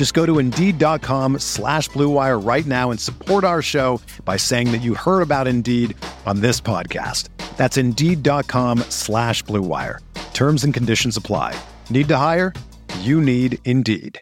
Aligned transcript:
Just 0.00 0.14
go 0.14 0.24
to 0.24 0.38
Indeed.com 0.38 1.40
slash 1.40 1.90
BlueWire 1.90 2.42
right 2.42 2.64
now 2.64 2.90
and 2.90 2.98
support 2.98 3.44
our 3.44 3.60
show 3.60 4.00
by 4.24 4.38
saying 4.38 4.72
that 4.72 4.78
you 4.78 4.94
heard 4.94 5.20
about 5.20 5.46
Indeed 5.46 5.94
on 6.24 6.40
this 6.40 6.58
podcast. 6.58 7.28
That's 7.58 7.76
Indeed.com 7.76 8.78
slash 8.88 9.44
BlueWire. 9.44 9.98
Terms 10.32 10.64
and 10.64 10.72
conditions 10.72 11.18
apply. 11.18 11.54
Need 11.90 12.08
to 12.08 12.16
hire? 12.16 12.54
You 13.00 13.20
need 13.20 13.58
Indeed. 13.66 14.18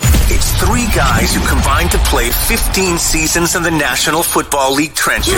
It's 0.00 0.52
three 0.58 0.86
guys 0.96 1.34
who 1.34 1.46
combined 1.46 1.90
to 1.90 1.98
play 1.98 2.30
15 2.30 2.96
seasons 2.96 3.56
in 3.56 3.62
the 3.62 3.70
National 3.70 4.22
Football 4.22 4.72
League 4.74 4.94
trenches. 4.94 5.34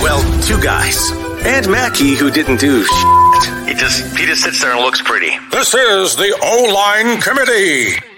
Well, 0.00 0.22
two 0.40 0.58
guys. 0.62 1.10
And 1.44 1.68
Mackey, 1.68 2.16
who 2.16 2.30
didn't 2.30 2.60
do 2.60 2.82
shit. 2.82 3.49
Just, 3.80 4.14
he 4.18 4.26
just 4.26 4.42
sits 4.42 4.60
there 4.60 4.72
and 4.72 4.80
looks 4.82 5.00
pretty. 5.00 5.38
This 5.50 5.72
is 5.72 6.14
the 6.14 6.38
O 6.42 6.70
Line 6.70 7.18
Committee. 7.22 8.09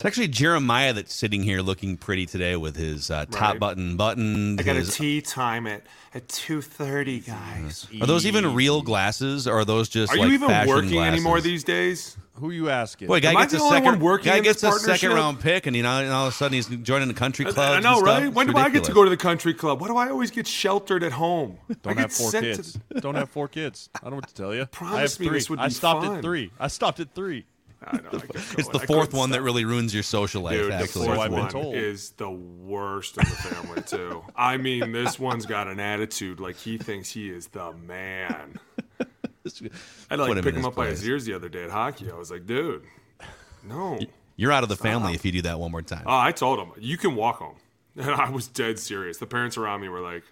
It's 0.00 0.06
actually 0.06 0.28
Jeremiah 0.28 0.94
that's 0.94 1.14
sitting 1.14 1.42
here 1.42 1.60
looking 1.60 1.98
pretty 1.98 2.24
today 2.24 2.56
with 2.56 2.74
his 2.74 3.10
uh, 3.10 3.26
top 3.26 3.50
Right. 3.50 3.60
button 3.60 3.98
button. 3.98 4.58
I 4.58 4.62
got 4.62 4.76
a 4.76 4.90
tea 4.90 5.20
time 5.20 5.66
at 5.66 5.82
at 6.14 6.26
two 6.26 6.62
thirty, 6.62 7.20
guys. 7.20 7.86
Are 8.00 8.06
those 8.06 8.24
even 8.24 8.54
real 8.54 8.80
glasses, 8.80 9.46
or 9.46 9.58
are 9.58 9.64
those 9.66 9.90
just 9.90 10.10
Are 10.10 10.16
like 10.16 10.28
you 10.28 10.32
even 10.32 10.48
fashion 10.48 10.70
working 10.70 10.90
glasses? 10.92 11.12
anymore 11.12 11.42
these 11.42 11.64
days? 11.64 12.16
Who 12.36 12.48
are 12.48 12.52
you 12.54 12.70
asking? 12.70 13.08
Boy, 13.08 13.20
guy 13.20 13.32
Am 13.32 13.36
I 13.36 13.42
gets 13.42 13.52
a 13.52 13.58
only 13.58 13.76
second. 13.76 13.84
one 13.84 14.00
working 14.00 14.32
guy 14.32 14.40
gets 14.40 14.62
a 14.62 14.72
second 14.72 15.10
round 15.12 15.38
pick, 15.40 15.66
and 15.66 15.76
you 15.76 15.82
know, 15.82 16.00
and 16.00 16.10
all 16.10 16.28
of 16.28 16.32
a 16.32 16.34
sudden 16.34 16.54
he's 16.54 16.68
joining 16.68 17.08
the 17.08 17.12
country 17.12 17.44
clubs. 17.44 17.58
I 17.58 17.74
and 17.74 17.84
know, 17.84 17.96
stuff. 17.96 18.06
right? 18.06 18.22
It's 18.24 18.34
When 18.34 18.46
do 18.46 18.56
I 18.56 18.70
get 18.70 18.84
to 18.84 18.92
go 18.94 19.04
to 19.04 19.10
the 19.10 19.18
country 19.18 19.52
club? 19.52 19.82
Why 19.82 19.88
do 19.88 19.98
I 19.98 20.08
always 20.08 20.30
get 20.30 20.46
sheltered 20.46 21.02
at 21.04 21.12
home? 21.12 21.58
Don't 21.82 21.92
get 21.96 21.98
have 21.98 22.12
four 22.14 22.30
sent 22.30 22.46
to- 22.46 22.52
kids. 22.56 22.78
Don't 23.00 23.16
have 23.16 23.28
four 23.28 23.48
kids. 23.48 23.90
I 23.96 24.04
don't 24.04 24.12
know 24.12 24.16
what 24.16 24.28
to 24.28 24.34
tell 24.34 24.54
you. 24.54 24.62
I 24.62 24.64
Promise 24.64 25.12
have 25.12 25.20
me 25.20 25.26
three. 25.26 25.36
this 25.38 25.50
would 25.50 25.58
I 25.58 25.68
stopped 25.68 26.06
fun. 26.06 26.16
at 26.16 26.22
three. 26.22 26.50
I 26.58 26.68
stopped 26.68 27.00
at 27.00 27.14
three. 27.14 27.44
I 27.82 27.96
know, 27.96 28.10
It's 28.12 28.68
the 28.68 28.78
fourth 28.80 29.10
couldn't 29.10 29.18
one 29.18 29.30
that 29.30 29.42
really 29.42 29.64
ruins 29.64 29.94
your 29.94 30.02
social 30.02 30.42
life. 30.42 30.54
Dude, 30.54 30.70
the 30.70 30.74
actually, 30.76 31.06
fourth 31.06 31.18
I've 31.18 31.32
one 31.32 31.48
told. 31.48 31.74
is 31.76 32.10
the 32.10 32.30
worst 32.30 33.16
in 33.16 33.24
the 33.24 33.30
family 33.36 33.82
too. 33.82 34.22
I 34.36 34.58
mean, 34.58 34.92
this 34.92 35.18
one's 35.18 35.46
got 35.46 35.66
an 35.66 35.80
attitude 35.80 36.40
like 36.40 36.56
he 36.56 36.76
thinks 36.78 37.10
he 37.10 37.30
is 37.30 37.48
the 37.48 37.72
man. 37.72 38.58
I 39.00 39.06
had 39.48 39.52
to 39.54 40.16
Put 40.16 40.18
like 40.18 40.28
him 40.30 40.44
pick 40.44 40.54
him 40.54 40.56
his 40.56 40.66
up 40.66 40.74
by 40.74 40.88
his 40.88 41.06
ears 41.06 41.24
the 41.24 41.32
other 41.34 41.48
day 41.48 41.64
at 41.64 41.70
hockey. 41.70 42.10
I 42.10 42.16
was 42.16 42.30
like, 42.30 42.46
dude, 42.46 42.84
no. 43.64 43.98
You're 44.36 44.52
out 44.52 44.62
of 44.62 44.68
the 44.68 44.76
family 44.76 45.14
if 45.14 45.24
you 45.24 45.32
do 45.32 45.42
that 45.42 45.58
one 45.58 45.70
more 45.70 45.82
time. 45.82 46.04
Oh, 46.06 46.18
I 46.18 46.32
told 46.32 46.58
him 46.58 46.72
you 46.78 46.96
can 46.96 47.14
walk 47.14 47.38
home, 47.38 47.56
and 47.96 48.10
I 48.10 48.28
was 48.30 48.46
dead 48.48 48.78
serious. 48.78 49.18
The 49.18 49.26
parents 49.26 49.56
around 49.56 49.80
me 49.80 49.88
were 49.88 50.00
like, 50.00 50.24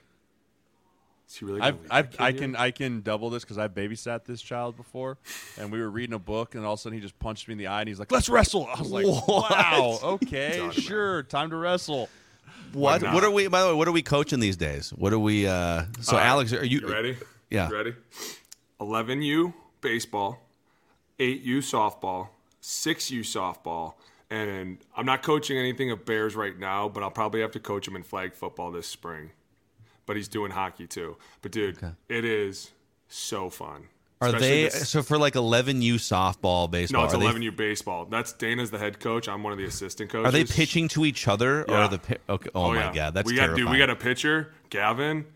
"Is 1.29 1.37
he 1.37 1.45
really?" 1.45 1.61
I've, 1.61 1.79
I've, 1.91 2.21
I 2.21 2.33
can? 2.33 2.57
I 2.57 2.71
can 2.71 3.01
double 3.03 3.31
this 3.31 3.45
because 3.45 3.59
I've 3.59 3.75
babysat 3.75 4.25
this 4.25 4.43
child 4.43 4.77
before, 4.77 5.19
and 5.59 5.71
we 5.71 5.81
were 5.81 5.91
reading 5.91 6.15
a 6.15 6.19
book, 6.19 6.55
and 6.55 6.65
all 6.65 6.75
of 6.75 6.79
a 6.79 6.83
sudden 6.83 6.97
he 6.99 7.03
just 7.03 7.19
punched 7.19 7.49
me 7.49 7.53
in 7.53 7.59
the 7.59 7.67
eye, 7.69 7.81
and 7.81 7.89
he's 7.89 7.99
like, 7.99 8.11
"Let's 8.13 8.29
wrestle." 8.29 8.67
I 8.67 8.79
was 8.79 8.91
like, 8.91 9.07
"Wow, 9.29 9.99
okay, 10.03 10.57
Done, 10.59 10.69
man. 10.69 10.73
sure, 10.73 11.23
time 11.25 11.51
to 11.51 11.57
wrestle." 11.57 12.09
what? 12.73 13.03
What 13.03 13.25
are 13.25 13.31
we? 13.31 13.49
By 13.49 13.63
the 13.63 13.69
way, 13.69 13.75
what 13.75 13.89
are 13.89 13.93
we 13.93 14.03
coaching 14.03 14.41
these 14.41 14.57
days? 14.57 14.91
What 14.91 15.13
are 15.13 15.19
we? 15.19 15.47
Uh, 15.47 15.85
so, 16.01 16.13
All 16.13 16.19
right, 16.19 16.27
Alex, 16.29 16.53
are 16.53 16.65
you, 16.65 16.81
You 16.81 16.89
ready? 16.89 17.17
Yeah. 17.51 17.69
You 17.69 17.77
ready? 17.77 17.95
11U 18.81 19.53
baseball, 19.81 20.39
8U 21.19 21.59
softball, 21.59 22.29
6U 22.63 23.21
softball, 23.21 23.95
and 24.31 24.79
I'm 24.97 25.07
not 25.07 25.23
coaching 25.23 25.59
anything 25.59 25.91
of 25.91 26.05
Bears 26.05 26.37
right 26.37 26.57
now, 26.59 26.89
but 26.89 27.03
I'll 27.03 27.11
probably 27.11 27.41
have 27.41 27.53
to 27.53 27.61
coach 27.61 27.87
them 27.87 27.97
in 27.97 28.03
flag 28.03 28.35
football 28.35 28.71
this 28.71 28.87
spring. 28.87 29.31
But 30.09 30.17
he's 30.17 30.27
doing 30.27 30.51
hockey 30.51 30.89
too. 30.89 31.17
But 31.43 31.53
dude, 31.53 31.79
it 32.09 32.25
is 32.25 32.73
so 33.07 33.49
fun. 33.51 33.85
Are 34.21 34.29
Especially 34.29 34.63
they 34.65 34.71
so 34.71 35.03
for 35.05 35.17
like 35.17 35.35
11U 35.35 35.95
softball, 35.95 36.69
baseball? 36.69 37.03
no, 37.03 37.05
it's 37.05 37.15
are 37.15 37.19
they- 37.21 37.27
11U 37.27 37.55
baseball. 37.57 38.07
That's 38.07 38.33
Dana's 38.33 38.73
the 38.73 38.79
head 38.79 38.99
coach. 38.99 39.29
I'm 39.29 39.45
one 39.45 39.53
of 39.53 39.59
the 39.61 39.65
assistant 39.67 40.11
coaches. 40.11 40.27
Are 40.29 40.33
they 40.33 40.45
pitching 40.45 40.89
to 40.89 41.05
each 41.05 41.29
other, 41.29 41.63
or 41.63 41.67
Yeah. 41.69 41.85
are 41.85 41.89
the 41.89 42.01
okay? 42.29 42.51
Oh, 42.53 42.65
oh, 42.65 42.69
my 42.75 42.81
yeah. 42.81 42.93
god, 42.93 43.15
that's 43.15 43.27
we 43.31 43.37
got 43.37 43.43
terrifying. 43.43 43.67
dude. 43.67 43.71
We 43.73 43.79
got 43.79 43.91
a 43.91 43.97
pitcher, 43.97 44.53
Gavin. 44.71 45.27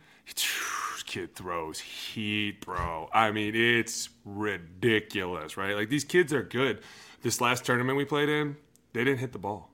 Kid 1.06 1.34
throws 1.34 1.78
heat, 1.78 2.64
bro. 2.64 3.08
I 3.12 3.30
mean, 3.32 3.54
it's 3.54 4.08
ridiculous, 4.24 5.56
right? 5.58 5.74
Like 5.76 5.90
these 5.90 6.04
kids 6.04 6.32
are 6.32 6.42
good. 6.42 6.80
This 7.20 7.40
last 7.40 7.64
tournament 7.66 7.98
we 7.98 8.04
played 8.06 8.30
in, 8.30 8.56
they 8.94 9.04
didn't 9.04 9.18
hit 9.20 9.32
the 9.32 9.38
ball. 9.38 9.70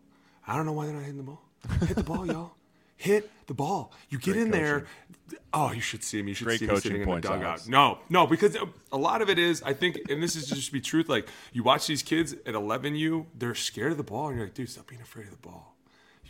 I 0.46 0.56
don't 0.56 0.66
know 0.66 0.72
why 0.72 0.86
they're 0.86 0.94
not 0.94 1.02
hitting 1.04 1.18
the 1.18 1.22
ball. 1.22 1.40
Hit 1.86 1.96
the 1.96 2.02
ball, 2.02 2.26
y'all. 2.30 2.52
Hit 2.98 3.30
the 3.46 3.54
ball. 3.54 3.92
You 4.10 4.18
get 4.18 4.36
in 4.36 4.50
there. 4.50 4.84
Oh, 5.54 5.72
you 5.72 5.80
should 5.80 6.02
see 6.02 6.18
him. 6.18 6.28
You 6.28 6.34
should 6.34 6.46
Great 6.46 6.58
see 6.60 6.66
coaching 6.66 6.82
sitting 6.82 7.02
in 7.02 7.08
the 7.08 7.20
dugout. 7.20 7.42
Alex. 7.42 7.68
No, 7.68 7.98
no, 8.10 8.26
because 8.26 8.56
a 8.90 8.98
lot 8.98 9.22
of 9.22 9.30
it 9.30 9.38
is, 9.38 9.62
I 9.62 9.72
think, 9.72 10.10
and 10.10 10.22
this 10.22 10.34
is 10.34 10.48
just 10.48 10.66
to 10.66 10.72
be 10.72 10.80
truth. 10.80 11.08
Like 11.08 11.28
you 11.52 11.62
watch 11.62 11.86
these 11.86 12.02
kids 12.02 12.32
at 12.32 12.54
11U, 12.54 13.26
they're 13.34 13.54
scared 13.54 13.92
of 13.92 13.98
the 13.98 14.04
ball, 14.04 14.28
and 14.28 14.36
you're 14.36 14.46
like, 14.46 14.54
dude, 14.54 14.68
stop 14.68 14.88
being 14.88 15.00
afraid 15.00 15.26
of 15.26 15.30
the 15.30 15.48
ball. 15.48 15.76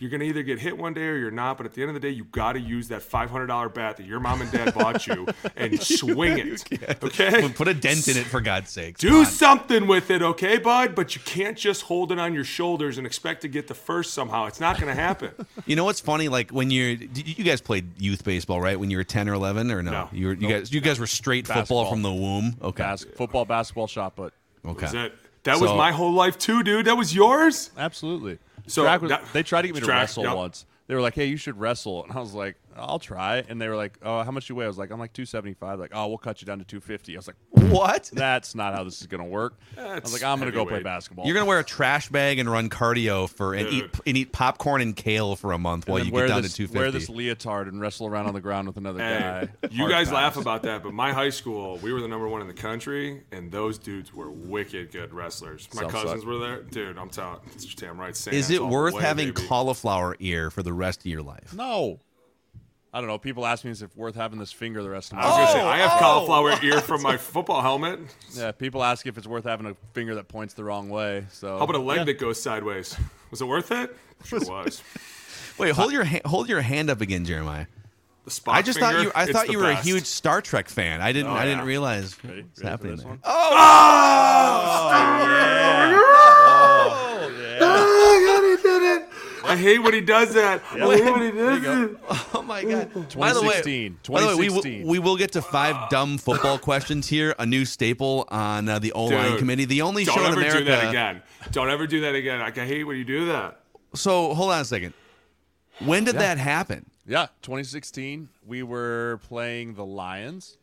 You're 0.01 0.11
gonna 0.11 0.25
either 0.25 0.43
get 0.43 0.59
hit 0.61 0.79
one 0.79 0.95
day 0.95 1.07
or 1.09 1.17
you're 1.17 1.31
not. 1.31 1.57
But 1.57 1.67
at 1.67 1.75
the 1.75 1.83
end 1.83 1.91
of 1.91 1.95
the 1.95 2.01
day, 2.01 2.11
you 2.11 2.25
got 2.25 2.53
to 2.53 2.61
use 2.61 2.89
that 2.89 3.03
$500 3.03 3.75
bat 3.75 3.97
that 3.97 4.07
your 4.07 4.21
mom 4.21 4.41
and 4.43 4.51
dad 4.53 4.73
bought 4.75 5.07
you 5.07 5.27
and 5.57 5.81
swing 5.83 6.39
it. 6.39 6.65
Okay, 7.03 7.49
Put 7.55 7.69
a 7.69 7.75
dent 7.75 8.07
in 8.09 8.17
it 8.17 8.27
for 8.27 8.41
God's 8.41 8.71
sake. 8.71 8.99
do 8.99 9.25
something 9.25 9.87
with 9.87 10.11
it, 10.11 10.23
okay, 10.23 10.59
bud? 10.59 10.95
But 10.95 11.15
you 11.17 11.21
can't 11.25 11.57
just 11.59 11.83
hold 11.83 12.13
it 12.13 12.19
on 12.19 12.33
your 12.35 12.45
shoulders 12.45 12.99
and 12.99 13.07
expect 13.07 13.41
to 13.43 13.49
get 13.49 13.67
the 13.67 13.75
first 13.75 14.15
somehow. 14.15 14.47
It's 14.47 14.61
not 14.61 14.79
gonna 14.81 14.95
happen. 14.95 15.31
You 15.67 15.77
know 15.77 15.85
what's 15.85 16.01
funny? 16.01 16.29
Like 16.29 16.51
when 16.51 16.71
you're, 16.71 16.91
you 16.91 17.45
guys 17.45 17.61
played 17.61 18.01
youth 18.01 18.25
baseball, 18.25 18.61
right? 18.61 18.79
When 18.81 18.91
you 18.91 18.97
were 18.97 19.05
ten 19.05 19.29
or 19.29 19.35
eleven, 19.35 19.71
or 19.71 19.83
no? 19.83 19.91
No. 19.91 20.09
You 20.13 20.29
were, 20.29 20.33
you 20.35 20.49
guys, 20.49 20.73
you 20.73 20.81
guys 20.81 20.99
were 20.99 21.07
straight 21.07 21.47
football 21.47 21.91
from 21.91 22.03
the 22.03 22.13
womb. 22.13 22.57
Okay, 22.63 22.83
Bas- 22.83 23.05
football, 23.17 23.45
basketball, 23.45 23.87
shot 23.87 24.17
put. 24.17 24.33
okay. 24.65 24.81
That's 24.83 24.95
it. 24.95 25.15
That 25.43 25.61
was 25.61 25.71
my 25.73 25.93
whole 25.93 26.13
life 26.13 26.39
too, 26.39 26.63
dude. 26.63 26.87
That 26.87 26.97
was 26.97 27.15
yours. 27.15 27.71
Absolutely. 27.77 28.39
So 28.69 28.85
that- 28.85 29.33
they 29.33 29.43
tried 29.43 29.63
to 29.63 29.69
get 29.69 29.75
me 29.75 29.81
to 29.81 29.87
track, 29.87 30.03
wrestle 30.03 30.25
yep. 30.25 30.37
once. 30.37 30.67
They 30.87 30.95
were 30.95 31.01
like, 31.01 31.15
"Hey, 31.15 31.27
you 31.27 31.37
should 31.37 31.59
wrestle," 31.59 32.05
and 32.05 32.13
I 32.13 32.21
was 32.21 32.35
like, 32.35 32.57
"I'll 32.79 32.99
try." 32.99 33.45
And 33.49 33.61
they 33.61 33.69
were 33.69 33.77
like, 33.77 33.99
"Oh, 34.03 34.23
how 34.23 34.31
much 34.31 34.49
you 34.49 34.55
weigh?" 34.55 34.65
I 34.65 34.69
was 34.69 34.79
like, 34.79 34.91
"I'm 34.91 34.99
like 34.99 35.13
275." 35.13 35.79
Like, 35.79 35.91
"Oh, 35.95 36.07
we'll 36.09 36.19
cut 36.19 36.41
you 36.41 36.47
down 36.47 36.59
to 36.59 36.65
250." 36.65 37.15
I 37.15 37.19
was 37.19 37.27
like, 37.27 37.37
What? 37.71 38.11
"That's 38.15 38.55
not 38.55 38.75
how 38.75 38.85
this 38.85 39.01
is 39.01 39.07
gonna 39.07 39.25
work." 39.25 39.59
I 39.77 39.99
was 39.99 40.13
like, 40.13 40.23
"I'm 40.23 40.39
gonna 40.39 40.53
go 40.53 40.65
play 40.65 40.83
basketball." 40.83 41.27
You're 41.27 41.35
gonna 41.35 41.47
wear 41.47 41.59
a 41.59 41.65
trash 41.65 42.09
bag 42.09 42.39
and 42.39 42.51
run 42.51 42.71
cardio 42.71 43.29
for 43.29 43.55
and 43.55 43.69
eat 43.69 43.85
and 44.07 44.17
eat 44.17 44.33
popcorn 44.33 44.81
and 44.81 44.95
kale 44.97 45.37
for 45.37 45.53
a 45.53 45.59
month 45.59 45.85
And 45.87 45.93
while 45.93 45.99
then 45.99 46.07
you 46.07 46.13
wear 46.13 46.27
get 46.27 46.35
down 46.35 46.43
this, 46.43 46.55
to 46.55 46.63
Wear 46.65 46.91
250. 46.91 46.99
this 46.99 47.09
leotard 47.11 47.69
and 47.69 47.81
wrestle 47.81 48.07
around 48.07 48.27
on 48.27 48.35
the 48.35 48.41
ground 48.41 48.67
with 48.69 48.77
another 48.77 49.01
Hey, 49.01 49.49
guy. 49.61 49.69
you 49.71 49.79
Hard 49.81 49.91
guys 49.93 50.07
pass. 50.09 50.15
laugh 50.15 50.37
about 50.37 50.63
that, 50.63 50.83
but 50.83 50.93
my 50.95 51.13
high 51.13 51.31
school, 51.31 51.79
we 51.79 51.93
were 51.93 52.01
the 52.01 52.09
number 52.09 52.29
one 52.29 52.41
in 52.41 52.47
the 52.47 52.55
country, 52.55 53.23
and 53.33 53.51
those 53.53 53.79
dudes 53.79 54.15
were 54.15 54.31
wicked 54.31 54.91
good 54.93 55.13
wrestlers. 55.13 55.69
My 55.75 55.83
South 55.83 55.93
cousins 55.93 56.25
were 56.25 56.39
there, 56.39 56.63
dude. 56.63 56.97
I'm 56.99 57.11
telling, 57.11 57.41
it's 57.55 57.75
damn 57.75 57.99
right. 58.01 58.17
Saints 58.17 58.37
Is 58.37 58.51
it 58.51 58.65
worth 58.65 58.95
way, 58.95 59.03
having 59.03 59.33
baby. 59.33 59.47
cauliflower 59.47 60.17
ear 60.21 60.51
for 60.51 60.63
the 60.63 60.73
rest 60.73 61.01
of 61.01 61.07
your 61.07 61.23
life? 61.23 61.53
No. 61.55 61.99
I 62.93 63.01
don't 63.01 63.09
know. 63.09 63.19
People 63.19 63.45
ask 63.47 63.65
me, 63.65 63.71
"Is 63.71 63.83
it 63.83 63.91
worth 63.95 64.15
having 64.15 64.39
this 64.39 64.51
finger 64.51 64.83
the 64.83 64.89
rest 64.89 65.13
of 65.13 65.19
my 65.19 65.25
life? 65.25 65.33
I 65.35 65.41
was 65.43 65.51
gonna 65.53 65.61
say 65.63 65.67
I 65.69 65.77
have 65.79 65.93
oh. 65.95 65.99
cauliflower 65.99 66.55
ear 66.63 66.81
from 66.91 67.03
my 67.03 67.17
football 67.19 67.61
helmet. 67.61 68.01
Yeah, 68.33 68.51
people 68.53 68.83
ask 68.83 69.07
if 69.07 69.19
it's 69.19 69.27
worth 69.27 69.45
having 69.45 69.67
a 69.67 69.77
finger 69.93 70.15
that 70.15 70.29
points 70.29 70.55
the 70.55 70.65
wrong 70.65 70.89
way. 70.89 71.27
So 71.31 71.59
How 71.59 71.65
about 71.65 71.77
a 71.77 71.81
leg 71.81 71.99
yeah. 71.99 72.05
that 72.05 72.19
goes 72.19 72.41
sideways? 72.43 72.97
Was 73.31 73.43
it 73.43 73.47
worth 73.47 73.71
it? 73.73 73.95
Sure 74.25 74.41
was. 74.47 74.83
Wait, 75.59 75.75
hold 75.75 75.93
your 75.93 76.05
ha- 76.05 76.23
hold 76.25 76.49
your 76.49 76.63
hand 76.63 76.89
up 76.89 77.01
again, 77.03 77.25
Jeremiah. 77.27 77.67
The 78.25 78.31
spot 78.31 78.55
I 78.57 78.63
just 78.63 78.79
thought 78.79 79.03
you 79.03 79.13
I 79.15 79.27
thought 79.27 79.51
you 79.51 79.59
were 79.59 79.65
best. 79.65 79.85
a 79.87 79.89
huge 79.89 80.05
Star 80.07 80.41
Trek 80.41 80.69
fan. 80.69 81.01
I 81.03 81.13
didn't 81.13 81.31
Oh, 81.31 81.35
I 81.35 81.45
didn't 81.45 81.65
realize 81.67 82.17
Ready? 82.25 82.43
what's 82.43 82.61
Ready 82.61 82.71
happening 82.71 82.97
there. 82.97 83.07
one? 83.07 83.21
Oh, 83.25 83.51
Oh, 83.53 84.91
oh 87.21 87.29
yeah. 87.31 87.59
Oh, 87.61 88.38
I 89.49 89.57
hate 89.57 89.79
when 89.79 89.95
he 89.95 90.01
does 90.01 90.35
that. 90.35 90.63
I 90.73 90.79
hate 90.97 91.05
when 91.05 91.23
he 91.23 91.31
does 91.31 91.65
it. 91.65 91.99
Oh 92.35 92.43
my 92.43 92.63
god! 92.63 92.93
By 93.17 93.33
the 93.33 93.43
way, 93.43 93.61
2016, 93.63 93.99
by 94.09 94.21
the 94.21 94.27
way, 94.27 94.35
we 94.35 94.49
will, 94.49 94.63
2016. 94.63 94.87
we 94.87 94.99
will 94.99 95.17
get 95.17 95.33
to 95.33 95.43
five 95.43 95.89
dumb 95.91 96.19
football 96.19 96.59
questions 96.59 97.09
here. 97.09 97.35
A 97.39 97.47
new 97.47 97.65
staple 97.65 98.27
on 98.29 98.69
uh, 98.69 98.79
the 98.79 98.93
O 98.93 99.07
line 99.07 99.39
committee. 99.39 99.65
The 99.65 99.83
only 99.83 100.05
Don't 100.05 100.15
show 100.15 100.21
in 100.25 100.33
ever 100.33 100.41
America. 100.41 100.59
do 100.59 100.65
that 100.67 100.89
again. 100.89 101.23
Don't 101.51 101.71
ever 101.71 101.87
do 101.87 102.01
that 102.03 102.15
again. 102.15 102.41
Like, 102.41 102.59
I 102.59 102.67
hate 102.67 102.85
when 102.85 102.97
you 102.97 103.05
do 103.05 103.27
that. 103.27 103.61
So 103.95 104.35
hold 104.35 104.53
on 104.53 104.61
a 104.61 104.65
second. 104.65 104.95
When 105.81 106.05
did 106.05 106.17
that 106.17 106.39
happen? 106.39 106.87
Yeah, 107.07 107.29
2016, 107.43 108.29
we 108.47 108.63
were 108.63 109.19
playing 109.29 109.75
the 109.75 109.85
Lions, 109.85 110.59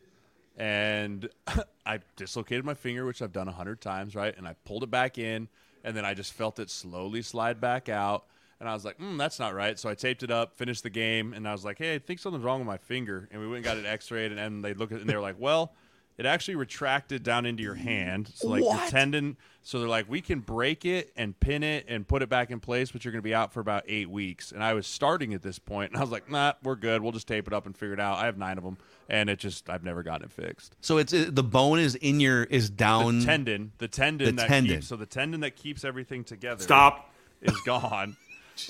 and 0.56 1.28
I 1.86 2.00
dislocated 2.14 2.64
my 2.64 2.74
finger, 2.74 3.04
which 3.04 3.20
I've 3.20 3.32
done 3.32 3.48
a 3.48 3.52
hundred 3.52 3.80
times, 3.80 4.14
right? 4.14 4.36
And 4.36 4.46
I 4.46 4.54
pulled 4.64 4.84
it 4.84 4.90
back 4.90 5.18
in, 5.18 5.48
and 5.82 5.96
then 5.96 6.04
I 6.04 6.14
just 6.14 6.32
felt 6.32 6.58
it 6.60 6.70
slowly 6.70 7.22
slide 7.22 7.60
back 7.60 7.88
out, 7.88 8.26
and 8.60 8.68
I 8.68 8.74
was 8.74 8.84
like, 8.84 8.98
mm, 8.98 9.18
"That's 9.18 9.38
not 9.38 9.54
right." 9.54 9.78
So 9.78 9.88
I 9.88 9.94
taped 9.94 10.22
it 10.22 10.30
up, 10.30 10.56
finished 10.56 10.82
the 10.82 10.90
game, 10.90 11.32
and 11.32 11.46
I 11.48 11.52
was 11.52 11.64
like, 11.64 11.78
"Hey, 11.78 11.94
I 11.94 11.98
think 11.98 12.20
something's 12.20 12.44
wrong 12.44 12.60
with 12.60 12.66
my 12.66 12.78
finger." 12.78 13.28
And 13.30 13.40
we 13.40 13.46
went 13.46 13.56
and 13.58 13.64
got 13.64 13.76
it 13.76 13.86
X-rayed, 13.86 14.30
and, 14.30 14.40
and 14.40 14.64
they 14.64 14.74
look 14.74 14.92
at, 14.92 15.00
and 15.00 15.08
they 15.08 15.14
were 15.14 15.22
like, 15.22 15.36
"Well." 15.38 15.74
It 16.18 16.24
actually 16.24 16.54
retracted 16.54 17.22
down 17.22 17.44
into 17.44 17.62
your 17.62 17.74
hand, 17.74 18.30
so 18.34 18.48
like 18.48 18.62
your 18.62 18.78
tendon. 18.88 19.36
So 19.62 19.80
they're 19.80 19.86
like, 19.86 20.08
we 20.08 20.22
can 20.22 20.40
break 20.40 20.86
it 20.86 21.12
and 21.14 21.38
pin 21.38 21.62
it 21.62 21.84
and 21.88 22.08
put 22.08 22.22
it 22.22 22.30
back 22.30 22.50
in 22.50 22.58
place, 22.58 22.90
but 22.90 23.04
you're 23.04 23.12
going 23.12 23.20
to 23.20 23.22
be 23.22 23.34
out 23.34 23.52
for 23.52 23.60
about 23.60 23.82
eight 23.86 24.08
weeks. 24.08 24.50
And 24.50 24.64
I 24.64 24.72
was 24.72 24.86
starting 24.86 25.34
at 25.34 25.42
this 25.42 25.58
point, 25.58 25.90
and 25.90 25.98
I 25.98 26.00
was 26.00 26.10
like, 26.10 26.30
nah, 26.30 26.54
we're 26.62 26.76
good. 26.76 27.02
We'll 27.02 27.12
just 27.12 27.28
tape 27.28 27.46
it 27.46 27.52
up 27.52 27.66
and 27.66 27.76
figure 27.76 27.92
it 27.92 28.00
out. 28.00 28.16
I 28.16 28.24
have 28.24 28.38
nine 28.38 28.56
of 28.56 28.64
them, 28.64 28.78
and 29.10 29.28
it 29.28 29.38
just 29.38 29.68
I've 29.68 29.84
never 29.84 30.02
gotten 30.02 30.24
it 30.24 30.32
fixed. 30.32 30.74
So 30.80 30.96
it's 30.96 31.12
uh, 31.12 31.26
the 31.28 31.42
bone 31.44 31.80
is 31.80 31.96
in 31.96 32.18
your 32.20 32.44
is 32.44 32.70
down. 32.70 33.18
The 33.18 33.24
tendon, 33.26 33.72
the 33.76 33.86
tendon, 33.88 34.36
The 34.36 34.40
that 34.40 34.48
tendon. 34.48 34.76
keeps 34.76 34.86
so 34.86 34.96
the 34.96 35.04
tendon 35.04 35.40
that 35.40 35.54
keeps 35.54 35.84
everything 35.84 36.24
together. 36.24 36.62
Stop. 36.62 37.12
is 37.42 37.60
gone, 37.66 38.16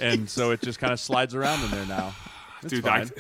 and 0.01 0.29
so 0.29 0.51
it 0.51 0.61
just 0.61 0.79
kind 0.79 0.93
of 0.93 1.01
slides 1.01 1.35
around 1.35 1.65
in 1.65 1.71
there 1.71 1.87
now. 1.87 2.15
It's 2.63 2.73
Dude, 2.73 2.87
I, 2.87 3.05
fine. 3.05 3.11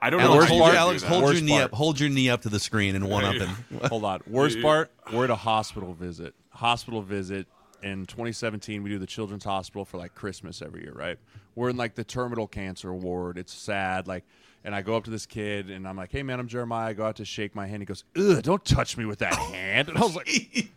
I 0.00 0.10
don't 0.10 0.20
know 0.20 0.34
Alex, 0.34 0.48
how 0.48 0.54
you 0.54 0.60
hold, 0.60 0.72
do 0.72 0.78
Alex, 0.78 1.02
hold 1.02 1.20
your 1.20 1.30
Worst 1.30 1.42
knee 1.42 1.52
part. 1.52 1.64
up. 1.64 1.74
Hold 1.74 2.00
your 2.00 2.08
knee 2.08 2.28
up 2.28 2.42
to 2.42 2.48
the 2.48 2.60
screen 2.60 2.94
and 2.94 3.08
one 3.08 3.24
up 3.24 3.34
and. 3.34 3.50
Hold 3.88 4.04
on. 4.04 4.20
Worst 4.26 4.60
part, 4.60 4.90
we're 5.12 5.24
at 5.24 5.30
a 5.30 5.36
hospital 5.36 5.94
visit. 5.94 6.34
Hospital 6.50 7.02
visit 7.02 7.46
in 7.82 8.06
2017. 8.06 8.82
We 8.82 8.90
do 8.90 8.98
the 8.98 9.06
Children's 9.06 9.44
Hospital 9.44 9.84
for 9.84 9.98
like 9.98 10.14
Christmas 10.14 10.62
every 10.62 10.82
year, 10.82 10.92
right? 10.92 11.18
We're 11.54 11.70
in 11.70 11.76
like 11.76 11.94
the 11.94 12.04
terminal 12.04 12.46
cancer 12.46 12.92
ward. 12.92 13.38
It's 13.38 13.52
sad. 13.52 14.06
Like, 14.06 14.24
and 14.64 14.74
I 14.74 14.82
go 14.82 14.96
up 14.96 15.04
to 15.04 15.10
this 15.10 15.26
kid 15.26 15.70
and 15.70 15.86
I'm 15.86 15.96
like, 15.96 16.12
"Hey, 16.12 16.22
man, 16.22 16.38
I'm 16.38 16.48
Jeremiah." 16.48 16.90
I 16.90 16.92
go 16.92 17.04
out 17.06 17.16
to 17.16 17.24
shake 17.24 17.54
my 17.54 17.66
hand. 17.66 17.82
He 17.82 17.86
goes, 17.86 18.04
"Ugh, 18.16 18.42
don't 18.42 18.64
touch 18.64 18.96
me 18.96 19.04
with 19.04 19.20
that 19.20 19.34
oh, 19.36 19.52
hand." 19.52 19.88
And 19.88 19.98
I 19.98 20.02
was 20.02 20.14
like, 20.14 20.68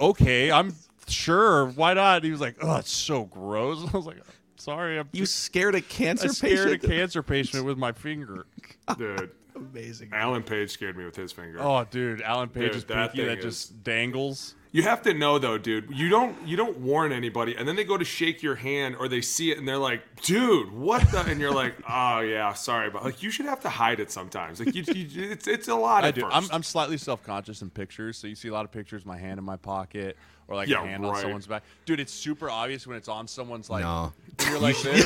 "Okay, 0.00 0.50
I'm 0.50 0.74
sure. 1.06 1.66
Why 1.66 1.94
not?" 1.94 2.24
he 2.24 2.30
was 2.30 2.40
like, 2.40 2.56
"Oh, 2.60 2.76
it's 2.76 2.90
so 2.90 3.24
gross." 3.24 3.86
I 3.94 3.96
was 3.96 4.06
like, 4.06 4.18
"Sorry, 4.56 4.98
I'm 4.98 5.08
You 5.12 5.26
scared 5.26 5.74
a 5.74 5.80
cancer 5.80 6.26
I 6.28 6.30
scared 6.30 6.68
patient? 6.80 6.84
a 6.84 6.88
cancer 6.88 7.22
patient 7.22 7.64
with 7.64 7.78
my 7.78 7.92
finger." 7.92 8.46
Oh, 8.86 8.94
dude, 8.96 9.30
Amazing. 9.56 10.10
Alan 10.12 10.42
Page 10.42 10.70
scared 10.70 10.96
me 10.96 11.04
with 11.06 11.16
his 11.16 11.32
finger. 11.32 11.58
Oh, 11.60 11.86
dude, 11.90 12.20
Alan 12.20 12.48
Page's 12.50 12.84
Dude, 12.84 12.88
that 12.96 13.12
pinky 13.12 13.26
that 13.28 13.34
thing 13.36 13.42
just 13.42 13.82
dangles. 13.82 14.54
You 14.72 14.82
have 14.82 15.02
to 15.02 15.14
know 15.14 15.38
though, 15.38 15.56
dude. 15.56 15.88
You 15.96 16.08
don't 16.08 16.36
you 16.46 16.56
don't 16.56 16.76
warn 16.78 17.12
anybody, 17.12 17.54
and 17.56 17.66
then 17.66 17.76
they 17.76 17.84
go 17.84 17.96
to 17.96 18.04
shake 18.04 18.42
your 18.42 18.56
hand, 18.56 18.96
or 18.98 19.06
they 19.06 19.20
see 19.20 19.52
it, 19.52 19.58
and 19.58 19.66
they're 19.68 19.78
like, 19.78 20.02
"Dude, 20.22 20.72
what 20.72 21.08
the?" 21.12 21.20
And 21.20 21.40
you're 21.40 21.54
like, 21.54 21.76
"Oh 21.88 22.18
yeah, 22.20 22.52
sorry," 22.54 22.90
but 22.90 23.04
like 23.04 23.22
you 23.22 23.30
should 23.30 23.46
have 23.46 23.60
to 23.60 23.68
hide 23.68 24.00
it 24.00 24.10
sometimes. 24.10 24.58
Like 24.58 24.74
you, 24.74 24.82
you 24.92 25.30
it's 25.30 25.46
it's 25.46 25.68
a 25.68 25.74
lot. 25.76 26.02
I 26.04 26.08
at 26.08 26.16
do. 26.16 26.22
First. 26.22 26.36
I'm, 26.36 26.44
I'm 26.50 26.62
slightly 26.64 26.98
self 26.98 27.22
conscious 27.22 27.62
in 27.62 27.70
pictures, 27.70 28.18
so 28.18 28.26
you 28.26 28.34
see 28.34 28.48
a 28.48 28.52
lot 28.52 28.64
of 28.64 28.72
pictures, 28.72 29.06
my 29.06 29.16
hand 29.16 29.38
in 29.38 29.44
my 29.44 29.56
pocket, 29.56 30.16
or 30.48 30.56
like 30.56 30.68
Yeah, 30.68 30.82
a 30.82 30.86
hand 30.88 31.06
on 31.06 31.12
right. 31.12 31.22
someone's 31.22 31.46
back. 31.46 31.62
Dude, 31.86 32.00
it's 32.00 32.12
super 32.12 32.50
obvious 32.50 32.84
when 32.84 32.96
it's 32.96 33.08
on 33.08 33.28
someone's 33.28 33.70
like. 33.70 33.84
No. 33.84 34.12
When 34.44 34.52
you're 34.52 34.60
like 34.60 34.80
this. 34.82 35.04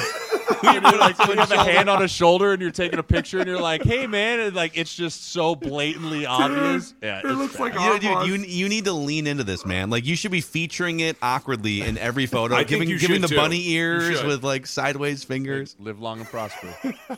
when 0.63 0.75
you're 0.83 0.99
like 0.99 1.17
putting 1.17 1.35
you 1.37 1.41
have 1.41 1.51
a 1.53 1.65
hand 1.65 1.89
on 1.89 2.03
a 2.03 2.09
shoulder 2.09 2.53
and 2.53 2.61
you're 2.61 2.71
taking 2.71 2.99
a 2.99 3.03
picture 3.03 3.39
and 3.39 3.47
you're 3.47 3.61
like, 3.61 3.83
"Hey, 3.85 4.07
man," 4.07 4.41
and 4.41 4.57
like 4.57 4.77
it's 4.77 4.95
just 4.95 5.31
so 5.31 5.55
blatantly 5.55 6.27
obvious. 6.27 6.95
Yeah, 7.03 7.19
it 7.21 7.27
it's 7.27 7.37
looks 7.37 7.59
like 7.61 7.75
bad. 7.75 8.03
You, 8.03 8.09
Armos. 8.11 8.25
dude, 8.27 8.41
you 8.41 8.47
you 8.65 8.69
need 8.69 8.85
to 8.87 8.93
lean 8.93 9.27
into 9.27 9.45
this, 9.45 9.65
man. 9.65 9.91
Like 9.91 10.05
you 10.07 10.17
should 10.17 10.31
be 10.33 10.41
featuring 10.41 11.01
it 11.01 11.17
awkwardly 11.23 11.83
in 11.83 11.97
every 11.99 12.27
photo, 12.37 12.55
I 12.55 12.59
think 12.59 12.69
giving 12.71 12.89
you 12.89 12.99
giving 12.99 13.21
the 13.21 13.29
too. 13.29 13.37
bunny 13.37 13.69
ears 13.71 14.23
with 14.25 14.43
like 14.43 14.67
sideways 14.67 15.23
fingers. 15.25 15.77
live 15.79 16.01
long 16.01 16.21
and 16.21 16.29
prosper. 16.29 16.75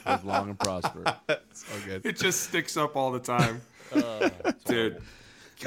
live 0.07 0.25
long 0.25 0.51
and 0.51 0.59
prosper. 0.59 1.05
So 1.53 1.67
good. 1.87 2.05
It 2.05 2.17
just 2.19 2.43
sticks 2.43 2.77
up 2.77 2.97
all 2.97 3.11
the 3.13 3.21
time, 3.21 3.61
dude. 4.67 5.01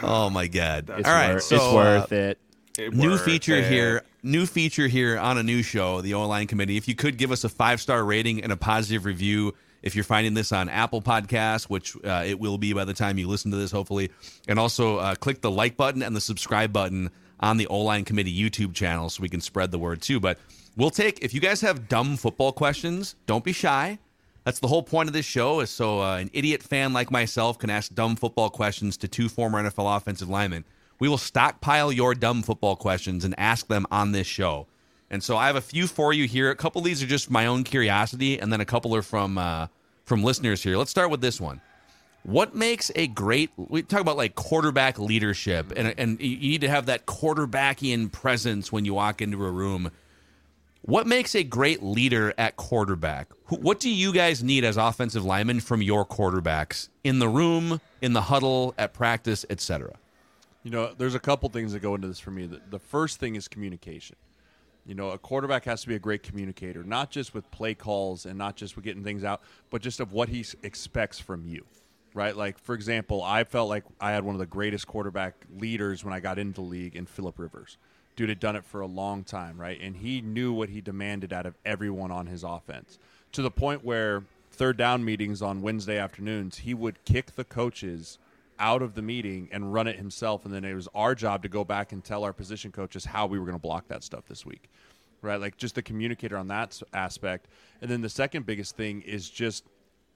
Oh 0.01 0.29
my 0.29 0.47
god! 0.47 0.89
All 0.89 0.97
It's 0.99 1.07
right, 1.07 1.33
worth- 1.33 1.43
so 1.43 1.55
it's 1.55 1.63
uh, 1.65 1.71
worth 1.75 2.11
it. 2.11 2.39
It 2.77 2.93
new 2.93 3.17
feature 3.17 3.61
man. 3.61 3.71
here. 3.71 4.03
New 4.25 4.45
feature 4.45 4.87
here 4.87 5.19
on 5.19 5.37
a 5.37 5.43
new 5.43 5.61
show, 5.61 5.99
the 5.99 6.13
O 6.13 6.25
Line 6.25 6.47
Committee. 6.47 6.77
If 6.77 6.87
you 6.87 6.95
could 6.95 7.17
give 7.17 7.29
us 7.29 7.43
a 7.43 7.49
five 7.49 7.81
star 7.81 8.01
rating 8.05 8.41
and 8.41 8.53
a 8.53 8.55
positive 8.55 9.03
review, 9.03 9.53
if 9.81 9.95
you're 9.95 10.05
finding 10.05 10.33
this 10.33 10.53
on 10.53 10.69
Apple 10.69 11.01
Podcasts, 11.01 11.63
which 11.63 11.93
uh, 12.05 12.23
it 12.25 12.39
will 12.39 12.57
be 12.57 12.71
by 12.71 12.85
the 12.85 12.93
time 12.93 13.17
you 13.17 13.27
listen 13.27 13.51
to 13.51 13.57
this, 13.57 13.69
hopefully, 13.69 14.11
and 14.47 14.57
also 14.57 14.95
uh, 14.95 15.15
click 15.15 15.41
the 15.41 15.51
like 15.51 15.75
button 15.75 16.01
and 16.01 16.15
the 16.15 16.21
subscribe 16.21 16.71
button 16.71 17.11
on 17.41 17.57
the 17.57 17.67
O 17.67 17.79
Line 17.81 18.05
Committee 18.05 18.33
YouTube 18.33 18.73
channel 18.73 19.09
so 19.09 19.21
we 19.21 19.27
can 19.27 19.41
spread 19.41 19.71
the 19.71 19.77
word 19.77 20.01
too. 20.01 20.21
But 20.21 20.39
we'll 20.77 20.89
take 20.89 21.19
if 21.21 21.33
you 21.33 21.41
guys 21.41 21.59
have 21.59 21.89
dumb 21.89 22.15
football 22.15 22.53
questions, 22.53 23.15
don't 23.25 23.43
be 23.43 23.51
shy. 23.51 23.99
That's 24.45 24.59
the 24.59 24.69
whole 24.69 24.83
point 24.83 25.09
of 25.09 25.13
this 25.13 25.25
show, 25.25 25.59
is 25.59 25.69
so 25.69 26.01
uh, 26.01 26.15
an 26.15 26.29
idiot 26.31 26.63
fan 26.63 26.93
like 26.93 27.11
myself 27.11 27.59
can 27.59 27.69
ask 27.69 27.93
dumb 27.93 28.15
football 28.15 28.49
questions 28.49 28.95
to 28.97 29.09
two 29.09 29.27
former 29.27 29.61
NFL 29.61 29.97
offensive 29.97 30.29
linemen. 30.29 30.63
We 31.03 31.09
will 31.09 31.17
stockpile 31.17 31.91
your 31.91 32.15
dumb 32.15 32.43
football 32.43 32.77
questions 32.77 33.25
and 33.25 33.37
ask 33.37 33.67
them 33.67 33.85
on 33.91 34.13
this 34.13 34.25
show. 34.25 34.67
And 35.09 35.21
so 35.21 35.35
I 35.35 35.47
have 35.47 35.57
a 35.57 35.61
few 35.61 35.85
for 35.85 36.13
you 36.13 36.29
here. 36.29 36.49
A 36.49 36.55
couple 36.55 36.79
of 36.79 36.85
these 36.85 37.03
are 37.03 37.05
just 37.05 37.29
my 37.29 37.45
own 37.45 37.65
curiosity, 37.65 38.39
and 38.39 38.53
then 38.53 38.61
a 38.61 38.65
couple 38.65 38.95
are 38.95 39.01
from 39.01 39.37
uh, 39.37 39.67
from 40.05 40.23
listeners 40.23 40.63
here. 40.63 40.77
Let's 40.77 40.91
start 40.91 41.09
with 41.09 41.19
this 41.19 41.41
one. 41.41 41.59
What 42.23 42.55
makes 42.55 42.89
a 42.95 43.07
great? 43.07 43.49
We 43.57 43.81
talk 43.81 43.99
about 43.99 44.15
like 44.15 44.35
quarterback 44.35 44.97
leadership, 44.97 45.73
and 45.75 45.93
and 45.97 46.21
you 46.21 46.37
need 46.37 46.61
to 46.61 46.69
have 46.69 46.85
that 46.85 47.05
quarterbackian 47.05 48.09
presence 48.13 48.71
when 48.71 48.85
you 48.85 48.93
walk 48.93 49.21
into 49.21 49.43
a 49.43 49.51
room. 49.51 49.91
What 50.83 51.05
makes 51.05 51.35
a 51.35 51.43
great 51.43 51.83
leader 51.83 52.33
at 52.37 52.55
quarterback? 52.55 53.27
What 53.49 53.81
do 53.81 53.89
you 53.89 54.13
guys 54.13 54.41
need 54.41 54.63
as 54.63 54.77
offensive 54.77 55.25
linemen 55.25 55.59
from 55.59 55.81
your 55.81 56.05
quarterbacks 56.05 56.87
in 57.03 57.19
the 57.19 57.27
room, 57.27 57.81
in 58.01 58.13
the 58.13 58.21
huddle, 58.21 58.73
at 58.77 58.93
practice, 58.93 59.45
etc.? 59.49 59.97
You 60.63 60.71
know, 60.71 60.93
there's 60.97 61.15
a 61.15 61.19
couple 61.19 61.49
things 61.49 61.73
that 61.73 61.81
go 61.81 61.93
into 61.93 62.07
this 62.07 62.19
for 62.19 62.31
me. 62.31 62.45
The, 62.45 62.61
the 62.69 62.79
first 62.79 63.19
thing 63.19 63.35
is 63.35 63.47
communication. 63.47 64.15
You 64.85 64.95
know, 64.95 65.09
a 65.09 65.17
quarterback 65.17 65.65
has 65.65 65.81
to 65.81 65.87
be 65.87 65.95
a 65.95 65.99
great 65.99 66.23
communicator, 66.23 66.83
not 66.83 67.09
just 67.09 67.33
with 67.33 67.49
play 67.51 67.73
calls 67.73 68.25
and 68.25 68.37
not 68.37 68.55
just 68.55 68.75
with 68.75 68.83
getting 68.83 69.03
things 69.03 69.23
out, 69.23 69.41
but 69.69 69.81
just 69.81 69.99
of 69.99 70.11
what 70.11 70.29
he 70.29 70.45
expects 70.61 71.19
from 71.19 71.45
you, 71.45 71.65
right? 72.13 72.35
Like, 72.35 72.57
for 72.57 72.75
example, 72.75 73.23
I 73.23 73.43
felt 73.45 73.69
like 73.69 73.83
I 74.01 74.11
had 74.11 74.23
one 74.25 74.35
of 74.35 74.39
the 74.39 74.45
greatest 74.45 74.87
quarterback 74.87 75.35
leaders 75.57 76.03
when 76.03 76.13
I 76.13 76.19
got 76.19 76.37
into 76.37 76.61
the 76.61 76.67
league 76.67 76.95
in 76.95 77.05
Philip 77.05 77.39
Rivers. 77.39 77.77
Dude 78.15 78.29
had 78.29 78.39
done 78.39 78.55
it 78.55 78.65
for 78.65 78.81
a 78.81 78.87
long 78.87 79.23
time, 79.23 79.59
right? 79.59 79.79
And 79.81 79.95
he 79.95 80.21
knew 80.21 80.53
what 80.53 80.69
he 80.69 80.81
demanded 80.81 81.31
out 81.31 81.45
of 81.45 81.55
everyone 81.65 82.11
on 82.11 82.27
his 82.27 82.43
offense 82.43 82.99
to 83.31 83.41
the 83.41 83.51
point 83.51 83.83
where 83.83 84.23
third 84.51 84.77
down 84.77 85.03
meetings 85.03 85.41
on 85.41 85.61
Wednesday 85.61 85.97
afternoons, 85.97 86.59
he 86.59 86.73
would 86.73 87.03
kick 87.05 87.35
the 87.35 87.43
coaches 87.43 88.19
out 88.63 88.81
of 88.81 88.95
the 88.95 89.01
meeting 89.01 89.49
and 89.51 89.73
run 89.73 89.87
it 89.87 89.97
himself. 89.97 90.45
And 90.45 90.53
then 90.53 90.63
it 90.63 90.73
was 90.73 90.87
our 90.95 91.13
job 91.13 91.43
to 91.43 91.49
go 91.49 91.65
back 91.65 91.91
and 91.91 92.01
tell 92.01 92.23
our 92.23 92.31
position 92.31 92.71
coaches 92.71 93.03
how 93.03 93.25
we 93.27 93.37
were 93.37 93.43
going 93.45 93.57
to 93.57 93.61
block 93.61 93.89
that 93.89 94.05
stuff 94.05 94.25
this 94.25 94.45
week. 94.45 94.69
Right? 95.21 95.39
Like 95.39 95.57
just 95.57 95.75
the 95.75 95.81
communicator 95.81 96.37
on 96.37 96.47
that 96.47 96.81
aspect. 96.93 97.49
And 97.81 97.91
then 97.91 97.99
the 97.99 98.09
second 98.09 98.45
biggest 98.45 98.77
thing 98.77 99.01
is 99.01 99.29
just 99.29 99.65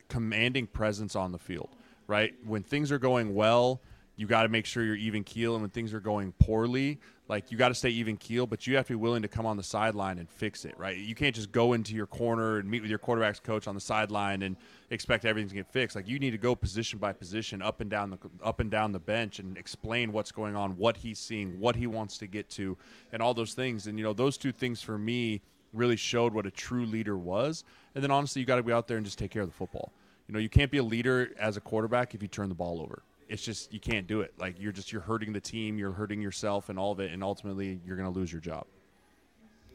commanding 0.08 0.66
presence 0.66 1.14
on 1.14 1.34
the 1.34 1.38
field. 1.38 1.70
Right? 2.08 2.36
When 2.46 2.64
things 2.64 2.90
are 2.90 3.00
going 3.00 3.36
well, 3.36 3.82
you 4.18 4.26
got 4.26 4.44
to 4.44 4.50
make 4.50 4.66
sure 4.66 4.84
you're 4.84 4.96
even 4.96 5.24
keel. 5.24 5.54
And 5.54 5.62
when 5.62 5.70
things 5.70 5.94
are 5.94 6.00
going 6.00 6.34
poorly, 6.40 7.00
like 7.30 7.52
you 7.52 7.58
got 7.58 7.70
to 7.70 7.76
stay 7.76 7.90
even 7.90 8.18
keel, 8.18 8.48
but 8.48 8.66
you 8.66 8.76
have 8.76 8.88
to 8.88 8.94
be 8.94 8.96
willing 8.96 9.22
to 9.22 9.28
come 9.28 9.46
on 9.46 9.58
the 9.58 9.64
sideline 9.64 10.18
and 10.18 10.28
fix 10.28 10.66
it, 10.66 10.74
right? 10.78 10.98
You 10.98 11.14
can't 11.14 11.36
just 11.36 11.52
go 11.52 11.74
into 11.74 11.94
your 11.94 12.08
corner 12.08 12.58
and 12.58 12.70
meet 12.70 12.82
with 12.82 12.90
your 12.90 13.00
quarterback's 13.00 13.40
coach 13.40 13.68
on 13.68 13.76
the 13.76 13.82
sideline 13.82 14.42
and 14.42 14.56
expect 14.90 15.24
everything 15.24 15.50
to 15.50 15.56
get 15.56 15.68
fixed. 15.68 15.96
Like 15.96 16.08
you 16.08 16.18
need 16.18 16.32
to 16.32 16.38
go 16.38 16.56
position 16.56 16.98
by 16.98 17.14
position, 17.14 17.62
up 17.62 17.80
and 17.80 17.90
down 17.90 18.10
the 18.10 18.18
up 18.44 18.60
and 18.60 18.72
down 18.72 18.92
the 18.92 19.00
bench, 19.00 19.38
and 19.40 19.56
explain 19.56 20.12
what's 20.12 20.32
going 20.32 20.56
on, 20.56 20.78
what 20.78 20.98
he's 20.98 21.20
seeing, 21.20 21.60
what 21.60 21.76
he 21.76 21.86
wants 21.86 22.18
to 22.18 22.28
get 22.28 22.50
to, 22.52 22.76
and 23.12 23.22
all 23.22 23.36
those 23.36 23.54
things. 23.54 23.86
And 23.86 24.00
you 24.00 24.04
know, 24.04 24.14
those 24.14 24.38
two 24.38 24.52
things 24.52 24.82
for 24.82 24.98
me 24.98 25.42
really 25.74 25.98
showed 25.98 26.34
what 26.34 26.48
a 26.48 26.52
true 26.52 26.86
leader 26.86 27.18
was. 27.18 27.64
And 27.94 28.04
then 28.04 28.10
honestly, 28.10 28.40
you 28.40 28.46
got 28.48 28.56
to 28.56 28.64
be 28.64 28.74
out 28.74 28.88
there 28.88 28.98
and 28.98 29.06
just 29.06 29.20
take 29.20 29.30
care 29.30 29.44
of 29.44 29.50
the 29.50 29.54
football. 29.54 29.92
You 30.28 30.34
know, 30.34 30.40
you 30.40 30.50
can't 30.50 30.72
be 30.72 30.80
a 30.80 30.84
leader 30.84 31.32
as 31.40 31.56
a 31.56 31.62
quarterback 31.62 32.16
if 32.16 32.22
you 32.22 32.28
turn 32.28 32.50
the 32.50 32.56
ball 32.56 32.82
over 32.82 33.04
it's 33.30 33.44
just 33.44 33.74
you 33.74 33.80
can't 33.80 34.08
do 34.08 34.22
it. 34.22 34.34
Like 34.38 34.60
you're 34.60 34.72
just 34.72 34.92
you're 34.92 35.02
hurting 35.02 35.34
the 35.34 35.40
team, 35.40 35.78
you're 35.78 35.92
hurting 35.92 36.22
yourself, 36.22 36.70
and 36.70 36.80
all 36.80 36.92
of 36.92 37.00
it, 37.00 37.12
and 37.12 37.24
ultimately 37.24 37.80
you're 37.86 37.98
going 37.98 38.12
to 38.12 38.18
lose 38.18 38.32
your 38.32 38.42
job. 38.42 38.66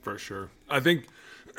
For 0.03 0.19
sure. 0.19 0.51
I 0.69 0.81
think 0.81 1.07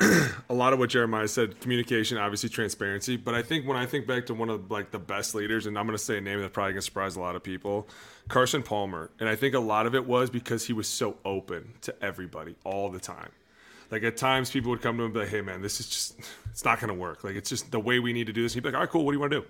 a 0.50 0.54
lot 0.54 0.72
of 0.72 0.78
what 0.78 0.90
Jeremiah 0.90 1.28
said, 1.28 1.60
communication, 1.60 2.18
obviously 2.18 2.50
transparency, 2.50 3.16
but 3.16 3.34
I 3.34 3.42
think 3.42 3.66
when 3.66 3.76
I 3.76 3.86
think 3.86 4.06
back 4.06 4.26
to 4.26 4.34
one 4.34 4.50
of 4.50 4.70
like 4.70 4.90
the 4.90 4.98
best 4.98 5.34
leaders, 5.34 5.66
and 5.66 5.78
I'm 5.78 5.86
going 5.86 5.96
to 5.96 6.02
say 6.02 6.18
a 6.18 6.20
name 6.20 6.40
that's 6.40 6.52
probably 6.52 6.72
going 6.72 6.80
to 6.80 6.84
surprise 6.84 7.16
a 7.16 7.20
lot 7.20 7.36
of 7.36 7.42
people, 7.42 7.88
Carson 8.28 8.62
Palmer. 8.62 9.10
And 9.18 9.28
I 9.28 9.36
think 9.36 9.54
a 9.54 9.60
lot 9.60 9.86
of 9.86 9.94
it 9.94 10.06
was 10.06 10.28
because 10.30 10.66
he 10.66 10.72
was 10.72 10.88
so 10.88 11.16
open 11.24 11.72
to 11.82 11.94
everybody 12.04 12.54
all 12.64 12.90
the 12.90 13.00
time. 13.00 13.30
Like 13.90 14.02
at 14.02 14.16
times, 14.16 14.50
people 14.50 14.70
would 14.70 14.82
come 14.82 14.96
to 14.96 15.04
him 15.04 15.06
and 15.06 15.14
be 15.14 15.20
like, 15.20 15.28
"Hey, 15.28 15.40
man, 15.40 15.62
this 15.62 15.78
is 15.78 15.88
just 15.88 16.18
it's 16.50 16.64
not 16.64 16.80
going 16.80 16.88
to 16.88 16.94
work. 16.94 17.22
Like 17.22 17.36
it's 17.36 17.48
just 17.48 17.70
the 17.70 17.78
way 17.78 17.98
we 17.98 18.12
need 18.12 18.26
to 18.26 18.32
do 18.32 18.42
this." 18.42 18.54
He'd 18.54 18.60
be 18.60 18.70
like, 18.70 18.74
"All 18.74 18.80
right, 18.80 18.90
cool. 18.90 19.04
What 19.04 19.12
do 19.12 19.16
you 19.16 19.20
want 19.20 19.32
to 19.32 19.40
do?" 19.40 19.46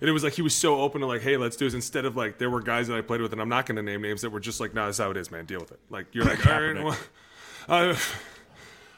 And 0.00 0.08
it 0.08 0.12
was 0.12 0.22
like 0.22 0.34
he 0.34 0.42
was 0.42 0.54
so 0.54 0.80
open 0.80 1.00
to 1.00 1.06
like, 1.06 1.22
"Hey, 1.22 1.36
let's 1.36 1.56
do 1.56 1.64
this." 1.64 1.74
Instead 1.74 2.04
of 2.04 2.16
like, 2.16 2.38
there 2.38 2.50
were 2.50 2.60
guys 2.60 2.88
that 2.88 2.96
I 2.96 3.00
played 3.00 3.20
with, 3.20 3.32
and 3.32 3.40
I'm 3.40 3.48
not 3.48 3.66
going 3.66 3.76
to 3.76 3.82
name 3.82 4.02
names 4.02 4.22
that 4.22 4.30
were 4.30 4.40
just 4.40 4.60
like, 4.60 4.74
"No, 4.74 4.82
nah, 4.82 4.86
that's 4.86 4.98
how 4.98 5.10
it 5.10 5.16
is, 5.16 5.30
man. 5.30 5.44
Deal 5.44 5.60
with 5.60 5.72
it." 5.72 5.80
Like 5.90 6.06
you're 6.12 6.24
like, 6.24 6.46
"All 6.50 6.60
right, 6.60 6.84
well, 6.84 6.98
uh, 7.68 7.96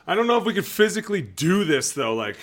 I 0.06 0.14
don't 0.14 0.26
know 0.26 0.38
if 0.38 0.44
we 0.44 0.54
could 0.54 0.66
physically 0.66 1.22
do 1.22 1.64
this 1.64 1.92
though." 1.92 2.14
Like. 2.14 2.36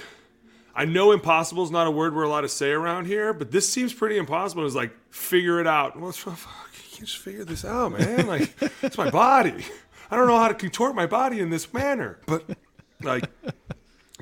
I 0.79 0.85
know 0.85 1.11
impossible 1.11 1.63
is 1.63 1.71
not 1.71 1.87
a 1.87 1.91
word 1.91 2.15
we're 2.15 2.21
allowed 2.21 2.41
to 2.41 2.49
say 2.49 2.69
around 2.69 3.07
here, 3.07 3.33
but 3.33 3.49
this 3.49 3.67
seems 3.67 3.95
pretty 3.95 4.15
impossible. 4.15 4.63
It's 4.63 4.75
like 4.75 4.91
figure 5.09 5.59
it 5.59 5.65
out. 5.65 5.99
Well, 5.99 6.11
fuck, 6.11 6.37
you 6.75 6.97
can't 6.97 7.07
just 7.07 7.17
figure 7.17 7.43
this 7.43 7.65
out, 7.65 7.93
man. 7.93 8.27
Like 8.27 8.53
it's 8.83 8.95
my 8.95 9.09
body. 9.09 9.65
I 10.11 10.15
don't 10.15 10.27
know 10.27 10.37
how 10.37 10.47
to 10.47 10.53
contort 10.53 10.93
my 10.95 11.07
body 11.07 11.39
in 11.39 11.49
this 11.49 11.73
manner. 11.73 12.19
But 12.27 12.43
like 13.01 13.25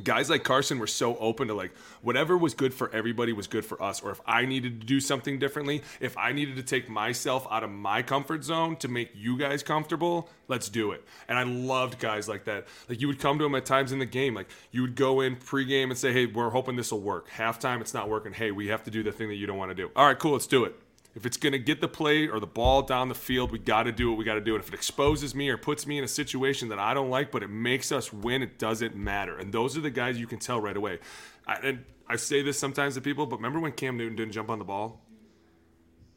guys 0.05 0.29
like 0.29 0.43
Carson 0.43 0.79
were 0.79 0.87
so 0.87 1.17
open 1.17 1.49
to 1.49 1.53
like 1.53 1.75
whatever 2.01 2.37
was 2.37 2.53
good 2.53 2.73
for 2.73 2.89
everybody 2.93 3.33
was 3.33 3.47
good 3.47 3.65
for 3.65 3.81
us. 3.83 4.01
Or 4.01 4.11
if 4.11 4.21
I 4.25 4.45
needed 4.45 4.79
to 4.79 4.87
do 4.87 5.01
something 5.01 5.39
differently, 5.39 5.83
if 5.99 6.17
I 6.17 6.31
needed 6.31 6.55
to 6.55 6.63
take 6.63 6.87
myself 6.87 7.45
out 7.51 7.63
of 7.63 7.69
my 7.71 8.01
comfort 8.01 8.45
zone 8.45 8.77
to 8.77 8.87
make 8.87 9.11
you 9.13 9.37
guys 9.37 9.63
comfortable, 9.63 10.29
let's 10.47 10.69
do 10.69 10.91
it. 10.91 11.03
And 11.27 11.37
I 11.37 11.43
loved 11.43 11.99
guys 11.99 12.29
like 12.29 12.45
that. 12.45 12.67
Like 12.87 13.01
you 13.01 13.07
would 13.07 13.19
come 13.19 13.37
to 13.39 13.43
them 13.43 13.55
at 13.55 13.65
times 13.65 13.91
in 13.91 13.99
the 13.99 14.05
game, 14.05 14.33
like 14.33 14.47
you 14.71 14.83
would 14.83 14.95
go 14.95 15.19
in 15.19 15.35
pregame 15.35 15.85
and 15.85 15.97
say, 15.97 16.13
"Hey, 16.13 16.27
we're 16.27 16.51
hoping 16.51 16.75
this 16.75 16.91
will 16.91 17.01
work." 17.01 17.29
Halftime, 17.29 17.81
it's 17.81 17.93
not 17.93 18.07
working. 18.07 18.31
Hey, 18.31 18.51
we 18.51 18.67
have 18.67 18.83
to 18.83 18.91
do 18.91 19.03
the 19.03 19.11
thing 19.11 19.27
that 19.27 19.35
you 19.35 19.47
don't 19.47 19.57
want 19.57 19.71
to 19.71 19.75
do. 19.75 19.91
All 19.95 20.05
right, 20.05 20.17
cool, 20.17 20.33
let's 20.33 20.47
do 20.47 20.63
it. 20.63 20.79
If 21.15 21.25
it's 21.25 21.37
going 21.37 21.53
to 21.53 21.59
get 21.59 21.79
the 21.79 21.87
play 21.87 22.27
or 22.27 22.41
the 22.41 22.47
ball 22.47 22.81
down 22.81 23.07
the 23.07 23.15
field, 23.15 23.51
we 23.51 23.57
got 23.57 23.83
to 23.83 23.93
do 23.93 24.09
what 24.09 24.17
we 24.17 24.25
got 24.25 24.33
to 24.33 24.41
do. 24.41 24.53
And 24.53 24.61
if 24.61 24.67
it 24.67 24.73
exposes 24.73 25.33
me 25.33 25.47
or 25.47 25.57
puts 25.57 25.87
me 25.87 25.97
in 25.97 26.03
a 26.03 26.09
situation 26.09 26.67
that 26.69 26.79
I 26.79 26.93
don't 26.93 27.09
like, 27.09 27.31
but 27.31 27.41
it 27.41 27.49
makes 27.49 27.93
us 27.93 28.11
win, 28.11 28.43
it 28.43 28.59
doesn't 28.59 28.97
matter. 28.97 29.37
And 29.37 29.53
those 29.53 29.77
are 29.77 29.81
the 29.81 29.89
guys 29.89 30.19
you 30.19 30.27
can 30.27 30.39
tell 30.39 30.59
right 30.59 30.75
away. 30.75 30.99
I, 31.47 31.53
and 31.55 31.85
I 32.09 32.17
say 32.17 32.41
this 32.41 32.59
sometimes 32.59 32.95
to 32.95 33.01
people, 33.01 33.25
but 33.25 33.37
remember 33.37 33.59
when 33.61 33.71
Cam 33.71 33.95
Newton 33.95 34.17
didn't 34.17 34.33
jump 34.33 34.49
on 34.49 34.59
the 34.59 34.65
ball? 34.65 35.01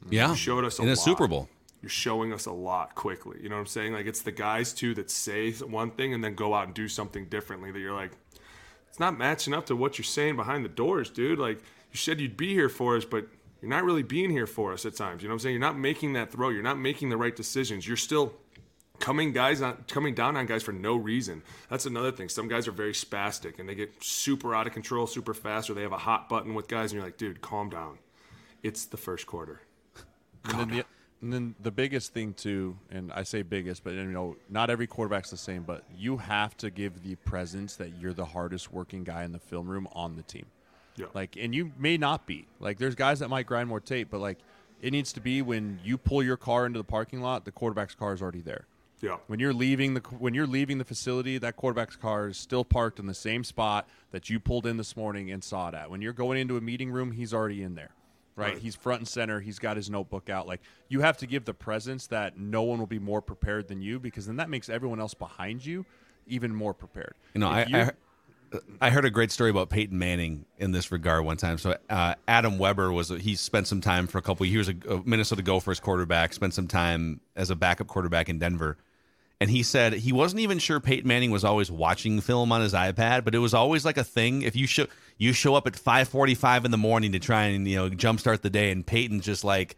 Yeah, 0.09 0.31
You 0.31 0.35
showed 0.35 0.65
us 0.65 0.79
a 0.79 0.81
in 0.81 0.87
a 0.89 0.91
lot. 0.91 0.97
Super 0.97 1.27
Bowl. 1.27 1.49
You're 1.81 1.89
showing 1.89 2.33
us 2.33 2.45
a 2.45 2.51
lot 2.51 2.95
quickly. 2.95 3.37
You 3.41 3.47
know 3.47 3.55
what 3.55 3.61
I'm 3.61 3.67
saying? 3.67 3.93
Like 3.93 4.05
it's 4.05 4.21
the 4.21 4.33
guys 4.33 4.73
too 4.73 4.93
that 4.95 5.09
say 5.09 5.51
one 5.53 5.91
thing 5.91 6.13
and 6.13 6.21
then 6.21 6.35
go 6.35 6.53
out 6.53 6.65
and 6.65 6.73
do 6.73 6.89
something 6.89 7.25
differently. 7.25 7.71
That 7.71 7.79
you're 7.79 7.95
like, 7.95 8.11
it's 8.89 8.99
not 8.99 9.17
matching 9.17 9.53
up 9.53 9.65
to 9.67 9.77
what 9.77 9.97
you're 9.97 10.03
saying 10.03 10.35
behind 10.35 10.65
the 10.65 10.69
doors, 10.69 11.09
dude. 11.09 11.39
Like 11.39 11.59
you 11.91 11.97
said 11.97 12.19
you'd 12.19 12.35
be 12.35 12.53
here 12.53 12.67
for 12.69 12.97
us, 12.97 13.05
but 13.05 13.27
you're 13.61 13.69
not 13.69 13.83
really 13.83 14.03
being 14.03 14.29
here 14.29 14.47
for 14.47 14.73
us 14.73 14.85
at 14.85 14.95
times. 14.95 15.21
You 15.21 15.27
know 15.27 15.33
what 15.33 15.35
I'm 15.35 15.39
saying? 15.39 15.53
You're 15.53 15.61
not 15.61 15.77
making 15.77 16.13
that 16.13 16.31
throw. 16.31 16.49
You're 16.49 16.63
not 16.63 16.79
making 16.79 17.09
the 17.09 17.17
right 17.17 17.35
decisions. 17.35 17.87
You're 17.87 17.97
still 17.97 18.33
coming 18.99 19.31
guys 19.31 19.61
on 19.61 19.83
coming 19.87 20.13
down 20.13 20.37
on 20.37 20.45
guys 20.45 20.63
for 20.63 20.71
no 20.71 20.95
reason. 20.95 21.41
That's 21.69 21.85
another 21.85 22.11
thing. 22.11 22.29
Some 22.29 22.47
guys 22.47 22.67
are 22.67 22.71
very 22.71 22.93
spastic 22.93 23.59
and 23.59 23.67
they 23.67 23.75
get 23.75 24.03
super 24.03 24.53
out 24.53 24.67
of 24.67 24.73
control 24.73 25.07
super 25.07 25.33
fast, 25.33 25.69
or 25.69 25.73
they 25.73 25.81
have 25.81 25.91
a 25.91 25.97
hot 25.97 26.29
button 26.29 26.53
with 26.53 26.67
guys, 26.67 26.91
and 26.91 26.97
you're 26.97 27.03
like, 27.03 27.17
dude, 27.17 27.41
calm 27.41 27.69
down. 27.69 27.97
It's 28.63 28.85
the 28.85 28.97
first 28.97 29.25
quarter. 29.25 29.61
And 30.45 30.59
then, 30.59 30.69
the, 30.69 30.85
and 31.21 31.33
then 31.33 31.55
the 31.61 31.71
biggest 31.71 32.13
thing 32.13 32.33
too, 32.33 32.77
and 32.89 33.11
I 33.11 33.23
say 33.23 33.41
biggest, 33.41 33.83
but 33.83 33.93
you 33.93 34.03
know, 34.03 34.37
not 34.49 34.69
every 34.69 34.87
quarterback's 34.87 35.31
the 35.31 35.37
same. 35.37 35.63
But 35.63 35.83
you 35.95 36.17
have 36.17 36.55
to 36.57 36.69
give 36.69 37.03
the 37.03 37.15
presence 37.15 37.75
that 37.75 37.97
you're 37.99 38.13
the 38.13 38.25
hardest 38.25 38.71
working 38.71 39.03
guy 39.03 39.23
in 39.23 39.31
the 39.31 39.39
film 39.39 39.67
room 39.67 39.87
on 39.93 40.15
the 40.15 40.23
team. 40.23 40.45
Yeah. 40.99 41.07
Like, 41.13 41.37
and 41.37 41.55
you 41.55 41.71
may 41.79 41.97
not 41.97 42.27
be. 42.27 42.45
Like, 42.59 42.77
there's 42.77 42.93
guys 42.95 43.19
that 43.19 43.29
might 43.29 43.45
grind 43.47 43.69
more 43.69 43.79
tape, 43.79 44.09
but 44.11 44.19
like, 44.19 44.37
it 44.81 44.91
needs 44.91 45.11
to 45.13 45.21
be 45.21 45.41
when 45.41 45.79
you 45.83 45.97
pull 45.97 46.21
your 46.21 46.37
car 46.37 46.65
into 46.65 46.77
the 46.79 46.83
parking 46.83 47.21
lot, 47.21 47.45
the 47.45 47.51
quarterback's 47.51 47.95
car 47.95 48.13
is 48.13 48.21
already 48.21 48.41
there. 48.41 48.65
Yeah. 49.01 49.15
When 49.27 49.39
you're 49.39 49.53
leaving 49.53 49.93
the 49.93 50.01
when 50.01 50.33
you're 50.33 50.45
leaving 50.47 50.77
the 50.77 50.83
facility, 50.83 51.37
that 51.37 51.55
quarterback's 51.55 51.95
car 51.95 52.27
is 52.27 52.37
still 52.37 52.65
parked 52.65 52.99
in 52.99 53.05
the 53.07 53.13
same 53.13 53.45
spot 53.45 53.87
that 54.11 54.29
you 54.29 54.41
pulled 54.41 54.65
in 54.65 54.75
this 54.75 54.97
morning 54.97 55.31
and 55.31 55.41
saw 55.41 55.69
it 55.69 55.73
at. 55.73 55.89
When 55.89 56.01
you're 56.01 56.11
going 56.13 56.37
into 56.37 56.57
a 56.57 56.61
meeting 56.61 56.91
room, 56.91 57.13
he's 57.13 57.33
already 57.33 57.63
in 57.63 57.75
there. 57.75 57.91
Right? 58.35 58.53
Right. 58.53 58.57
He's 58.61 58.75
front 58.75 58.99
and 58.99 59.07
center. 59.07 59.39
He's 59.39 59.57
got 59.59 59.77
his 59.77 59.89
notebook 59.89 60.29
out. 60.29 60.47
Like 60.47 60.59
you 60.89 60.99
have 60.99 61.17
to 61.19 61.27
give 61.27 61.45
the 61.45 61.53
presence 61.53 62.07
that 62.07 62.37
no 62.37 62.63
one 62.63 62.77
will 62.79 62.87
be 62.87 62.99
more 62.99 63.21
prepared 63.21 63.69
than 63.69 63.81
you 63.81 63.99
because 63.99 64.27
then 64.27 64.35
that 64.35 64.49
makes 64.49 64.67
everyone 64.69 64.99
else 64.99 65.13
behind 65.13 65.65
you 65.65 65.85
even 66.27 66.53
more 66.53 66.73
prepared. 66.73 67.15
You 67.33 67.39
know, 67.39 67.47
I, 67.49 67.65
you- 67.65 67.77
I 67.77 67.91
I 68.81 68.89
heard 68.89 69.05
a 69.05 69.09
great 69.09 69.31
story 69.31 69.49
about 69.49 69.69
Peyton 69.69 69.97
Manning 69.97 70.45
in 70.57 70.71
this 70.71 70.91
regard 70.91 71.23
one 71.25 71.37
time. 71.37 71.57
So 71.57 71.75
uh, 71.89 72.15
Adam 72.27 72.57
Weber 72.57 72.91
was 72.91 73.09
he 73.09 73.35
spent 73.35 73.67
some 73.67 73.81
time 73.81 74.07
for 74.07 74.17
a 74.17 74.21
couple 74.21 74.45
of 74.45 74.49
years 74.51 74.69
a 74.69 74.75
a 74.89 75.01
Minnesota 75.05 75.41
Gophers 75.41 75.79
quarterback, 75.79 76.33
spent 76.33 76.53
some 76.53 76.67
time 76.67 77.19
as 77.35 77.49
a 77.49 77.55
backup 77.55 77.87
quarterback 77.87 78.29
in 78.29 78.39
Denver. 78.39 78.77
And 79.41 79.49
he 79.49 79.63
said 79.63 79.93
he 79.93 80.11
wasn't 80.11 80.41
even 80.41 80.59
sure 80.59 80.79
Peyton 80.81 81.07
Manning 81.07 81.31
was 81.31 81.43
always 81.45 81.71
watching 81.71 82.19
film 82.19 82.51
on 82.51 82.59
his 82.61 82.73
iPad, 82.73 83.23
but 83.23 83.33
it 83.33 83.39
was 83.39 83.53
always 83.53 83.85
like 83.85 83.97
a 83.97 84.03
thing. 84.03 84.41
If 84.41 84.55
you 84.55 84.67
show 84.67 84.85
you 85.17 85.31
show 85.31 85.55
up 85.55 85.65
at 85.67 85.75
five 85.77 86.09
forty 86.09 86.35
five 86.35 86.65
in 86.65 86.71
the 86.71 86.77
morning 86.77 87.13
to 87.13 87.19
try 87.19 87.43
and 87.45 87.67
you 87.67 87.75
know 87.77 87.89
jumpstart 87.89 88.41
the 88.41 88.49
day, 88.49 88.71
and 88.71 88.85
Peyton's 88.85 89.23
just 89.25 89.43
like 89.45 89.77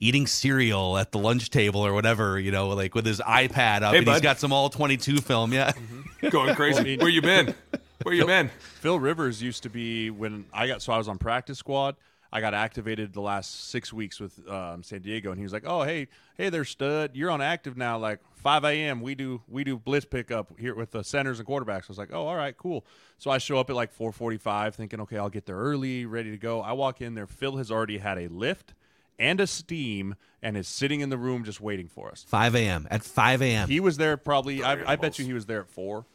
eating 0.00 0.26
cereal 0.26 0.96
at 0.98 1.12
the 1.12 1.18
lunch 1.18 1.50
table 1.50 1.80
or 1.84 1.92
whatever, 1.92 2.38
you 2.38 2.50
know, 2.50 2.68
like 2.68 2.94
with 2.94 3.04
his 3.06 3.20
iPad 3.20 3.82
up, 3.82 3.92
Hey, 3.92 3.98
and 3.98 4.06
he's 4.06 4.16
bud. 4.16 4.22
got 4.22 4.38
some 4.38 4.52
all 4.52 4.68
twenty 4.68 4.96
two 4.98 5.18
film. 5.18 5.52
Yeah, 5.52 5.72
Going 6.30 6.54
crazy. 6.54 6.98
Where 6.98 7.08
you 7.08 7.22
been? 7.22 7.54
Where 8.02 8.14
you 8.14 8.24
been? 8.24 8.48
Phil 8.48 8.98
Rivers 8.98 9.42
used 9.42 9.62
to 9.64 9.68
be 9.68 10.10
when 10.10 10.46
I 10.52 10.66
got 10.66 10.80
so 10.80 10.92
I 10.92 10.98
was 10.98 11.08
on 11.08 11.18
practice 11.18 11.58
squad. 11.58 11.96
I 12.32 12.40
got 12.40 12.54
activated 12.54 13.12
the 13.12 13.20
last 13.20 13.70
six 13.70 13.92
weeks 13.92 14.20
with 14.20 14.48
um, 14.48 14.82
San 14.84 15.02
Diego, 15.02 15.30
and 15.30 15.38
he 15.38 15.42
was 15.42 15.52
like, 15.52 15.64
"Oh, 15.66 15.82
hey, 15.82 16.08
hey, 16.36 16.48
there, 16.48 16.64
stud. 16.64 17.10
You're 17.14 17.30
on 17.30 17.42
active 17.42 17.76
now. 17.76 17.98
Like 17.98 18.20
5 18.36 18.64
a.m. 18.64 19.00
We 19.00 19.14
do 19.14 19.42
we 19.48 19.64
do 19.64 19.76
blitz 19.76 20.06
pickup 20.06 20.58
here 20.58 20.74
with 20.74 20.92
the 20.92 21.02
centers 21.02 21.40
and 21.40 21.48
quarterbacks." 21.48 21.84
I 21.84 21.88
was 21.88 21.98
like, 21.98 22.12
"Oh, 22.12 22.26
all 22.26 22.36
right, 22.36 22.56
cool." 22.56 22.86
So 23.18 23.30
I 23.30 23.38
show 23.38 23.58
up 23.58 23.68
at 23.68 23.76
like 23.76 23.92
4:45, 23.92 24.74
thinking, 24.74 25.00
"Okay, 25.00 25.18
I'll 25.18 25.28
get 25.28 25.44
there 25.46 25.56
early, 25.56 26.06
ready 26.06 26.30
to 26.30 26.38
go." 26.38 26.62
I 26.62 26.72
walk 26.72 27.00
in 27.00 27.14
there. 27.14 27.26
Phil 27.26 27.56
has 27.56 27.70
already 27.70 27.98
had 27.98 28.16
a 28.16 28.28
lift 28.28 28.74
and 29.18 29.40
a 29.40 29.46
steam, 29.46 30.14
and 30.40 30.56
is 30.56 30.68
sitting 30.68 31.00
in 31.00 31.10
the 31.10 31.18
room 31.18 31.44
just 31.44 31.60
waiting 31.60 31.88
for 31.88 32.10
us. 32.10 32.24
five 32.26 32.54
a.m. 32.54 32.86
at 32.90 33.02
five 33.02 33.42
a.m. 33.42 33.68
He 33.68 33.80
was 33.80 33.98
there 33.98 34.16
probably. 34.16 34.62
I, 34.62 34.92
I 34.92 34.96
bet 34.96 35.18
you 35.18 35.26
he 35.26 35.34
was 35.34 35.46
there 35.46 35.60
at 35.60 35.68
four. 35.68 36.06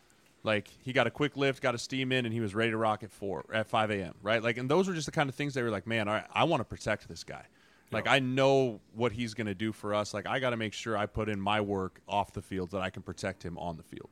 Like 0.46 0.70
he 0.82 0.94
got 0.94 1.08
a 1.08 1.12
quick 1.12 1.36
lift, 1.36 1.62
got 1.62 1.76
a 1.76 1.78
steam 1.78 2.12
in, 2.12 2.26
and 2.26 2.34
he 2.34 2.40
was 2.40 2.54
ready 2.54 2.72
to 2.72 2.78
rock 2.78 3.04
at 3.04 3.12
four 3.12 3.46
at 3.54 3.68
five 3.68 3.92
a.m. 3.92 4.14
Right? 4.22 4.42
Like, 4.42 4.58
and 4.58 4.70
those 4.70 4.88
were 4.88 4.94
just 4.94 5.08
the 5.08 5.12
kind 5.12 5.30
of 5.30 5.36
things 5.36 5.54
they 5.54 5.64
were 5.64 5.72
like, 5.72 5.88
man, 5.88 6.08
all 6.08 6.14
right, 6.14 6.26
I 6.34 6.44
want 6.46 6.62
to 6.62 6.66
protect 6.66 7.08
this 7.08 7.24
guy. 7.24 7.46
Like 7.92 8.08
I 8.08 8.20
know 8.20 8.82
what 8.94 9.14
he's 9.14 9.34
going 9.34 9.48
to 9.48 9.56
do 9.56 9.72
for 9.72 9.94
us. 9.94 10.14
Like 10.14 10.28
I 10.28 10.40
got 10.40 10.50
to 10.50 10.58
make 10.58 10.74
sure 10.74 10.98
I 10.98 11.06
put 11.06 11.30
in 11.30 11.40
my 11.40 11.62
work 11.62 12.02
off 12.08 12.34
the 12.34 12.42
field 12.42 12.72
that 12.72 12.82
I 12.82 12.90
can 12.90 13.04
protect 13.04 13.44
him 13.44 13.58
on 13.58 13.78
the 13.78 13.84
field. 13.84 14.10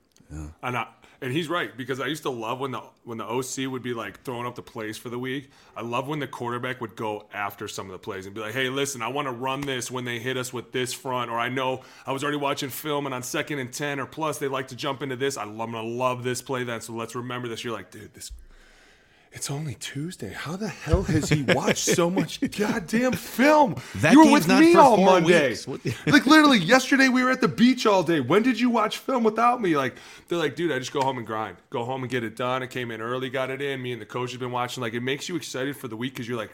And 0.61 0.77
I, 0.77 0.87
and 1.23 1.31
he's 1.31 1.47
right 1.47 1.75
because 1.77 2.01
I 2.01 2.07
used 2.07 2.23
to 2.23 2.29
love 2.29 2.59
when 2.59 2.71
the 2.71 2.81
when 3.05 3.17
the 3.17 3.23
OC 3.23 3.71
would 3.71 3.81
be 3.81 3.93
like 3.93 4.23
throwing 4.23 4.45
up 4.45 4.55
the 4.55 4.61
plays 4.61 4.97
for 4.97 5.09
the 5.09 5.17
week. 5.17 5.51
I 5.75 5.81
love 5.81 6.09
when 6.09 6.19
the 6.19 6.27
quarterback 6.27 6.81
would 6.81 6.97
go 6.97 7.27
after 7.33 7.69
some 7.69 7.85
of 7.85 7.93
the 7.93 7.99
plays 7.99 8.25
and 8.25 8.35
be 8.35 8.41
like, 8.41 8.53
"Hey, 8.53 8.67
listen, 8.69 9.01
I 9.01 9.07
want 9.07 9.27
to 9.27 9.31
run 9.31 9.61
this 9.61 9.89
when 9.89 10.03
they 10.03 10.19
hit 10.19 10.35
us 10.35 10.51
with 10.51 10.73
this 10.73 10.91
front." 10.91 11.31
Or 11.31 11.39
I 11.39 11.47
know 11.47 11.81
I 12.05 12.11
was 12.11 12.23
already 12.23 12.37
watching 12.39 12.69
film 12.69 13.05
and 13.05 13.15
on 13.15 13.23
second 13.23 13.59
and 13.59 13.71
ten 13.71 14.01
or 14.01 14.05
plus 14.05 14.37
they 14.37 14.49
like 14.49 14.67
to 14.69 14.75
jump 14.75 15.01
into 15.01 15.15
this. 15.15 15.37
I 15.37 15.45
love, 15.45 15.69
I'm 15.69 15.71
gonna 15.71 15.87
love 15.87 16.23
this 16.25 16.41
play 16.41 16.65
then. 16.65 16.81
So 16.81 16.91
let's 16.91 17.15
remember 17.15 17.47
this. 17.47 17.63
You're 17.63 17.73
like, 17.73 17.89
dude, 17.89 18.13
this. 18.13 18.31
It's 19.35 19.49
only 19.49 19.73
Tuesday. 19.73 20.31
How 20.31 20.55
the 20.55 20.67
hell 20.67 21.01
has 21.03 21.27
he 21.27 21.41
watched 21.41 21.85
so 21.85 22.07
much 22.07 22.39
goddamn 22.57 23.13
film? 23.13 23.75
That 23.95 24.13
you 24.13 24.23
were 24.23 24.31
with 24.31 24.47
me 24.47 24.75
all 24.75 24.95
Monday. 24.95 25.55
like 26.05 26.27
literally 26.27 26.59
yesterday 26.59 27.09
we 27.09 27.23
were 27.23 27.31
at 27.31 27.41
the 27.41 27.47
beach 27.47 27.87
all 27.87 28.03
day. 28.03 28.19
When 28.19 28.43
did 28.43 28.59
you 28.59 28.69
watch 28.69 28.99
film 28.99 29.23
without 29.23 29.59
me? 29.59 29.75
Like 29.75 29.95
they're 30.27 30.37
like, 30.37 30.55
dude, 30.55 30.71
I 30.71 30.77
just 30.77 30.93
go 30.93 31.01
home 31.01 31.17
and 31.17 31.25
grind. 31.25 31.57
Go 31.71 31.83
home 31.83 32.03
and 32.03 32.11
get 32.11 32.23
it 32.23 32.35
done. 32.35 32.61
I 32.61 32.67
came 32.67 32.91
in 32.91 33.01
early, 33.01 33.31
got 33.31 33.49
it 33.49 33.59
in. 33.59 33.81
Me 33.81 33.91
and 33.91 33.99
the 33.99 34.05
coach 34.05 34.31
have 34.31 34.39
been 34.39 34.51
watching. 34.51 34.81
Like 34.81 34.93
it 34.93 35.01
makes 35.01 35.27
you 35.27 35.35
excited 35.35 35.75
for 35.75 35.87
the 35.87 35.97
week 35.97 36.13
because 36.13 36.27
you're 36.27 36.37
like, 36.37 36.51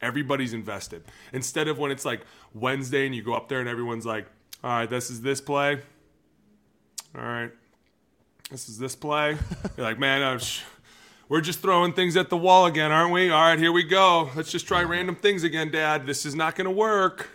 everybody's 0.00 0.54
invested. 0.54 1.04
Instead 1.34 1.68
of 1.68 1.78
when 1.78 1.90
it's 1.90 2.06
like 2.06 2.22
Wednesday 2.54 3.04
and 3.04 3.14
you 3.14 3.22
go 3.22 3.34
up 3.34 3.50
there 3.50 3.60
and 3.60 3.68
everyone's 3.68 4.06
like, 4.06 4.26
all 4.64 4.70
right, 4.70 4.88
this 4.88 5.10
is 5.10 5.20
this 5.20 5.42
play. 5.42 5.82
All 7.14 7.22
right, 7.22 7.50
this 8.50 8.70
is 8.70 8.78
this 8.78 8.96
play. 8.96 9.36
You're 9.76 9.86
like, 9.86 9.98
man, 9.98 10.22
I'm. 10.22 10.38
Sh- 10.38 10.62
we're 11.28 11.40
just 11.40 11.60
throwing 11.60 11.92
things 11.92 12.16
at 12.16 12.30
the 12.30 12.36
wall 12.36 12.66
again, 12.66 12.92
aren't 12.92 13.12
we? 13.12 13.30
All 13.30 13.40
right, 13.40 13.58
here 13.58 13.72
we 13.72 13.82
go. 13.82 14.30
Let's 14.34 14.50
just 14.50 14.66
try 14.66 14.82
random 14.82 15.16
things 15.16 15.42
again, 15.44 15.70
Dad. 15.70 16.06
This 16.06 16.24
is 16.26 16.34
not 16.34 16.54
going 16.54 16.66
to 16.66 16.70
work. 16.70 17.30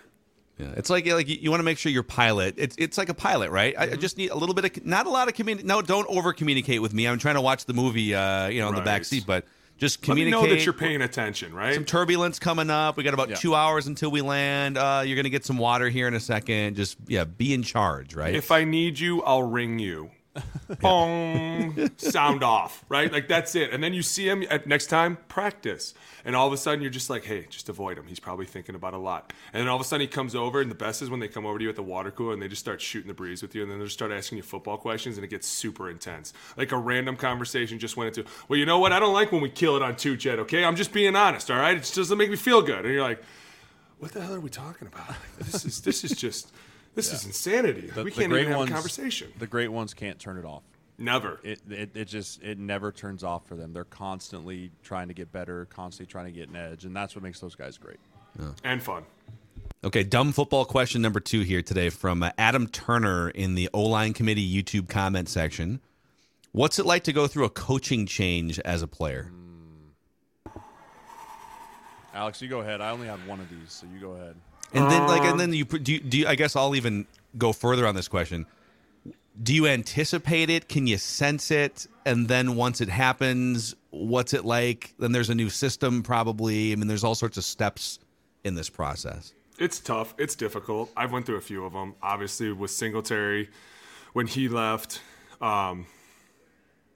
Yeah, 0.58 0.68
it's 0.78 0.90
like 0.92 1.08
like 1.08 1.28
you, 1.28 1.38
you 1.42 1.50
want 1.50 1.60
to 1.60 1.64
make 1.66 1.80
sure 1.80 1.92
your 1.92 2.04
pilot. 2.04 2.54
It's 2.58 2.76
it's 2.78 2.98
like 2.98 3.10
a 3.10 3.16
pilot, 3.16 3.50
right? 3.50 3.74
I, 3.78 3.84
I 3.92 3.96
just 3.96 4.18
need 4.18 4.30
a 4.30 4.36
little 4.36 4.54
bit 4.54 4.66
of 4.78 4.86
not 4.86 5.08
a 5.08 5.10
lot 5.10 5.28
of 5.28 5.34
communicate. 5.34 5.66
No, 5.66 5.82
don't 5.82 6.06
over 6.08 6.34
communicate 6.34 6.82
with 6.84 6.94
me. 6.94 7.08
I'm 7.08 7.18
trying 7.18 7.36
to 7.36 7.42
watch 7.42 7.66
the 7.66 7.74
movie, 7.74 8.14
uh, 8.14 8.48
you 8.48 8.62
know, 8.62 8.68
in 8.70 8.76
the 8.76 8.82
Right. 8.82 8.86
back 8.86 9.06
seat, 9.06 9.24
but 9.26 9.46
just 9.80 10.08
Let 10.08 10.14
me 10.16 10.22
communicate. 10.26 10.50
know 10.50 10.56
that 10.56 10.64
you're 10.64 10.74
paying 10.74 11.02
attention, 11.02 11.56
right? 11.56 11.74
some 11.74 11.86
turbulence 11.86 12.38
coming 12.38 12.70
up. 12.70 12.96
We 12.96 13.04
got 13.04 13.16
about 13.16 13.30
Yeah. 13.30 13.36
two 13.38 13.56
hours 13.56 13.88
until 13.88 14.12
we 14.12 14.22
land. 14.22 14.78
Uh, 14.78 15.02
you're 15.04 15.16
gonna 15.16 15.30
get 15.30 15.44
some 15.46 15.58
water 15.58 15.90
here 15.90 16.08
in 16.08 16.14
a 16.14 16.20
second. 16.20 16.76
Just 16.76 16.98
yeah, 17.08 17.24
be 17.24 17.56
in 17.56 17.64
charge, 17.64 18.14
right? 18.14 18.36
If 18.36 18.52
I 18.52 18.64
need 18.64 19.00
you, 19.00 19.24
I'll 19.24 19.42
ring 19.44 19.80
you. 19.80 20.12
Bong, 20.80 21.90
sound 21.98 22.42
off, 22.44 22.86
right? 22.88 23.12
Like 23.12 23.28
that's 23.28 23.54
it. 23.56 23.74
And 23.74 23.84
then 23.84 23.94
you 23.94 24.02
see 24.02 24.30
him 24.30 24.46
at 24.50 24.66
next 24.66 24.88
time 24.88 25.18
practice, 25.28 25.94
and 26.24 26.36
all 26.36 26.48
of 26.48 26.54
a 26.54 26.58
sudden 26.58 26.82
you're 26.82 26.90
just 26.90 27.10
like, 27.10 27.26
hey, 27.26 27.48
just 27.50 27.68
avoid 27.68 27.98
him. 27.98 28.08
He's 28.08 28.20
probably 28.20 28.46
thinking 28.46 28.74
about 28.74 28.94
a 28.94 28.98
lot. 28.98 29.34
And 29.52 29.60
then 29.62 29.68
all 29.68 29.76
of 29.76 29.82
a 29.82 29.84
sudden 29.84 30.02
he 30.02 30.08
comes 30.08 30.34
over, 30.34 30.62
and 30.62 30.72
the 30.72 30.76
best 30.76 31.02
is 31.02 31.10
when 31.10 31.20
they 31.20 31.28
come 31.28 31.46
over 31.46 31.58
to 31.58 31.64
you 31.64 31.70
at 31.70 31.76
the 31.76 31.84
water 31.84 32.12
cooler 32.12 32.34
and 32.34 32.42
they 32.42 32.48
just 32.48 32.62
start 32.62 32.80
shooting 32.82 33.10
the 33.10 33.14
breeze 33.14 33.42
with 33.42 33.54
you, 33.56 33.62
and 33.62 33.70
then 33.70 33.80
they 33.80 33.86
just 33.86 33.98
start 33.98 34.12
asking 34.12 34.38
you 34.38 34.44
football 34.44 34.78
questions, 34.78 35.18
and 35.18 35.26
it 35.26 35.30
gets 35.30 35.48
super 35.48 35.90
intense. 35.90 36.32
Like 36.56 36.72
a 36.72 36.78
random 36.78 37.18
conversation 37.18 37.78
just 37.78 37.98
went 37.98 38.16
into, 38.16 38.30
well, 38.48 38.58
you 38.58 38.66
know 38.66 38.80
what? 38.80 38.94
I 38.94 39.00
don't 39.00 39.14
like 39.14 39.34
when 39.34 39.42
we 39.42 39.50
kill 39.50 39.76
it 39.76 39.82
on 39.82 39.98
two 39.98 40.16
jet. 40.16 40.40
Okay, 40.40 40.64
I'm 40.64 40.78
just 40.78 40.94
being 40.94 41.16
honest. 41.16 41.52
All 41.52 41.58
right, 41.58 41.76
it 41.76 41.82
just 41.82 41.96
doesn't 41.96 42.18
make 42.18 42.30
me 42.30 42.38
feel 42.38 42.62
good. 42.62 42.86
And 42.86 42.94
you're 42.94 43.04
like, 43.04 43.22
what 44.00 44.14
the 44.14 44.22
hell 44.22 44.36
are 44.36 44.40
we 44.40 44.50
talking 44.50 44.88
about? 44.88 45.16
This 45.40 45.66
is 45.66 45.82
this 45.82 46.04
is 46.06 46.12
just. 46.12 46.54
This 46.96 47.14
is 47.14 47.26
insanity. 47.26 47.88
The- 47.88 48.04
we 48.04 48.12
can't 48.12 48.30
great 48.30 48.42
even 48.42 48.52
have 48.52 48.60
ones- 48.60 48.72
a 48.72 48.74
conversation. 48.74 49.32
The 49.40 49.48
great 49.48 49.70
ones 49.70 49.94
can't 49.94 50.20
turn 50.20 50.38
it 50.38 50.46
off. 50.46 50.64
Never. 50.98 51.40
It, 51.42 51.62
it 51.70 51.90
it 51.96 52.06
just 52.06 52.44
it 52.44 52.60
never 52.60 52.92
turns 52.92 53.24
off 53.24 53.48
for 53.48 53.56
them. 53.56 53.74
They're 53.74 53.84
constantly 53.86 54.72
trying 54.84 55.08
to 55.08 55.14
get 55.16 55.32
better, 55.32 55.66
constantly 55.66 56.12
trying 56.12 56.26
to 56.26 56.32
get 56.32 56.50
an 56.50 56.56
edge, 56.56 56.86
and 56.86 56.96
that's 56.96 57.16
what 57.16 57.24
makes 57.24 57.40
those 57.40 57.56
guys 57.56 57.78
great. 57.78 57.98
and 58.64 58.84
fun. 58.84 59.04
Okay, 59.84 60.04
dumb 60.04 60.32
football 60.32 60.64
question 60.64 61.02
number 61.02 61.20
two 61.20 61.42
here 61.42 61.64
today 61.64 61.90
from 61.90 62.22
uh, 62.22 62.30
Adam 62.38 62.68
Turner 62.68 63.30
in 63.30 63.56
the 63.56 63.68
O 63.74 63.82
line 63.82 64.14
committee 64.14 64.46
YouTube 64.64 64.90
comment 64.90 65.28
section. 65.28 65.82
What's 66.52 66.78
it 66.78 66.86
like 66.86 67.04
to 67.06 67.14
go 67.14 67.26
through 67.26 67.46
a 67.46 67.50
coaching 67.50 68.06
change 68.06 68.60
as 68.60 68.84
a 68.84 68.88
player? 68.88 69.32
Alex, 72.14 72.42
you 72.42 72.48
go 72.50 72.60
ahead. 72.60 72.82
I 72.82 72.92
only 72.92 73.08
have 73.08 73.26
one 73.26 73.40
of 73.40 73.50
these, 73.50 73.72
so 73.72 73.88
you 73.92 74.00
go 74.00 74.12
ahead. 74.12 74.36
And 74.74 74.90
then, 74.90 75.08
like, 75.08 75.24
and 75.24 75.40
then 75.40 75.54
you 75.54 75.66
do, 75.66 75.94
you, 75.94 76.00
do 76.00 76.18
you, 76.20 76.28
I 76.28 76.36
guess 76.36 76.56
I'll 76.56 76.76
even 76.76 77.06
go 77.38 77.52
further 77.52 77.86
on 77.86 77.96
this 77.96 78.08
question. 78.08 78.46
Do 79.42 79.54
you 79.54 79.68
anticipate 79.68 80.50
it? 80.50 80.70
Can 80.70 80.88
you 80.88 80.98
sense 80.98 81.52
it? 81.52 81.88
And 82.06 82.28
then 82.28 82.56
once 82.56 82.82
it 82.82 82.90
happens, 82.90 83.76
what's 83.90 84.34
it 84.34 84.46
like? 84.46 84.94
Then 85.00 85.12
there's 85.12 85.30
a 85.30 85.36
new 85.36 85.50
system, 85.50 86.04
probably. 86.04 86.72
I 86.72 86.76
mean, 86.76 86.88
there's 86.88 87.04
all 87.04 87.16
sorts 87.16 87.38
of 87.38 87.44
steps 87.44 88.00
in 88.44 88.56
this 88.56 88.70
process. 88.70 89.34
It's 89.60 89.80
tough. 89.80 90.14
It's 90.18 90.36
difficult. 90.36 90.92
I've 90.98 91.12
went 91.12 91.26
through 91.26 91.38
a 91.38 91.42
few 91.42 91.66
of 91.66 91.74
them. 91.74 91.96
Obviously, 92.02 92.52
with 92.52 92.72
Singletary, 92.72 93.50
when 94.14 94.28
he 94.28 94.50
left, 94.50 95.02
um, 95.40 95.86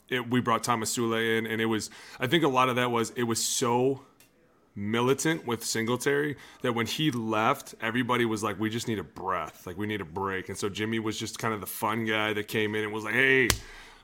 it, 0.10 0.30
we 0.30 0.40
brought 0.42 0.64
Tomsula 0.64 1.38
in, 1.38 1.46
and 1.46 1.62
it 1.62 1.66
was. 1.66 1.90
I 2.20 2.28
think 2.28 2.44
a 2.44 2.48
lot 2.48 2.70
of 2.70 2.76
that 2.78 2.92
was 2.92 3.12
it 3.12 3.24
was 3.24 3.44
so 3.44 4.02
militant 4.76 5.48
with 5.48 5.64
Singletary 5.64 6.36
that 6.62 6.74
when 6.74 6.86
he 6.86 7.12
left, 7.12 7.76
everybody 7.82 8.26
was 8.26 8.44
like, 8.44 8.60
"We 8.60 8.70
just 8.70 8.88
need 8.88 9.00
a 9.00 9.04
breath. 9.04 9.66
Like 9.66 9.78
we 9.78 9.88
need 9.88 10.02
a 10.02 10.06
break." 10.06 10.50
And 10.50 10.58
so 10.58 10.70
Jimmy 10.70 11.00
was 11.00 11.18
just 11.18 11.40
kind 11.40 11.54
of 11.54 11.62
the 11.62 11.68
fun 11.68 12.06
guy 12.06 12.34
that 12.34 12.48
came 12.48 12.76
in 12.76 12.84
and 12.84 12.94
was 12.94 13.04
like, 13.04 13.16
"Hey." 13.16 13.50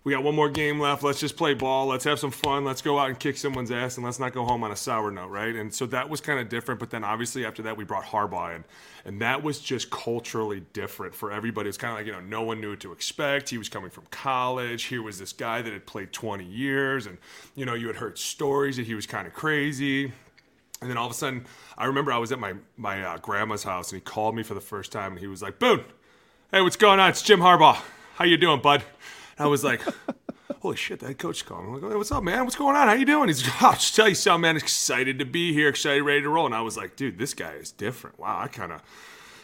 We 0.04 0.14
got 0.14 0.24
one 0.24 0.34
more 0.34 0.50
game 0.50 0.80
left. 0.80 1.04
Let's 1.04 1.20
just 1.20 1.38
play 1.38 1.54
ball. 1.54 1.86
Let's 1.86 2.06
have 2.06 2.18
some 2.18 2.32
fun. 2.32 2.66
Let's 2.66 2.82
go 2.82 2.98
out 2.98 3.10
and 3.10 3.20
kick 3.20 3.38
someone's 3.38 3.70
ass, 3.70 3.98
and 3.98 4.06
let's 4.06 4.18
not 4.18 4.34
go 4.34 4.44
home 4.44 4.64
on 4.64 4.72
a 4.72 4.76
sour 4.76 5.12
note, 5.12 5.28
right? 5.28 5.56
And 5.56 5.72
so 5.72 5.86
that 5.88 6.10
was 6.10 6.22
kind 6.22 6.40
of 6.40 6.50
different. 6.50 6.80
But 6.80 6.90
then 6.90 7.04
obviously 7.04 7.46
after 7.46 7.62
that, 7.64 7.78
we 7.78 7.84
brought 7.84 8.06
Harbaugh 8.06 8.56
in, 8.56 8.64
and 9.06 9.22
that 9.22 9.44
was 9.44 9.60
just 9.60 9.92
culturally 9.92 10.64
different 10.74 11.14
for 11.14 11.32
everybody. 11.32 11.70
It's 11.70 11.78
kind 11.78 11.92
of 11.92 12.00
like 12.00 12.08
you 12.08 12.14
know 12.14 12.20
no 12.20 12.42
one 12.42 12.60
knew 12.60 12.72
what 12.72 12.80
to 12.80 12.92
expect. 12.92 13.50
He 13.50 13.60
was 13.60 13.70
coming 13.70 13.92
from 13.92 14.06
college. 14.10 14.86
Here 14.86 15.04
was 15.04 15.20
this 15.20 15.34
guy 15.34 15.62
that 15.62 15.72
had 15.72 15.86
played 15.86 16.12
20 16.12 16.46
years, 16.46 17.06
and 17.06 17.20
you 17.54 17.68
know 17.68 17.76
you 17.76 17.86
had 17.86 17.98
heard 17.98 18.18
stories 18.18 18.78
that 18.78 18.88
he 18.88 18.96
was 18.96 19.06
kind 19.06 19.28
of 19.28 19.34
crazy. 19.34 20.14
And 20.82 20.90
then 20.90 20.98
all 20.98 21.06
of 21.06 21.12
a 21.12 21.16
sudden, 21.16 21.46
I 21.78 21.86
remember 21.86 22.12
I 22.12 22.18
was 22.18 22.32
at 22.32 22.40
my 22.40 22.54
my 22.76 23.04
uh, 23.04 23.18
grandma's 23.20 23.64
house, 23.64 23.92
and 23.92 24.02
he 24.02 24.04
called 24.04 24.36
me 24.36 24.42
for 24.42 24.56
the 24.56 24.62
first 24.62 24.92
time, 24.92 25.12
and 25.12 25.20
he 25.20 25.28
was 25.28 25.44
like, 25.44 25.60
"Boone, 25.60 25.84
hey, 26.52 26.62
what's 26.62 26.76
going 26.76 27.00
on? 27.00 27.12
It's 27.12 27.22
Jim 27.22 27.40
Harbaugh. 27.40 27.80
How 28.16 28.26
you 28.26 28.36
doing, 28.36 28.62
bud?" 28.62 28.84
And 29.38 29.46
I 29.46 29.48
was 29.48 29.64
like, 29.64 29.84
"Holy 30.62 30.76
shit, 30.76 31.00
that 31.02 31.20
coach 31.20 31.46
called 31.46 31.66
me." 31.66 31.68
I'm 31.68 31.82
like, 31.82 31.92
hey, 31.92 31.96
"What's 31.96 32.12
up, 32.12 32.24
man? 32.24 32.46
What's 32.46 32.56
going 32.56 32.76
on? 32.76 32.88
How 32.88 32.96
you 32.96 33.06
doing?" 33.06 33.28
He's 33.28 33.44
like, 33.46 33.62
"I'll 33.62 33.74
just 33.74 33.96
tell 33.96 34.10
you 34.10 34.16
something, 34.16 34.42
man. 34.42 34.58
Excited 34.58 35.20
to 35.20 35.26
be 35.26 35.54
here. 35.54 35.70
Excited, 35.70 36.02
ready 36.02 36.24
to 36.24 36.30
roll." 36.30 36.48
And 36.48 36.56
I 36.56 36.62
was 36.62 36.78
like, 36.78 36.96
"Dude, 36.96 37.20
this 37.20 37.36
guy 37.36 37.52
is 37.54 37.72
different. 37.72 38.20
Wow, 38.20 38.40
I 38.40 38.48
kind 38.48 38.72
of." 38.72 38.82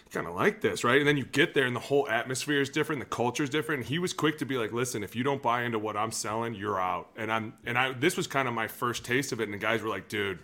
kind 0.10 0.26
of 0.26 0.34
like 0.34 0.62
this, 0.62 0.86
right? 0.86 1.00
And 1.00 1.08
then 1.08 1.18
you 1.18 1.26
get 1.26 1.54
there 1.54 1.66
and 1.66 1.76
the 1.76 1.82
whole 1.82 2.08
atmosphere 2.08 2.62
is 2.62 2.70
different, 2.70 3.02
the 3.02 3.06
culture 3.06 3.44
is 3.44 3.50
different. 3.50 3.88
He 3.88 4.00
was 4.00 4.14
quick 4.14 4.38
to 4.38 4.46
be 4.46 4.58
like, 4.58 4.72
"Listen, 4.72 5.04
if 5.04 5.18
you 5.18 5.24
don't 5.24 5.42
buy 5.42 5.64
into 5.64 5.80
what 5.80 5.98
I'm 5.98 6.14
selling, 6.14 6.56
you're 6.56 6.80
out." 6.80 7.10
And 7.18 7.30
I'm 7.30 7.54
and 7.66 7.78
I 7.78 7.92
this 7.92 8.16
was 8.16 8.26
kind 8.26 8.48
of 8.48 8.54
my 8.54 8.68
first 8.68 9.04
taste 9.04 9.34
of 9.34 9.42
it 9.42 9.44
and 9.44 9.54
the 9.54 9.58
guys 9.58 9.82
were 9.82 9.90
like, 9.90 10.08
"Dude, 10.08 10.40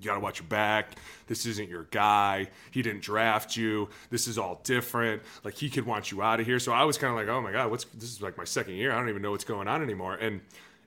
you 0.00 0.06
got 0.06 0.14
to 0.14 0.20
watch 0.20 0.40
your 0.40 0.48
back. 0.48 0.96
This 1.26 1.46
isn't 1.46 1.68
your 1.68 1.84
guy. 1.90 2.48
He 2.70 2.82
didn't 2.82 3.02
draft 3.02 3.56
you. 3.56 3.90
This 4.08 4.26
is 4.26 4.38
all 4.38 4.60
different. 4.64 5.22
Like 5.44 5.54
he 5.54 5.68
could 5.68 5.84
want 5.84 6.10
you 6.10 6.22
out 6.22 6.40
of 6.40 6.46
here. 6.46 6.58
So 6.58 6.72
I 6.72 6.84
was 6.84 6.96
kind 6.96 7.10
of 7.10 7.16
like, 7.16 7.28
oh 7.28 7.40
my 7.40 7.52
god, 7.52 7.70
what's 7.70 7.84
this 7.84 8.10
is 8.10 8.22
like 8.22 8.38
my 8.38 8.44
second 8.44 8.74
year. 8.74 8.92
I 8.92 8.98
don't 8.98 9.08
even 9.08 9.22
know 9.22 9.32
what's 9.32 9.44
going 9.44 9.68
on 9.68 9.82
anymore. 9.82 10.14
And 10.14 10.40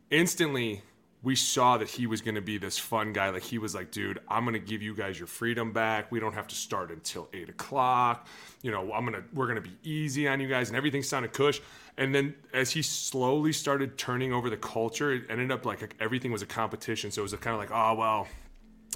instantly 0.09 0.81
we 1.23 1.37
saw 1.37 1.77
that 1.77 1.89
he 1.89 2.05
was 2.05 2.21
going 2.21 2.35
to 2.35 2.41
be 2.41 2.57
this 2.57 2.77
fun 2.77 3.13
guy. 3.13 3.29
Like 3.29 3.43
he 3.43 3.57
was 3.57 3.73
like, 3.73 3.91
dude, 3.91 4.19
I'm 4.27 4.43
going 4.43 4.53
to 4.53 4.59
give 4.59 4.81
you 4.81 4.93
guys 4.93 5.17
your 5.17 5.27
freedom 5.27 5.71
back. 5.71 6.11
We 6.11 6.19
don't 6.19 6.33
have 6.33 6.47
to 6.49 6.55
start 6.55 6.91
until 6.91 7.29
eight 7.33 7.47
o'clock. 7.47 8.27
You 8.61 8.71
know, 8.71 8.91
I'm 8.91 9.05
gonna 9.05 9.23
we're 9.33 9.47
gonna 9.47 9.61
be 9.61 9.75
easy 9.83 10.27
on 10.27 10.39
you 10.39 10.47
guys, 10.47 10.69
and 10.69 10.77
everything 10.77 11.03
sounded 11.03 11.33
cush. 11.33 11.61
And 11.97 12.13
then 12.13 12.35
as 12.53 12.71
he 12.71 12.81
slowly 12.81 13.53
started 13.53 13.97
turning 13.97 14.33
over 14.33 14.49
the 14.49 14.57
culture, 14.57 15.13
it 15.13 15.23
ended 15.29 15.51
up 15.51 15.65
like 15.65 15.95
everything 15.99 16.31
was 16.31 16.41
a 16.41 16.45
competition. 16.45 17.11
So 17.11 17.21
it 17.21 17.23
was 17.23 17.33
kind 17.35 17.53
of 17.53 17.59
like, 17.59 17.71
oh 17.71 17.93
well, 17.95 18.27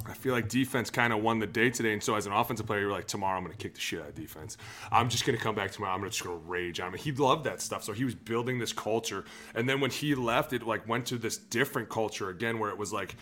I 0.06 0.14
feel 0.14 0.34
like 0.34 0.50
defense 0.50 0.90
kind 0.90 1.12
of 1.12 1.22
won 1.22 1.40
the 1.40 1.48
day 1.48 1.70
today. 1.70 1.94
And 1.94 2.04
so 2.04 2.16
as 2.16 2.26
an 2.26 2.34
offensive 2.34 2.66
player, 2.66 2.82
you're 2.82 2.92
like, 2.92 3.08
tomorrow 3.08 3.38
I'm 3.38 3.44
going 3.44 3.56
to 3.56 3.62
kick 3.62 3.74
the 3.74 3.80
shit 3.80 4.02
out 4.02 4.10
of 4.10 4.16
defense. 4.16 4.58
I'm 4.92 5.10
just 5.10 5.26
going 5.26 5.38
to 5.38 5.44
come 5.44 5.56
back 5.56 5.72
tomorrow. 5.72 5.94
I'm 5.94 6.04
just 6.04 6.24
going 6.24 6.40
to 6.40 6.46
rage 6.46 6.80
on 6.80 6.94
him. 6.94 7.00
He 7.00 7.12
loved 7.12 7.46
that 7.46 7.62
stuff. 7.62 7.84
So 7.84 7.94
he 7.94 8.06
was 8.06 8.16
building 8.16 8.60
this 8.60 8.74
culture. 8.74 9.26
And 9.56 9.68
then 9.68 9.80
when 9.80 9.92
he 9.92 10.16
left, 10.16 10.54
it 10.54 10.64
like 10.64 10.88
went 10.88 11.06
to 11.08 11.18
this 11.18 11.38
different 11.38 11.90
culture 11.90 12.30
again, 12.30 12.60
where 12.60 12.70
it 12.70 12.78
was 12.78 12.94
like, 12.94 13.16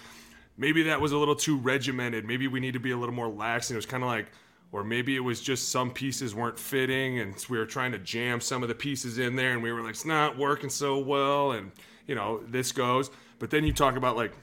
maybe 0.57 0.83
that 0.83 0.99
was 0.99 1.11
a 1.11 1.17
little 1.17 1.35
too 1.35 1.57
regimented. 1.57 2.25
Maybe 2.25 2.47
we 2.47 2.59
need 2.59 2.73
to 2.73 2.79
be 2.79 2.91
a 2.91 2.97
little 2.97 3.15
more 3.15 3.29
lax. 3.29 3.69
And 3.69 3.75
it 3.75 3.77
was 3.77 3.85
kind 3.85 4.03
of 4.03 4.09
like, 4.09 4.27
or 4.71 4.83
maybe 4.83 5.15
it 5.15 5.21
was 5.21 5.41
just 5.41 5.69
some 5.69 5.91
pieces 5.91 6.35
weren't 6.35 6.59
fitting 6.59 7.19
and 7.19 7.33
we 7.49 7.57
were 7.57 7.65
trying 7.65 7.93
to 7.93 7.99
jam 7.99 8.41
some 8.41 8.61
of 8.61 8.69
the 8.69 8.75
pieces 8.75 9.19
in 9.19 9.35
there 9.35 9.51
and 9.51 9.63
we 9.63 9.71
were 9.71 9.81
like, 9.81 9.91
it's 9.91 10.05
not 10.05 10.38
working 10.38 10.69
so 10.69 10.97
well. 10.97 11.53
And, 11.53 11.71
you 12.07 12.15
know, 12.15 12.41
this 12.47 12.71
goes. 12.71 13.09
But 13.39 13.51
then 13.51 13.63
you 13.63 13.73
talk 13.73 13.95
about 13.95 14.17
like 14.17 14.33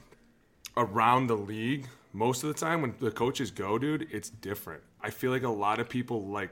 around 0.75 1.27
the 1.27 1.35
league, 1.35 1.87
most 2.13 2.43
of 2.43 2.47
the 2.47 2.59
time 2.59 2.81
when 2.81 2.93
the 2.99 3.11
coaches 3.11 3.51
go, 3.51 3.77
dude, 3.77 4.07
it's 4.11 4.29
different. 4.29 4.83
I 5.01 5.09
feel 5.09 5.31
like 5.31 5.43
a 5.43 5.49
lot 5.49 5.79
of 5.79 5.89
people 5.89 6.25
like 6.27 6.51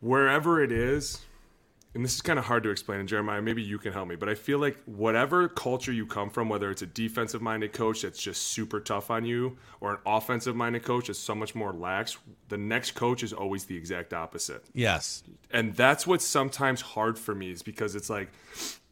wherever 0.00 0.62
it 0.62 0.70
is, 0.72 1.20
and 1.94 2.04
this 2.04 2.14
is 2.14 2.20
kind 2.20 2.38
of 2.38 2.44
hard 2.44 2.62
to 2.64 2.70
explain, 2.70 3.00
and 3.00 3.08
Jeremiah, 3.08 3.40
maybe 3.40 3.62
you 3.62 3.78
can 3.78 3.92
help 3.94 4.06
me, 4.08 4.16
but 4.16 4.28
I 4.28 4.34
feel 4.34 4.58
like 4.58 4.76
whatever 4.84 5.48
culture 5.48 5.92
you 5.92 6.04
come 6.04 6.28
from, 6.28 6.50
whether 6.50 6.70
it's 6.70 6.82
a 6.82 6.86
defensive 6.86 7.40
minded 7.40 7.72
coach 7.72 8.02
that's 8.02 8.22
just 8.22 8.42
super 8.42 8.78
tough 8.80 9.10
on 9.10 9.24
you, 9.24 9.56
or 9.80 9.92
an 9.92 9.98
offensive 10.04 10.54
minded 10.54 10.82
coach 10.84 11.06
that's 11.06 11.18
so 11.18 11.34
much 11.34 11.54
more 11.54 11.72
lax, 11.72 12.18
the 12.48 12.58
next 12.58 12.90
coach 12.92 13.22
is 13.22 13.32
always 13.32 13.64
the 13.64 13.76
exact 13.76 14.12
opposite 14.12 14.64
Yes. 14.74 15.22
and 15.50 15.74
that's 15.74 16.06
what's 16.06 16.26
sometimes 16.26 16.82
hard 16.82 17.18
for 17.18 17.34
me 17.34 17.50
is 17.50 17.62
because 17.62 17.94
it's 17.94 18.10
like 18.10 18.28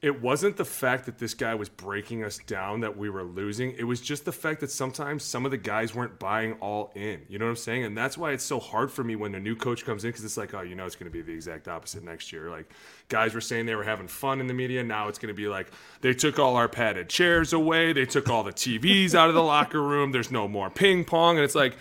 it 0.05 0.21
wasn't 0.21 0.59
the 0.59 0.67
fact 0.67 1.07
that 1.07 1.17
this 1.17 1.33
guy 1.33 1.55
was 1.55 1.71
breaking 1.71 2.25
us 2.25 2.37
down 2.37 2.81
that 2.81 2.95
we 2.95 3.09
were 3.09 3.25
losing. 3.25 3.73
It 3.73 3.85
was 3.85 4.03
just 4.03 4.27
the 4.27 4.33
fact 4.33 4.61
that 4.61 4.71
sometimes 4.71 5.25
some 5.25 5.47
of 5.47 5.51
the 5.51 5.57
guys 5.57 5.95
weren't 5.95 6.19
buying 6.19 6.53
all 6.61 6.93
in. 6.95 7.23
You 7.27 7.38
know 7.38 7.47
what 7.47 7.53
i'm 7.53 7.57
saying? 7.57 7.85
And 7.85 7.97
that's 7.97 8.19
why 8.19 8.33
it's 8.33 8.45
so 8.45 8.61
hard 8.61 8.93
for 8.93 9.03
me 9.03 9.17
when 9.17 9.35
a 9.35 9.40
new 9.40 9.57
coach 9.57 9.87
comes 9.87 10.05
in 10.05 10.11
because 10.11 10.23
it's 10.23 10.37
like 10.37 10.53
oh 10.53 10.61
you 10.61 10.75
know 10.75 10.85
it's 10.85 10.95
going 10.95 11.11
to 11.11 11.11
be 11.11 11.23
the 11.23 11.33
exact 11.33 11.69
opposite 11.69 12.05
next 12.05 12.35
year. 12.35 12.51
Like 12.51 12.71
guys 13.09 13.33
were 13.33 13.40
saying 13.40 13.64
they 13.64 13.77
were 13.77 13.83
having 13.83 14.07
fun 14.07 14.40
in 14.43 14.47
the 14.47 14.53
media. 14.53 14.85
Now 14.85 15.09
it's 15.09 15.19
going 15.19 15.35
to 15.35 15.40
be 15.43 15.49
like 15.49 15.71
they 16.03 16.12
took 16.12 16.38
all 16.38 16.57
our 16.57 16.69
padded 16.69 17.09
chairs 17.09 17.55
away. 17.55 17.95
They 17.95 18.05
took 18.05 18.29
all 18.29 18.43
the 18.43 18.53
tvs 18.53 19.14
out 19.14 19.31
of 19.31 19.35
the 19.35 19.43
locker 19.43 19.83
room. 19.83 20.12
There's 20.12 20.31
no 20.31 20.47
more 20.47 20.69
ping 20.69 21.07
pong. 21.07 21.37
And 21.37 21.45
it's 21.47 21.55
like 21.55 21.79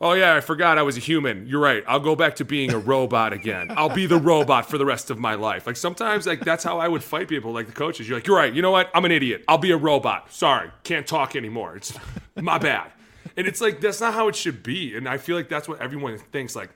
Oh 0.00 0.12
yeah, 0.12 0.36
I 0.36 0.40
forgot 0.40 0.78
I 0.78 0.82
was 0.82 0.96
a 0.96 1.00
human. 1.00 1.46
You're 1.48 1.60
right. 1.60 1.82
I'll 1.88 1.98
go 1.98 2.14
back 2.14 2.36
to 2.36 2.44
being 2.44 2.72
a 2.72 2.78
robot 2.78 3.32
again. 3.32 3.72
I'll 3.76 3.88
be 3.88 4.06
the 4.06 4.18
robot 4.18 4.70
for 4.70 4.78
the 4.78 4.86
rest 4.86 5.10
of 5.10 5.18
my 5.18 5.34
life. 5.34 5.66
Like 5.66 5.76
sometimes 5.76 6.24
like 6.26 6.40
that's 6.40 6.62
how 6.62 6.78
I 6.78 6.86
would 6.86 7.02
fight 7.02 7.28
people 7.28 7.52
like 7.52 7.66
the 7.66 7.72
coaches. 7.72 8.08
You're 8.08 8.18
like, 8.18 8.26
"You're 8.26 8.36
right. 8.36 8.52
You 8.52 8.62
know 8.62 8.70
what? 8.70 8.90
I'm 8.94 9.04
an 9.04 9.10
idiot. 9.10 9.44
I'll 9.48 9.58
be 9.58 9.72
a 9.72 9.76
robot. 9.76 10.32
Sorry. 10.32 10.70
Can't 10.84 11.06
talk 11.06 11.34
anymore. 11.34 11.76
It's 11.76 11.92
my 12.36 12.58
bad." 12.58 12.92
And 13.36 13.46
it's 13.46 13.60
like 13.60 13.80
that's 13.80 14.00
not 14.00 14.14
how 14.14 14.28
it 14.28 14.36
should 14.36 14.62
be. 14.62 14.96
And 14.96 15.08
I 15.08 15.18
feel 15.18 15.34
like 15.34 15.48
that's 15.48 15.68
what 15.68 15.80
everyone 15.80 16.16
thinks 16.18 16.54
like 16.54 16.70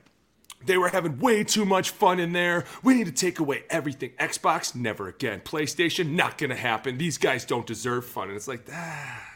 they 0.65 0.77
were 0.77 0.89
having 0.89 1.19
way 1.19 1.43
too 1.43 1.65
much 1.65 1.91
fun 1.91 2.19
in 2.19 2.33
there. 2.33 2.65
We 2.83 2.93
need 2.93 3.05
to 3.05 3.11
take 3.13 3.39
away 3.39 3.63
everything. 3.69 4.11
Xbox, 4.19 4.75
never 4.75 5.07
again. 5.07 5.41
PlayStation, 5.41 6.11
not 6.11 6.37
gonna 6.37 6.55
happen. 6.55 6.97
These 6.97 7.17
guys 7.17 7.45
don't 7.45 7.65
deserve 7.65 8.05
fun. 8.05 8.27
And 8.27 8.35
it's 8.35 8.47
like, 8.47 8.67
ah. 8.71 9.32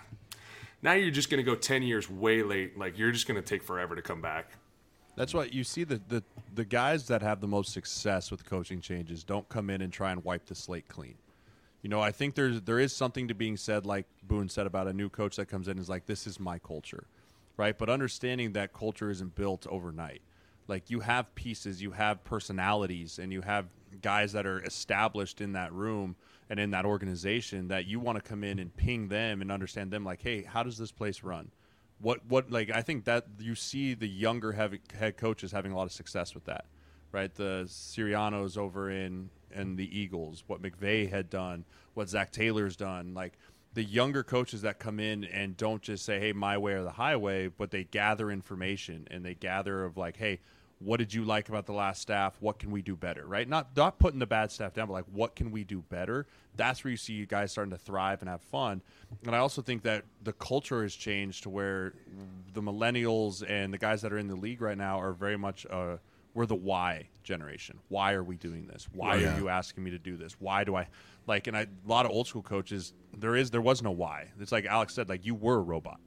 Now 0.81 0.93
you're 0.93 1.11
just 1.11 1.29
gonna 1.29 1.43
go 1.43 1.55
ten 1.55 1.83
years 1.83 2.09
way 2.09 2.43
late. 2.43 2.77
Like 2.77 2.97
you're 2.97 3.11
just 3.11 3.27
gonna 3.27 3.41
take 3.41 3.63
forever 3.63 3.95
to 3.95 4.01
come 4.01 4.21
back. 4.21 4.51
That's 5.15 5.33
why 5.33 5.45
you 5.45 5.63
see 5.63 5.83
the, 5.83 5.99
the 6.07 6.23
the 6.53 6.65
guys 6.65 7.07
that 7.07 7.21
have 7.21 7.41
the 7.41 7.47
most 7.47 7.73
success 7.73 8.29
with 8.29 8.45
coaching 8.45 8.81
changes 8.81 9.23
don't 9.23 9.49
come 9.49 9.69
in 9.69 9.81
and 9.81 9.91
try 9.91 10.11
and 10.11 10.23
wipe 10.23 10.45
the 10.45 10.55
slate 10.55 10.87
clean. 10.87 11.15
You 11.81 11.89
know, 11.89 12.01
I 12.01 12.11
think 12.11 12.35
there's 12.35 12.61
there 12.61 12.79
is 12.79 12.95
something 12.95 13.27
to 13.27 13.33
being 13.33 13.57
said, 13.57 13.85
like 13.85 14.05
Boone 14.23 14.49
said 14.49 14.67
about 14.67 14.87
a 14.87 14.93
new 14.93 15.09
coach 15.09 15.37
that 15.37 15.47
comes 15.47 15.67
in 15.67 15.79
is 15.79 15.89
like, 15.89 16.05
"This 16.05 16.27
is 16.27 16.39
my 16.39 16.59
culture," 16.59 17.07
right? 17.57 17.75
But 17.77 17.89
understanding 17.89 18.53
that 18.53 18.73
culture 18.73 19.09
isn't 19.09 19.35
built 19.35 19.65
overnight. 19.67 20.21
Like 20.67 20.89
you 20.89 20.99
have 20.99 21.33
pieces, 21.33 21.81
you 21.81 21.91
have 21.91 22.23
personalities, 22.23 23.19
and 23.19 23.33
you 23.33 23.41
have 23.41 23.65
guys 24.01 24.33
that 24.33 24.45
are 24.45 24.61
established 24.63 25.41
in 25.41 25.53
that 25.53 25.73
room 25.73 26.15
and 26.49 26.59
in 26.59 26.71
that 26.71 26.85
organization 26.85 27.67
that 27.67 27.85
you 27.85 27.99
want 27.99 28.17
to 28.17 28.21
come 28.21 28.43
in 28.43 28.59
and 28.59 28.75
ping 28.75 29.07
them 29.07 29.41
and 29.41 29.51
understand 29.51 29.91
them 29.91 30.03
like 30.03 30.21
hey 30.21 30.43
how 30.43 30.63
does 30.63 30.77
this 30.77 30.91
place 30.91 31.23
run? 31.23 31.51
What 31.99 32.25
what 32.27 32.51
like 32.51 32.69
i 32.69 32.81
think 32.81 33.05
that 33.05 33.25
you 33.39 33.55
see 33.55 33.93
the 33.93 34.07
younger 34.07 34.51
heavy, 34.51 34.79
head 34.97 35.17
coaches 35.17 35.51
having 35.51 35.71
a 35.71 35.75
lot 35.75 35.85
of 35.85 35.91
success 35.91 36.33
with 36.33 36.45
that 36.45 36.65
right? 37.11 37.33
The 37.33 37.63
Siriannis 37.67 38.57
over 38.57 38.91
in 38.91 39.29
and 39.51 39.77
the 39.77 39.97
eagles 39.97 40.43
what 40.47 40.61
mcvay 40.61 41.09
had 41.09 41.29
done 41.29 41.63
what 41.93 42.09
Zac 42.09 42.31
Taylor's 42.31 42.75
done 42.75 43.13
like 43.13 43.33
the 43.73 43.83
younger 43.83 44.23
coaches 44.23 44.61
that 44.63 44.77
come 44.77 44.99
in 44.99 45.23
and 45.23 45.55
don't 45.55 45.81
just 45.81 46.03
say 46.03 46.19
hey 46.19 46.33
my 46.33 46.57
way 46.57 46.73
or 46.73 46.83
the 46.83 46.91
highway 46.91 47.47
but 47.47 47.71
they 47.71 47.85
gather 47.85 48.29
information 48.29 49.07
and 49.09 49.23
they 49.23 49.33
gather 49.33 49.85
of 49.85 49.95
like 49.95 50.17
hey 50.17 50.39
what 50.79 50.97
did 50.97 51.13
you 51.13 51.23
like 51.25 51.49
about 51.49 51.65
the 51.65 51.73
last 51.73 52.01
staff? 52.01 52.37
What 52.39 52.59
can 52.59 52.69
we 52.71 52.81
do 52.81 52.95
better? 52.95 53.25
Right? 53.25 53.47
Not 53.47 53.75
not 53.75 53.97
putting 53.99 54.19
the 54.19 54.27
bad 54.27 54.51
staff 54.51 54.73
down, 54.73 54.87
but 54.87 54.93
like 54.93 55.05
what 55.11 55.35
can 55.35 55.51
we 55.51 55.63
do 55.63 55.81
better? 55.89 56.27
That's 56.55 56.83
where 56.83 56.91
you 56.91 56.97
see 56.97 57.13
you 57.13 57.25
guys 57.25 57.51
starting 57.51 57.71
to 57.71 57.77
thrive 57.77 58.21
and 58.21 58.29
have 58.29 58.41
fun. 58.41 58.81
And 59.25 59.35
I 59.35 59.39
also 59.39 59.61
think 59.61 59.83
that 59.83 60.05
the 60.23 60.33
culture 60.33 60.83
has 60.83 60.93
changed 60.95 61.43
to 61.43 61.49
where 61.49 61.93
the 62.53 62.61
millennials 62.61 63.43
and 63.47 63.73
the 63.73 63.77
guys 63.77 64.01
that 64.03 64.13
are 64.13 64.17
in 64.17 64.27
the 64.27 64.35
league 64.35 64.61
right 64.61 64.77
now 64.77 64.99
are 64.99 65.13
very 65.13 65.37
much 65.37 65.65
uh, 65.69 65.97
we're 66.33 66.45
the 66.45 66.55
why 66.55 67.07
generation. 67.23 67.79
Why 67.89 68.13
are 68.13 68.23
we 68.23 68.35
doing 68.37 68.67
this? 68.67 68.87
Why 68.93 69.15
Yeah. 69.15 69.35
are 69.35 69.39
you 69.39 69.49
asking 69.49 69.83
me 69.83 69.91
to 69.91 69.99
do 69.99 70.15
this? 70.17 70.33
Why 70.39 70.63
do 70.63 70.75
I 70.75 70.87
like? 71.25 71.47
And 71.47 71.57
I, 71.57 71.61
a 71.61 71.67
lot 71.87 72.05
of 72.05 72.11
old 72.11 72.27
school 72.27 72.43
coaches, 72.43 72.93
there 73.17 73.35
is 73.35 73.49
there 73.49 73.61
was 73.61 73.81
no 73.81 73.89
why. 73.91 74.27
It's 74.39 74.51
like 74.51 74.65
Alex 74.65 74.93
said, 74.93 75.09
like 75.09 75.25
you 75.25 75.33
were 75.33 75.55
a 75.55 75.61
robot, 75.61 75.99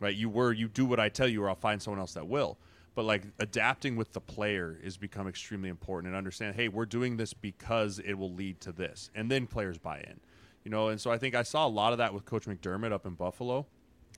right? 0.00 0.14
You 0.14 0.30
were 0.30 0.52
you 0.52 0.68
do 0.68 0.86
what 0.86 0.98
I 0.98 1.10
tell 1.10 1.28
you, 1.28 1.42
or 1.42 1.50
I'll 1.50 1.54
find 1.54 1.82
someone 1.82 2.00
else 2.00 2.14
that 2.14 2.26
will. 2.26 2.56
But 2.94 3.04
like 3.04 3.24
adapting 3.38 3.96
with 3.96 4.12
the 4.12 4.20
player 4.20 4.78
is 4.82 4.96
become 4.96 5.26
extremely 5.26 5.68
important 5.68 6.08
and 6.08 6.16
understand, 6.16 6.54
hey, 6.54 6.68
we're 6.68 6.86
doing 6.86 7.16
this 7.16 7.34
because 7.34 7.98
it 7.98 8.14
will 8.14 8.32
lead 8.32 8.60
to 8.62 8.72
this, 8.72 9.10
and 9.14 9.30
then 9.30 9.46
players 9.46 9.78
buy 9.78 9.98
in, 9.98 10.20
you 10.62 10.70
know. 10.70 10.88
And 10.88 11.00
so 11.00 11.10
I 11.10 11.18
think 11.18 11.34
I 11.34 11.42
saw 11.42 11.66
a 11.66 11.68
lot 11.68 11.92
of 11.92 11.98
that 11.98 12.14
with 12.14 12.24
Coach 12.24 12.46
McDermott 12.46 12.92
up 12.92 13.06
in 13.06 13.14
Buffalo 13.14 13.66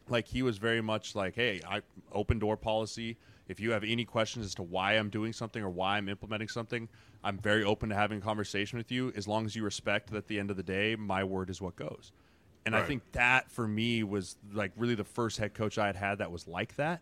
like 0.09 0.29
he 0.29 0.43
was 0.43 0.59
very 0.59 0.81
much 0.81 1.15
like, 1.15 1.35
"Hey, 1.35 1.61
I 1.67 1.83
open 2.13 2.39
door 2.39 2.57
policy. 2.57 3.17
If 3.49 3.61
you 3.61 3.71
have 3.73 3.85
any 3.85 4.05
questions 4.05 4.45
as 4.47 4.55
to 4.57 4.63
why 4.63 4.95
I'm 4.95 5.11
doing 5.11 5.33
something 5.33 5.63
or 5.63 5.71
why 5.71 5.97
I'm 5.97 6.09
implementing 6.09 6.49
something, 6.49 6.89
I'm 7.23 7.39
very 7.39 7.65
open 7.65 7.89
to 7.91 7.95
having 7.95 8.19
a 8.19 8.21
conversation 8.21 8.77
with 8.77 8.91
you 8.91 9.13
as 9.15 9.29
long 9.29 9.47
as 9.47 9.55
you 9.55 9.63
respect 9.63 10.11
that 10.11 10.17
at 10.17 10.27
the 10.27 10.39
end 10.39 10.51
of 10.51 10.57
the 10.57 10.63
day, 10.63 10.97
my 10.97 11.25
word 11.25 11.51
is 11.51 11.61
what 11.61 11.77
goes." 11.77 12.13
And 12.65 12.75
I 12.75 12.83
think 12.83 13.13
that 13.13 13.49
for 13.49 13.69
me 13.69 14.03
was 14.03 14.37
like 14.53 14.73
really 14.77 14.97
the 14.97 15.05
first 15.05 15.39
head 15.39 15.55
coach 15.55 15.79
I 15.79 15.87
had 15.87 15.95
had 15.95 16.19
that 16.19 16.33
was 16.33 16.49
like 16.49 16.75
that. 16.77 17.01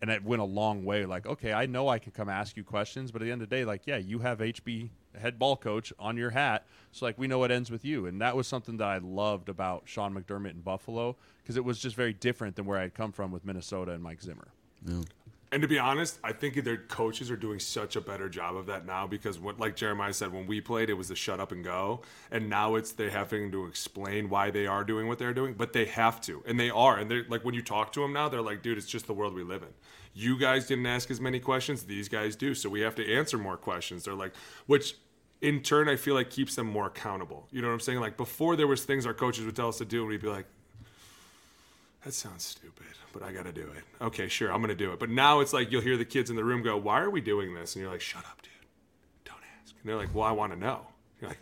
And 0.00 0.10
it 0.10 0.22
went 0.22 0.40
a 0.40 0.44
long 0.44 0.84
way. 0.84 1.06
Like, 1.06 1.26
okay, 1.26 1.52
I 1.52 1.66
know 1.66 1.88
I 1.88 1.98
can 1.98 2.12
come 2.12 2.28
ask 2.28 2.56
you 2.56 2.62
questions, 2.62 3.10
but 3.10 3.20
at 3.20 3.24
the 3.24 3.32
end 3.32 3.42
of 3.42 3.48
the 3.48 3.56
day, 3.56 3.64
like, 3.64 3.82
yeah, 3.86 3.96
you 3.96 4.20
have 4.20 4.38
HB 4.38 4.90
head 5.20 5.38
ball 5.38 5.56
coach 5.56 5.92
on 5.98 6.16
your 6.16 6.30
hat. 6.30 6.66
So, 6.92 7.04
like, 7.04 7.18
we 7.18 7.26
know 7.26 7.42
it 7.42 7.50
ends 7.50 7.70
with 7.70 7.84
you. 7.84 8.06
And 8.06 8.20
that 8.20 8.36
was 8.36 8.46
something 8.46 8.76
that 8.76 8.86
I 8.86 8.98
loved 8.98 9.48
about 9.48 9.82
Sean 9.86 10.14
McDermott 10.14 10.52
in 10.52 10.60
Buffalo 10.60 11.16
because 11.42 11.56
it 11.56 11.64
was 11.64 11.80
just 11.80 11.96
very 11.96 12.12
different 12.12 12.54
than 12.54 12.64
where 12.64 12.78
I'd 12.78 12.94
come 12.94 13.10
from 13.10 13.32
with 13.32 13.44
Minnesota 13.44 13.92
and 13.92 14.02
Mike 14.02 14.22
Zimmer. 14.22 14.48
And 15.50 15.62
to 15.62 15.68
be 15.68 15.78
honest, 15.78 16.18
I 16.22 16.32
think 16.32 16.62
their 16.62 16.76
coaches 16.76 17.30
are 17.30 17.36
doing 17.36 17.58
such 17.58 17.96
a 17.96 18.02
better 18.02 18.28
job 18.28 18.54
of 18.54 18.66
that 18.66 18.84
now 18.84 19.06
because, 19.06 19.38
what, 19.38 19.58
like 19.58 19.76
Jeremiah 19.76 20.12
said, 20.12 20.30
when 20.30 20.46
we 20.46 20.60
played, 20.60 20.90
it 20.90 20.94
was 20.94 21.08
the 21.08 21.16
shut 21.16 21.40
up 21.40 21.52
and 21.52 21.64
go, 21.64 22.02
and 22.30 22.50
now 22.50 22.74
it's 22.74 22.92
they 22.92 23.08
having 23.08 23.50
to 23.52 23.64
explain 23.64 24.28
why 24.28 24.50
they 24.50 24.66
are 24.66 24.84
doing 24.84 25.08
what 25.08 25.18
they're 25.18 25.32
doing, 25.32 25.54
but 25.54 25.72
they 25.72 25.86
have 25.86 26.20
to, 26.22 26.42
and 26.46 26.60
they 26.60 26.68
are, 26.68 26.98
and 26.98 27.10
they're 27.10 27.24
like 27.28 27.46
when 27.46 27.54
you 27.54 27.62
talk 27.62 27.92
to 27.92 28.00
them 28.00 28.12
now, 28.12 28.28
they're 28.28 28.42
like, 28.42 28.62
dude, 28.62 28.76
it's 28.76 28.86
just 28.86 29.06
the 29.06 29.14
world 29.14 29.32
we 29.32 29.42
live 29.42 29.62
in. 29.62 29.70
You 30.12 30.38
guys 30.38 30.66
didn't 30.66 30.86
ask 30.86 31.10
as 31.10 31.20
many 31.20 31.40
questions, 31.40 31.84
these 31.84 32.10
guys 32.10 32.36
do, 32.36 32.54
so 32.54 32.68
we 32.68 32.82
have 32.82 32.94
to 32.96 33.14
answer 33.14 33.38
more 33.38 33.56
questions. 33.56 34.04
They're 34.04 34.14
like, 34.14 34.34
which 34.66 34.96
in 35.40 35.62
turn, 35.62 35.88
I 35.88 35.96
feel 35.96 36.14
like 36.14 36.28
keeps 36.28 36.56
them 36.56 36.66
more 36.66 36.88
accountable. 36.88 37.48
You 37.50 37.62
know 37.62 37.68
what 37.68 37.74
I'm 37.74 37.80
saying? 37.80 38.00
Like 38.00 38.18
before, 38.18 38.54
there 38.56 38.66
was 38.66 38.84
things 38.84 39.06
our 39.06 39.14
coaches 39.14 39.46
would 39.46 39.56
tell 39.56 39.68
us 39.68 39.78
to 39.78 39.86
do, 39.86 40.00
and 40.00 40.08
we'd 40.08 40.20
be 40.20 40.28
like, 40.28 40.46
that 42.04 42.14
sounds 42.14 42.44
stupid, 42.44 42.86
but 43.12 43.22
I 43.22 43.32
got 43.32 43.44
to 43.44 43.52
do 43.52 43.62
it. 43.76 43.82
Okay, 44.04 44.28
sure, 44.28 44.52
I'm 44.52 44.58
going 44.60 44.68
to 44.68 44.74
do 44.76 44.92
it. 44.92 44.98
But 45.00 45.10
now 45.10 45.40
it's 45.40 45.52
like 45.52 45.72
you'll 45.72 45.82
hear 45.82 45.96
the 45.96 46.04
kids 46.04 46.30
in 46.30 46.36
the 46.36 46.44
room 46.44 46.62
go, 46.62 46.76
Why 46.76 47.00
are 47.00 47.10
we 47.10 47.20
doing 47.20 47.54
this? 47.54 47.74
And 47.74 47.82
you're 47.82 47.90
like, 47.90 48.00
Shut 48.00 48.24
up, 48.24 48.40
dude. 48.42 48.52
Don't 49.24 49.40
ask. 49.62 49.74
And 49.80 49.88
they're 49.88 49.96
like, 49.96 50.14
Well, 50.14 50.24
I 50.24 50.32
want 50.32 50.52
to 50.52 50.58
know. 50.58 50.86
You're 51.20 51.30
like, 51.30 51.40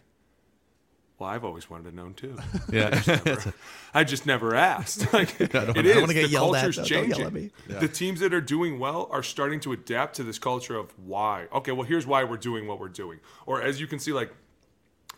Well, 1.18 1.28
I've 1.28 1.44
always 1.44 1.68
wanted 1.68 1.90
to 1.90 1.96
know 1.96 2.08
too. 2.10 2.36
Yeah. 2.72 3.00
I 3.94 4.04
just 4.04 4.24
never 4.26 4.54
asked. 4.54 5.06
Like, 5.12 5.38
it 5.40 5.52
don't 5.52 5.76
is. 5.86 6.06
the 6.06 6.28
yelled 6.28 6.56
at, 6.56 6.62
culture's 6.62 6.90
yell 6.90 7.02
changing. 7.02 7.24
at 7.26 7.32
me. 7.32 7.50
The 7.68 7.88
teams 7.88 8.20
that 8.20 8.32
are 8.32 8.40
doing 8.40 8.78
well 8.78 9.08
are 9.10 9.22
starting 9.22 9.60
to 9.60 9.72
adapt 9.72 10.16
to 10.16 10.22
this 10.24 10.38
culture 10.38 10.76
of 10.76 10.92
why. 10.98 11.48
Okay, 11.52 11.72
well, 11.72 11.86
here's 11.86 12.06
why 12.06 12.24
we're 12.24 12.36
doing 12.38 12.66
what 12.66 12.80
we're 12.80 12.88
doing. 12.88 13.20
Or 13.44 13.60
as 13.60 13.78
you 13.80 13.86
can 13.86 13.98
see, 13.98 14.12
like, 14.12 14.32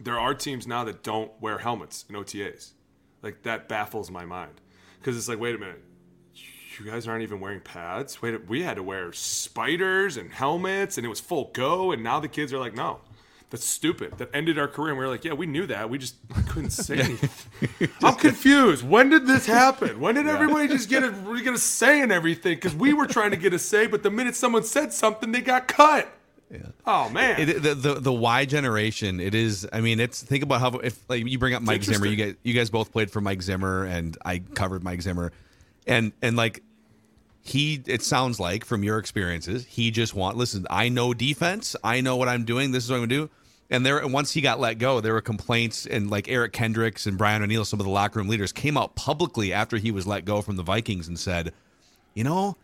there 0.01 0.19
are 0.19 0.35
teams 0.35 0.67
now 0.67 0.85
that 0.85 1.03
don't 1.03 1.31
wear 1.41 1.59
helmets 1.59 2.05
in 2.09 2.15
OTAs. 2.17 2.73
Like, 3.23 3.43
that 3.43 3.69
baffles 3.69 4.11
my 4.11 4.25
mind. 4.25 4.61
Because 4.99 5.17
it's 5.17 5.29
like, 5.29 5.39
wait 5.39 5.55
a 5.55 5.59
minute. 5.59 5.83
You 6.79 6.89
guys 6.89 7.09
aren't 7.09 7.23
even 7.23 7.41
wearing 7.41 7.61
pads? 7.61 8.23
Wait, 8.23 8.49
we 8.49 8.63
had 8.63 8.77
to 8.77 8.83
wear 8.85 9.13
spiders 9.13 10.17
and 10.17 10.31
helmets 10.31 10.97
and 10.97 11.05
it 11.05 11.09
was 11.09 11.19
full 11.19 11.51
go. 11.53 11.91
And 11.91 12.05
now 12.05 12.21
the 12.21 12.29
kids 12.29 12.53
are 12.53 12.59
like, 12.59 12.75
no, 12.75 13.01
that's 13.51 13.65
stupid. 13.65 14.19
That 14.19 14.31
ended 14.33 14.59
our 14.59 14.69
career. 14.69 14.91
And 14.91 14.99
we 14.99 15.05
were 15.05 15.11
like, 15.11 15.25
yeah, 15.25 15.33
we 15.33 15.47
knew 15.47 15.67
that. 15.67 15.91
We 15.91 15.99
just 15.99 16.17
couldn't 16.49 16.71
say 16.71 16.99
anything. 16.99 17.89
I'm 18.03 18.15
confused. 18.15 18.87
When 18.89 19.09
did 19.09 19.27
this 19.27 19.47
happen? 19.47 19.99
When 20.01 20.15
did 20.15 20.29
everybody 20.29 20.69
just 20.69 20.89
get 20.89 21.03
a, 21.03 21.11
get 21.43 21.55
a 21.55 21.59
say 21.59 22.01
in 22.01 22.13
everything? 22.13 22.57
Because 22.57 22.75
we 22.75 22.93
were 22.93 23.07
trying 23.07 23.31
to 23.33 23.37
get 23.37 23.53
a 23.53 23.59
say, 23.59 23.87
but 23.87 24.03
the 24.03 24.11
minute 24.11 24.37
someone 24.37 24.63
said 24.63 24.93
something, 24.93 25.33
they 25.33 25.41
got 25.41 25.67
cut. 25.67 26.09
Oh, 26.87 27.09
man. 27.11 27.41
It, 27.41 27.63
the, 27.63 27.75
the 27.75 27.95
the 27.95 28.13
Y 28.13 28.45
generation. 28.45 29.21
It 29.21 29.35
is. 29.35 29.69
I 29.73 29.81
mean, 29.81 30.01
it's 30.01 30.23
think 30.23 30.43
about 30.43 30.61
how 30.61 30.79
if 30.79 30.99
like 31.09 31.27
you 31.27 31.39
bring 31.39 31.55
up 31.55 31.63
Mike 31.63 31.83
Zimmer. 31.83 32.07
You 32.07 32.17
guys 32.17 32.35
you 32.43 32.55
guys 32.55 32.71
both 32.71 32.93
played 32.93 33.11
for 33.11 33.21
Mike 33.21 33.43
Zimmer, 33.43 33.85
and 33.85 34.17
I 34.25 34.39
covered 34.39 34.83
Mike 34.83 35.03
Zimmer, 35.03 35.33
and 35.87 36.13
and 36.23 36.37
like 36.37 36.63
he. 37.43 37.83
It 37.87 38.03
sounds 38.03 38.41
like 38.41 38.65
from 38.65 38.83
your 38.83 38.99
experiences, 38.99 39.67
he 39.67 39.91
just 39.91 40.15
want. 40.15 40.37
Listen, 40.37 40.67
I 40.71 40.89
know 40.89 41.13
defense. 41.13 41.77
I 41.85 42.01
know 42.01 42.17
what 42.17 42.29
I'm 42.29 42.45
doing. 42.45 42.73
This 42.73 42.85
is 42.85 42.91
what 42.91 42.97
I'm 42.97 43.03
gonna 43.03 43.27
do. 43.27 43.31
And 43.71 43.85
there, 43.85 44.07
once 44.07 44.33
he 44.33 44.41
got 44.41 44.59
let 44.61 44.79
go, 44.79 45.03
there 45.03 45.13
were 45.13 45.21
complaints, 45.21 45.85
and 45.85 46.09
like 46.09 46.29
Eric 46.29 46.55
Kendricks 46.55 47.07
and 47.07 47.19
Brian 47.19 47.43
O'Neill, 47.43 47.67
some 47.67 47.81
of 47.81 47.85
the 47.85 47.93
locker 47.93 48.19
room 48.19 48.29
leaders, 48.29 48.51
came 48.51 48.79
out 48.79 48.95
publicly 48.95 49.53
after 49.53 49.77
he 49.77 49.91
was 49.91 50.07
let 50.07 50.25
go 50.25 50.41
from 50.41 50.57
the 50.57 50.63
Vikings 50.63 51.07
and 51.07 51.19
said, 51.19 51.53
"You 52.15 52.25
know, 52.25 52.57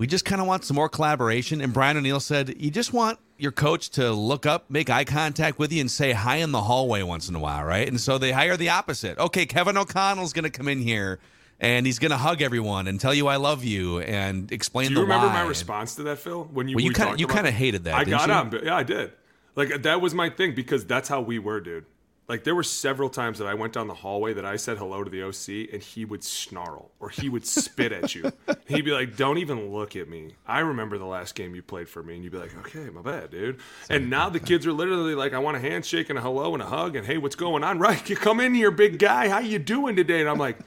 we 0.00 0.06
just 0.06 0.24
kind 0.24 0.40
of 0.40 0.46
want 0.46 0.64
some 0.64 0.76
more 0.76 0.88
collaboration. 0.88 1.60
And 1.60 1.74
Brian 1.74 1.94
O'Neill 1.98 2.20
said, 2.20 2.54
You 2.58 2.70
just 2.70 2.94
want 2.94 3.18
your 3.36 3.52
coach 3.52 3.90
to 3.90 4.12
look 4.12 4.46
up, 4.46 4.70
make 4.70 4.88
eye 4.88 5.04
contact 5.04 5.58
with 5.58 5.70
you, 5.74 5.82
and 5.82 5.90
say 5.90 6.12
hi 6.12 6.36
in 6.36 6.52
the 6.52 6.62
hallway 6.62 7.02
once 7.02 7.28
in 7.28 7.34
a 7.34 7.38
while, 7.38 7.62
right? 7.64 7.86
And 7.86 8.00
so 8.00 8.16
they 8.16 8.32
hire 8.32 8.56
the 8.56 8.70
opposite. 8.70 9.18
Okay, 9.18 9.44
Kevin 9.44 9.76
O'Connell's 9.76 10.32
going 10.32 10.44
to 10.44 10.50
come 10.50 10.68
in 10.68 10.78
here 10.80 11.18
and 11.60 11.84
he's 11.84 11.98
going 11.98 12.12
to 12.12 12.16
hug 12.16 12.40
everyone 12.40 12.88
and 12.88 12.98
tell 12.98 13.12
you 13.12 13.26
I 13.26 13.36
love 13.36 13.62
you 13.62 14.00
and 14.00 14.50
explain 14.50 14.88
Do 14.88 14.94
you 14.94 15.00
remember 15.02 15.26
why. 15.26 15.34
my 15.34 15.42
response 15.42 15.94
to 15.96 16.02
that, 16.04 16.18
Phil? 16.18 16.44
When 16.50 16.66
you 16.68 16.76
Well, 16.76 16.84
you 16.84 16.88
we 16.88 16.94
kinda- 16.94 17.18
you 17.18 17.26
kinda 17.28 17.50
hated 17.50 17.84
that, 17.84 17.94
I 17.94 18.04
got 18.04 18.26
you? 18.26 18.32
on, 18.58 18.64
yeah, 18.64 18.74
I 18.76 18.82
did. 18.82 19.12
Like 19.54 19.82
that 19.82 20.00
was 20.00 20.14
my 20.14 20.30
thing 20.30 20.54
because 20.54 20.86
that's 20.86 21.10
how 21.10 21.20
we 21.20 21.38
were, 21.38 21.60
dude. 21.60 21.84
Like 22.30 22.44
there 22.44 22.54
were 22.54 22.62
several 22.62 23.10
times 23.10 23.40
that 23.40 23.48
I 23.48 23.54
went 23.54 23.72
down 23.72 23.88
the 23.88 23.94
hallway 23.94 24.34
that 24.34 24.44
I 24.44 24.54
said 24.54 24.78
hello 24.78 25.02
to 25.02 25.10
the 25.10 25.24
OC 25.24 25.72
and 25.72 25.82
he 25.82 26.04
would 26.04 26.22
snarl 26.22 26.92
or 27.00 27.08
he 27.08 27.28
would 27.28 27.44
spit 27.44 27.90
at 27.90 28.14
you. 28.14 28.30
He'd 28.68 28.84
be 28.84 28.92
like, 28.92 29.16
"Don't 29.16 29.38
even 29.38 29.72
look 29.72 29.96
at 29.96 30.08
me." 30.08 30.36
I 30.46 30.60
remember 30.60 30.96
the 30.96 31.06
last 31.06 31.34
game 31.34 31.56
you 31.56 31.62
played 31.62 31.88
for 31.88 32.04
me, 32.04 32.14
and 32.14 32.22
you'd 32.22 32.30
be 32.30 32.38
like, 32.38 32.56
"Okay, 32.58 32.88
my 32.88 33.02
bad, 33.02 33.32
dude." 33.32 33.58
And 33.88 34.08
now 34.08 34.28
the 34.28 34.38
kids 34.38 34.64
are 34.64 34.72
literally 34.72 35.16
like, 35.16 35.32
"I 35.32 35.40
want 35.40 35.56
a 35.56 35.60
handshake 35.60 36.08
and 36.08 36.20
a 36.20 36.22
hello 36.22 36.54
and 36.54 36.62
a 36.62 36.66
hug 36.66 36.94
and 36.94 37.04
hey, 37.04 37.18
what's 37.18 37.34
going 37.34 37.64
on?" 37.64 37.80
Right? 37.90 38.08
You 38.08 38.14
come 38.14 38.38
in 38.38 38.54
here, 38.54 38.70
big 38.70 39.00
guy. 39.00 39.28
How 39.28 39.40
you 39.40 39.58
doing 39.58 39.96
today? 39.96 40.20
And 40.20 40.30
I'm 40.30 40.38
like. 40.38 40.58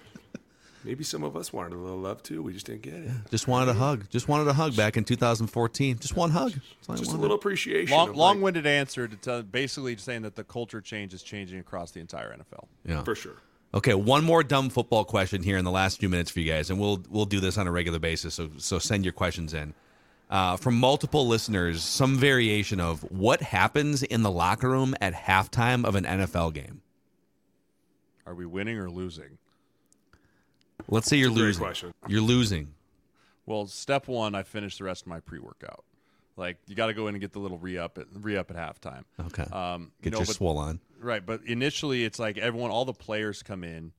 Maybe 0.83 1.03
some 1.03 1.23
of 1.23 1.35
us 1.37 1.53
wanted 1.53 1.73
a 1.73 1.77
little 1.77 1.99
love 1.99 2.21
too. 2.23 2.41
We 2.43 2.53
just 2.53 2.65
didn't 2.65 2.81
get 2.81 2.95
it. 2.95 3.09
Just 3.31 3.47
wanted 3.47 3.69
a 3.69 3.73
hug. 3.73 4.09
Just 4.09 4.27
wanted 4.27 4.47
a 4.47 4.53
hug 4.53 4.75
back 4.75 4.97
in 4.97 5.03
2014. 5.05 5.99
Just 5.99 6.15
one 6.15 6.29
hug. 6.31 6.53
That's 6.87 6.99
Just 6.99 7.13
a 7.13 7.17
little 7.17 7.37
appreciation. 7.37 7.95
Long, 7.95 8.09
of, 8.09 8.15
like- 8.15 8.19
long-winded 8.19 8.65
answer 8.65 9.07
to 9.07 9.15
tell, 9.15 9.41
basically 9.43 9.95
saying 9.97 10.23
that 10.23 10.35
the 10.35 10.43
culture 10.43 10.81
change 10.81 11.13
is 11.13 11.23
changing 11.23 11.59
across 11.59 11.91
the 11.91 11.99
entire 12.01 12.35
NFL. 12.35 12.67
Yeah. 12.85 13.03
for 13.03 13.15
sure. 13.15 13.37
Okay, 13.75 13.95
one 13.95 14.23
more 14.23 14.43
dumb 14.43 14.69
football 14.69 15.03
question 15.03 15.41
here 15.41 15.57
in 15.57 15.65
the 15.65 15.71
last 15.71 15.99
few 15.99 16.07
minutes 16.07 16.29
for 16.29 16.39
you 16.41 16.51
guys, 16.51 16.69
and 16.69 16.79
we'll 16.79 17.01
we'll 17.09 17.25
do 17.25 17.39
this 17.39 17.57
on 17.57 17.65
a 17.65 17.71
regular 17.71 17.97
basis. 17.97 18.35
So 18.35 18.51
so 18.57 18.77
send 18.77 19.03
your 19.03 19.13
questions 19.13 19.53
in. 19.53 19.73
Uh, 20.29 20.57
from 20.57 20.75
multiple 20.75 21.27
listeners, 21.27 21.81
some 21.83 22.17
variation 22.17 22.79
of 22.79 23.01
what 23.11 23.41
happens 23.41 24.03
in 24.03 24.21
the 24.21 24.29
locker 24.31 24.69
room 24.69 24.95
at 25.01 25.13
halftime 25.13 25.85
of 25.85 25.95
an 25.95 26.03
NFL 26.05 26.53
game. 26.53 26.81
Are 28.25 28.33
we 28.35 28.45
winning 28.45 28.77
or 28.77 28.89
losing? 28.89 29.37
Let's 30.87 31.07
say 31.07 31.17
you're 31.17 31.29
losing. 31.29 31.63
question. 31.63 31.93
You're 32.07 32.21
losing. 32.21 32.73
Well, 33.45 33.67
step 33.67 34.07
one, 34.07 34.35
I 34.35 34.43
finished 34.43 34.77
the 34.77 34.85
rest 34.85 35.01
of 35.03 35.07
my 35.07 35.19
pre-workout. 35.19 35.83
Like 36.35 36.57
you 36.67 36.75
got 36.75 36.87
to 36.87 36.93
go 36.93 37.07
in 37.07 37.15
and 37.15 37.21
get 37.21 37.31
the 37.33 37.39
little 37.39 37.57
re-up 37.57 37.97
at 37.97 38.07
re-up 38.13 38.49
at 38.51 38.57
halftime. 38.57 39.03
Okay. 39.27 39.43
Um, 39.51 39.91
you 39.99 40.05
Get 40.05 40.13
know, 40.13 40.19
your 40.19 40.25
but- 40.27 40.35
swole 40.35 40.57
on. 40.57 40.79
Right, 40.99 41.25
but 41.25 41.41
initially 41.45 42.05
it's 42.05 42.17
like 42.17 42.37
everyone, 42.37 42.71
all 42.71 42.85
the 42.85 42.93
players 42.93 43.43
come 43.43 43.63
in. 43.65 43.91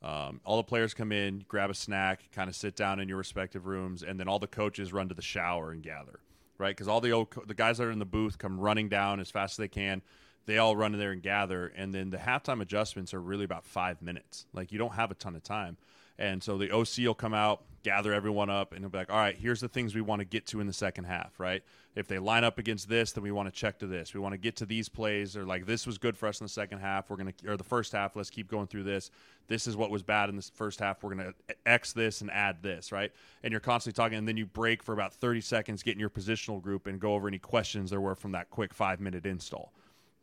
Um, 0.00 0.40
all 0.44 0.56
the 0.56 0.62
players 0.64 0.94
come 0.94 1.10
in, 1.12 1.44
grab 1.48 1.70
a 1.70 1.74
snack, 1.74 2.22
kind 2.32 2.48
of 2.48 2.54
sit 2.56 2.76
down 2.76 2.98
in 3.00 3.08
your 3.08 3.18
respective 3.18 3.66
rooms, 3.66 4.02
and 4.04 4.18
then 4.18 4.28
all 4.28 4.38
the 4.38 4.46
coaches 4.46 4.92
run 4.92 5.08
to 5.08 5.14
the 5.14 5.22
shower 5.22 5.70
and 5.72 5.82
gather. 5.82 6.20
Right, 6.58 6.70
because 6.76 6.86
all 6.86 7.00
the 7.00 7.10
old 7.10 7.30
co- 7.30 7.44
the 7.44 7.54
guys 7.54 7.78
that 7.78 7.84
are 7.84 7.90
in 7.90 7.98
the 7.98 8.04
booth 8.04 8.38
come 8.38 8.60
running 8.60 8.88
down 8.88 9.18
as 9.18 9.28
fast 9.30 9.54
as 9.54 9.56
they 9.56 9.68
can. 9.68 10.02
they 10.46 10.58
all 10.58 10.76
run 10.76 10.92
in 10.94 11.00
there 11.00 11.10
and 11.12 11.22
gather, 11.22 11.66
and 11.76 11.92
then 11.92 12.10
the 12.10 12.16
halftime 12.16 12.60
adjustments 12.60 13.12
are 13.12 13.20
really 13.20 13.44
about 13.44 13.64
five 13.64 14.00
minutes. 14.02 14.46
Like 14.52 14.70
you 14.70 14.78
don't 14.78 14.94
have 14.94 15.10
a 15.10 15.14
ton 15.14 15.34
of 15.34 15.42
time, 15.42 15.76
and 16.18 16.42
so 16.42 16.58
the 16.58 16.70
OC 16.70 16.98
will 16.98 17.14
come 17.14 17.34
out, 17.34 17.62
gather 17.82 18.12
everyone 18.12 18.50
up, 18.50 18.72
and 18.72 18.80
he'll 18.80 18.90
be 18.90 18.98
like, 18.98 19.10
"All 19.10 19.18
right, 19.18 19.36
here's 19.36 19.60
the 19.60 19.68
things 19.68 19.94
we 19.94 20.00
want 20.00 20.20
to 20.20 20.24
get 20.24 20.46
to 20.48 20.60
in 20.60 20.66
the 20.66 20.72
second 20.72 21.04
half, 21.04 21.38
right? 21.38 21.62
If 21.94 22.08
they 22.08 22.18
line 22.18 22.42
up 22.44 22.58
against 22.58 22.88
this, 22.88 23.12
then 23.12 23.22
we 23.22 23.32
want 23.32 23.52
to 23.52 23.52
check 23.52 23.78
to 23.80 23.86
this. 23.86 24.14
We 24.14 24.20
want 24.20 24.32
to 24.32 24.38
get 24.38 24.56
to 24.56 24.66
these 24.66 24.88
plays, 24.88 25.36
or 25.36 25.44
like 25.44 25.66
this 25.66 25.86
was 25.86 25.98
good 25.98 26.16
for 26.16 26.26
us 26.26 26.40
in 26.40 26.44
the 26.44 26.48
second 26.48 26.78
half. 26.78 27.10
We're 27.10 27.16
gonna 27.16 27.34
or 27.46 27.56
the 27.56 27.64
first 27.64 27.92
half. 27.92 28.16
Let's 28.16 28.30
keep 28.30 28.48
going 28.48 28.66
through 28.66 28.84
this. 28.84 29.10
This 29.48 29.66
is 29.66 29.76
what 29.76 29.90
was 29.90 30.02
bad 30.02 30.28
in 30.28 30.36
the 30.36 30.48
first 30.54 30.80
half. 30.80 31.02
We're 31.02 31.14
gonna 31.14 31.34
X 31.66 31.92
this 31.92 32.20
and 32.20 32.30
add 32.30 32.62
this, 32.62 32.92
right? 32.92 33.12
And 33.42 33.50
you're 33.50 33.60
constantly 33.60 33.96
talking, 34.02 34.18
and 34.18 34.26
then 34.26 34.36
you 34.36 34.46
break 34.46 34.82
for 34.82 34.92
about 34.92 35.12
30 35.12 35.40
seconds, 35.40 35.82
get 35.82 35.94
in 35.94 36.00
your 36.00 36.10
positional 36.10 36.62
group, 36.62 36.86
and 36.86 37.00
go 37.00 37.14
over 37.14 37.28
any 37.28 37.38
questions 37.38 37.90
there 37.90 38.00
were 38.00 38.14
from 38.14 38.32
that 38.32 38.50
quick 38.50 38.72
five 38.72 39.00
minute 39.00 39.26
install 39.26 39.72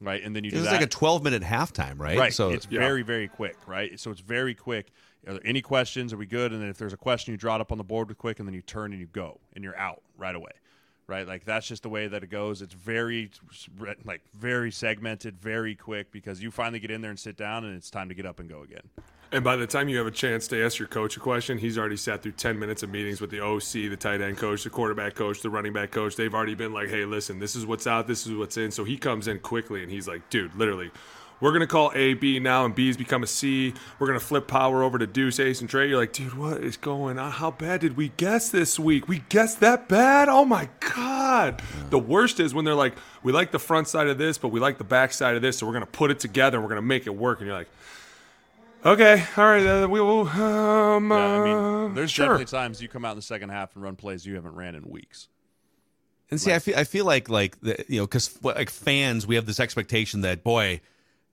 right? 0.02 0.24
And 0.24 0.36
then 0.36 0.44
you 0.44 0.50
It 0.50 0.52
do 0.54 0.58
was 0.60 0.66
that. 0.68 0.74
like 0.74 0.82
a 0.82 0.88
12 0.88 1.24
minute 1.24 1.44
halftime, 1.44 2.00
right? 2.00 2.18
right. 2.18 2.34
So 2.34 2.50
it's 2.50 2.66
very 2.66 3.02
very 3.02 3.28
quick, 3.28 3.58
right? 3.68 4.00
So 4.00 4.12
it's 4.12 4.22
very 4.22 4.56
quick. 4.56 4.92
Are 5.28 5.34
there 5.34 5.42
any 5.46 5.62
questions? 5.62 6.14
Are 6.14 6.18
we 6.18 6.26
good? 6.26 6.54
And 6.54 6.62
then 6.62 6.70
if 6.70 6.78
there's 6.78 6.94
a 6.94 6.98
question, 6.98 7.34
you 7.34 7.38
draw 7.38 7.56
it 7.56 7.62
up 7.62 7.72
on 7.72 7.78
the 7.78 7.84
board 7.84 8.08
with 8.08 8.18
quick, 8.18 8.40
and 8.40 8.48
then 8.48 8.54
you 8.56 8.62
turn 8.62 8.92
and 8.92 9.02
you 9.02 9.08
go, 9.08 9.40
and 9.54 9.64
you're 9.64 9.78
out 9.78 10.02
right 10.18 10.34
away, 10.36 10.52
right? 11.10 11.28
Like 11.28 11.44
that's 11.44 11.68
just 11.68 11.84
the 11.84 11.90
way 11.90 12.08
that 12.08 12.24
it 12.24 12.30
goes. 12.30 12.62
It's 12.62 12.74
very 12.74 13.32
like 14.06 14.22
very 14.34 14.72
segmented, 14.72 15.40
very 15.40 15.76
quick 15.76 16.12
because 16.12 16.42
you 16.42 16.52
finally 16.52 16.80
get 16.80 16.92
in 16.92 17.02
there 17.02 17.12
and 17.12 17.20
sit 17.20 17.36
down, 17.36 17.66
and 17.66 17.76
it's 17.76 17.90
time 17.90 18.08
to 18.10 18.16
get 18.16 18.26
up 18.26 18.40
and 18.40 18.48
go 18.50 18.62
again. 18.62 18.90
And 19.32 19.44
by 19.44 19.58
the 19.58 19.68
time 19.68 19.90
you 19.90 19.98
have 19.98 20.08
a 20.08 20.12
chance 20.12 20.48
to 20.48 20.66
ask 20.66 20.80
your 20.80 20.88
coach 20.88 21.16
a 21.16 21.20
question, 21.20 21.60
he's 21.60 21.78
already 21.78 21.98
sat 21.98 22.24
through 22.24 22.32
10 22.32 22.58
minutes 22.58 22.82
of 22.82 22.90
meetings 22.90 23.22
with 23.22 23.30
the 23.30 23.42
OC, 23.42 23.90
the 23.90 23.96
tight 23.96 24.22
end 24.22 24.38
coach, 24.38 24.64
the 24.64 24.72
quarterback 24.72 25.14
coach, 25.14 25.42
the 25.42 25.52
running 25.52 25.72
back 25.72 25.92
coach. 25.92 26.16
They've 26.16 26.34
already 26.34 26.56
been 26.56 26.74
like, 26.74 26.90
hey, 26.90 27.06
listen, 27.06 27.38
this 27.38 27.56
is 27.56 27.64
what's 27.64 27.86
out, 27.86 28.08
this 28.08 28.26
is 28.26 28.34
what's 28.34 28.58
in. 28.58 28.72
So 28.72 28.84
he 28.84 28.98
comes 28.98 29.28
in 29.28 29.40
quickly 29.40 29.84
and 29.84 29.92
he's 29.92 30.08
like, 30.08 30.28
dude, 30.32 30.56
literally, 30.56 30.90
we're 31.42 31.52
going 31.52 31.62
to 31.62 31.68
call 31.68 31.92
A, 31.96 32.14
B 32.14 32.40
now, 32.40 32.66
and 32.66 32.76
B's 32.76 32.98
become 32.98 33.24
a 33.24 33.28
C. 33.28 33.74
We're 33.98 34.08
going 34.08 34.20
to 34.20 34.26
flip 34.26 34.48
power 34.48 34.84
over 34.84 34.98
to 34.98 35.08
Deuce, 35.08 35.40
Ace, 35.40 35.62
and 35.62 35.70
Trey. 35.70 35.88
You're 35.88 35.98
like, 35.98 36.14
dude, 36.14 36.34
what 36.34 36.64
is 36.64 36.78
going 36.78 37.18
on? 37.18 37.32
How 37.32 37.52
bad 37.52 37.82
did 37.82 37.96
we 37.96 38.10
guess 38.18 38.50
this 38.50 38.80
week? 38.80 39.08
We 39.08 39.20
guessed 39.30 39.60
that 39.62 39.88
bad? 39.88 40.30
Oh 40.30 40.46
my 40.46 40.70
God. 40.96 41.62
The 41.90 42.00
worst 42.00 42.40
is 42.40 42.54
when 42.54 42.66
they're 42.66 42.76
like, 42.76 42.96
we 43.24 43.32
like 43.32 43.52
the 43.52 43.60
front 43.60 43.88
side 43.88 44.08
of 44.08 44.18
this, 44.18 44.38
but 44.38 44.50
we 44.50 44.60
like 44.60 44.78
the 44.78 44.84
back 44.84 45.14
side 45.14 45.36
of 45.36 45.42
this. 45.42 45.58
So 45.58 45.66
we're 45.66 45.74
going 45.74 45.86
to 45.86 45.92
put 45.92 46.12
it 46.12 46.20
together 46.20 46.58
and 46.58 46.64
we're 46.64 46.70
going 46.70 46.82
to 46.82 46.88
make 46.88 47.08
it 47.08 47.16
work. 47.16 47.40
And 47.40 47.48
you're 47.48 47.58
like, 47.58 47.70
Okay, 48.86 49.26
all 49.36 49.44
right. 49.44 49.66
Uh, 49.66 49.88
we 49.90 50.00
will. 50.00 50.28
Um, 50.28 51.12
Yeah, 51.12 51.18
I 51.18 51.38
uh, 51.38 51.44
mean, 51.86 51.96
there's 51.96 52.12
sure. 52.12 52.28
definitely 52.28 52.46
times 52.46 52.82
you 52.82 52.88
come 52.88 53.04
out 53.04 53.12
in 53.12 53.18
the 53.18 53.22
second 53.22 53.50
half 53.50 53.76
and 53.76 53.84
run 53.84 53.96
plays 53.96 54.26
you 54.26 54.36
haven't 54.36 54.56
ran 54.56 54.74
in 54.76 54.84
weeks. 54.90 55.28
And 56.32 56.40
see, 56.40 56.54
I 56.54 56.60
feel 56.60 56.78
I 56.78 56.84
feel 56.84 57.06
like 57.06 57.28
like 57.28 57.60
the, 57.60 57.84
you 57.88 58.00
know 58.00 58.06
because 58.06 58.42
like 58.44 58.70
fans, 58.70 59.26
we 59.28 59.36
have 59.36 59.48
this 59.48 59.60
expectation 59.60 60.22
that 60.22 60.44
boy, 60.44 60.80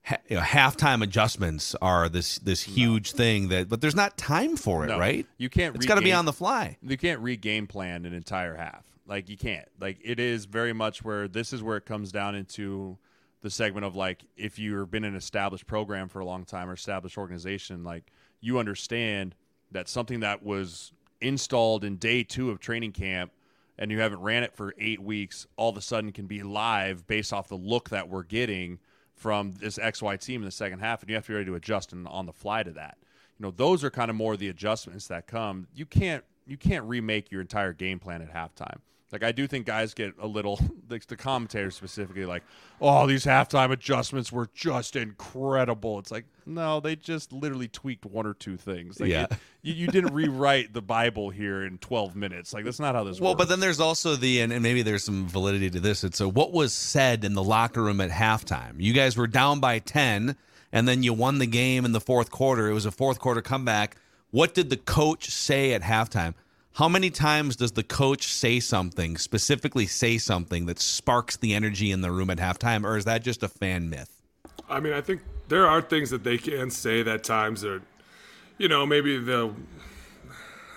ha, 0.07 0.17
you 0.27 0.35
know, 0.35 0.41
halftime 0.41 1.03
adjustments 1.03 1.75
are 1.81 2.09
this 2.09 2.39
this 2.39 2.63
huge 2.63 3.11
thing 3.11 3.49
that, 3.49 3.69
but 3.69 3.81
there's 3.81 3.95
not 3.95 4.17
time 4.17 4.55
for 4.57 4.83
it, 4.85 4.87
No, 4.87 4.99
right? 4.99 5.25
you 5.37 5.49
can't 5.49 5.75
It's 5.75 5.85
got 5.85 5.95
to 5.95 6.01
be 6.01 6.13
on 6.13 6.25
the 6.25 6.33
fly. 6.33 6.77
you 6.81 6.97
can't 6.97 7.19
re-game 7.19 7.67
plan 7.67 8.05
an 8.05 8.13
entire 8.13 8.55
half. 8.55 8.83
Like 9.05 9.29
you 9.29 9.37
can't. 9.37 9.67
Like 9.79 9.99
it 10.03 10.19
is 10.19 10.45
very 10.45 10.73
much 10.73 11.03
where 11.03 11.27
this 11.27 11.53
is 11.53 11.61
where 11.63 11.77
it 11.77 11.85
comes 11.85 12.11
down 12.11 12.35
into 12.35 12.97
the 13.41 13.49
segment 13.49 13.85
of 13.85 13.95
like 13.95 14.23
if 14.35 14.57
you've 14.59 14.89
been 14.91 15.03
an 15.03 15.15
established 15.15 15.67
program 15.67 16.09
for 16.09 16.19
a 16.19 16.25
long 16.25 16.43
time 16.43 16.69
or 16.69 16.73
established 16.73 17.17
organization, 17.17 17.83
like 17.83 18.11
you 18.41 18.59
understand 18.59 19.35
that 19.71 19.87
something 19.87 20.21
that 20.21 20.43
was 20.43 20.91
installed 21.21 21.83
in 21.83 21.97
day 21.97 22.23
two 22.23 22.49
of 22.51 22.59
training 22.59 22.91
camp 22.91 23.31
and 23.79 23.91
you 23.91 23.99
haven't 23.99 24.19
ran 24.21 24.43
it 24.43 24.53
for 24.55 24.73
eight 24.79 25.01
weeks, 25.01 25.45
all 25.55 25.69
of 25.69 25.77
a 25.77 25.81
sudden 25.81 26.11
can 26.11 26.25
be 26.25 26.41
live 26.43 27.05
based 27.07 27.31
off 27.31 27.47
the 27.47 27.55
look 27.55 27.89
that 27.89 28.09
we're 28.09 28.23
getting 28.23 28.79
from 29.17 29.53
this 29.53 29.77
XY 29.77 30.19
team 30.19 30.41
in 30.41 30.45
the 30.45 30.51
second 30.51 30.79
half, 30.79 31.01
and 31.01 31.09
you 31.09 31.15
have 31.15 31.25
to 31.25 31.29
be 31.29 31.33
ready 31.33 31.45
to 31.47 31.55
adjust 31.55 31.91
and 31.91 32.07
on 32.07 32.25
the 32.27 32.31
fly 32.31 32.63
to 32.63 32.71
that. 32.71 32.97
You 33.39 33.43
know, 33.43 33.51
those 33.51 33.83
are 33.83 33.89
kind 33.89 34.09
of 34.09 34.15
more 34.15 34.37
the 34.37 34.47
adjustments 34.47 35.07
that 35.07 35.27
come. 35.27 35.67
You 35.75 35.85
can't 35.85 36.23
you 36.45 36.57
can't 36.57 36.85
remake 36.85 37.31
your 37.31 37.41
entire 37.41 37.73
game 37.73 37.99
plan 37.99 38.21
at 38.21 38.33
halftime. 38.33 38.79
Like 39.11 39.23
I 39.23 39.31
do 39.31 39.47
think 39.47 39.65
guys 39.65 39.93
get 39.93 40.13
a 40.19 40.27
little 40.27 40.59
like 40.89 41.05
the 41.07 41.15
commentators 41.15 41.75
specifically 41.75 42.25
like, 42.25 42.43
oh, 42.81 43.07
these 43.07 43.25
halftime 43.25 43.71
adjustments 43.71 44.31
were 44.31 44.49
just 44.53 44.95
incredible. 44.95 45.99
It's 45.99 46.11
like, 46.11 46.25
no, 46.45 46.79
they 46.79 46.95
just 46.95 47.31
literally 47.31 47.67
tweaked 47.67 48.05
one 48.05 48.25
or 48.25 48.33
two 48.33 48.57
things. 48.57 48.99
Like, 48.99 49.09
Yeah. 49.09 49.27
you, 49.61 49.73
you 49.73 49.87
didn't 49.87 50.13
rewrite 50.13 50.73
the 50.73 50.81
Bible 50.81 51.29
here 51.29 51.63
in 51.63 51.77
12 51.77 52.15
minutes. 52.15 52.53
Like 52.53 52.65
that's 52.65 52.79
not 52.79 52.95
how 52.95 53.03
this 53.03 53.11
works. 53.13 53.21
Well, 53.21 53.31
works. 53.31 53.37
but 53.39 53.49
then 53.49 53.59
there's 53.59 53.79
also 53.79 54.15
the 54.15 54.41
and, 54.41 54.51
and 54.51 54.61
maybe 54.63 54.81
there's 54.81 55.03
some 55.03 55.27
validity 55.27 55.69
to 55.69 55.79
this. 55.79 56.03
It's 56.03 56.17
so 56.17 56.29
what 56.29 56.51
was 56.51 56.73
said 56.73 57.23
in 57.23 57.33
the 57.33 57.43
locker 57.43 57.83
room 57.83 58.01
at 58.01 58.09
halftime. 58.09 58.75
You 58.77 58.93
guys 58.93 59.15
were 59.17 59.27
down 59.27 59.59
by 59.59 59.79
ten, 59.79 60.35
and 60.71 60.87
then 60.87 61.01
you 61.03 61.13
won 61.13 61.39
the 61.39 61.47
game 61.47 61.85
in 61.85 61.91
the 61.93 62.01
fourth 62.01 62.29
quarter. 62.31 62.69
It 62.69 62.73
was 62.73 62.85
a 62.85 62.91
fourth 62.91 63.19
quarter 63.19 63.41
comeback. 63.41 63.95
What 64.31 64.53
did 64.53 64.69
the 64.69 64.77
coach 64.77 65.29
say 65.29 65.73
at 65.73 65.81
halftime? 65.81 66.33
How 66.77 66.87
many 66.87 67.09
times 67.09 67.55
does 67.55 67.71
the 67.71 67.81
coach 67.81 68.31
say 68.31 68.59
something, 68.59 69.17
specifically 69.17 69.87
say 69.87 70.19
something 70.19 70.67
that 70.67 70.77
sparks 70.77 71.35
the 71.35 71.55
energy 71.55 71.89
in 71.89 72.01
the 72.01 72.11
room 72.11 72.29
at 72.29 72.37
halftime, 72.37 72.85
or 72.85 72.97
is 72.97 73.05
that 73.05 73.23
just 73.23 73.41
a 73.41 73.47
fan 73.47 73.89
myth? 73.89 74.21
I 74.69 74.79
mean, 74.79 74.93
I 74.93 75.01
think 75.01 75.21
there 75.47 75.65
are 75.65 75.81
things 75.81 76.11
that 76.11 76.23
they 76.23 76.37
can 76.37 76.69
say 76.69 77.01
that 77.01 77.23
times 77.23 77.65
are, 77.65 77.81
you 78.59 78.67
know, 78.67 78.85
maybe 78.85 79.17
they'll. 79.17 79.55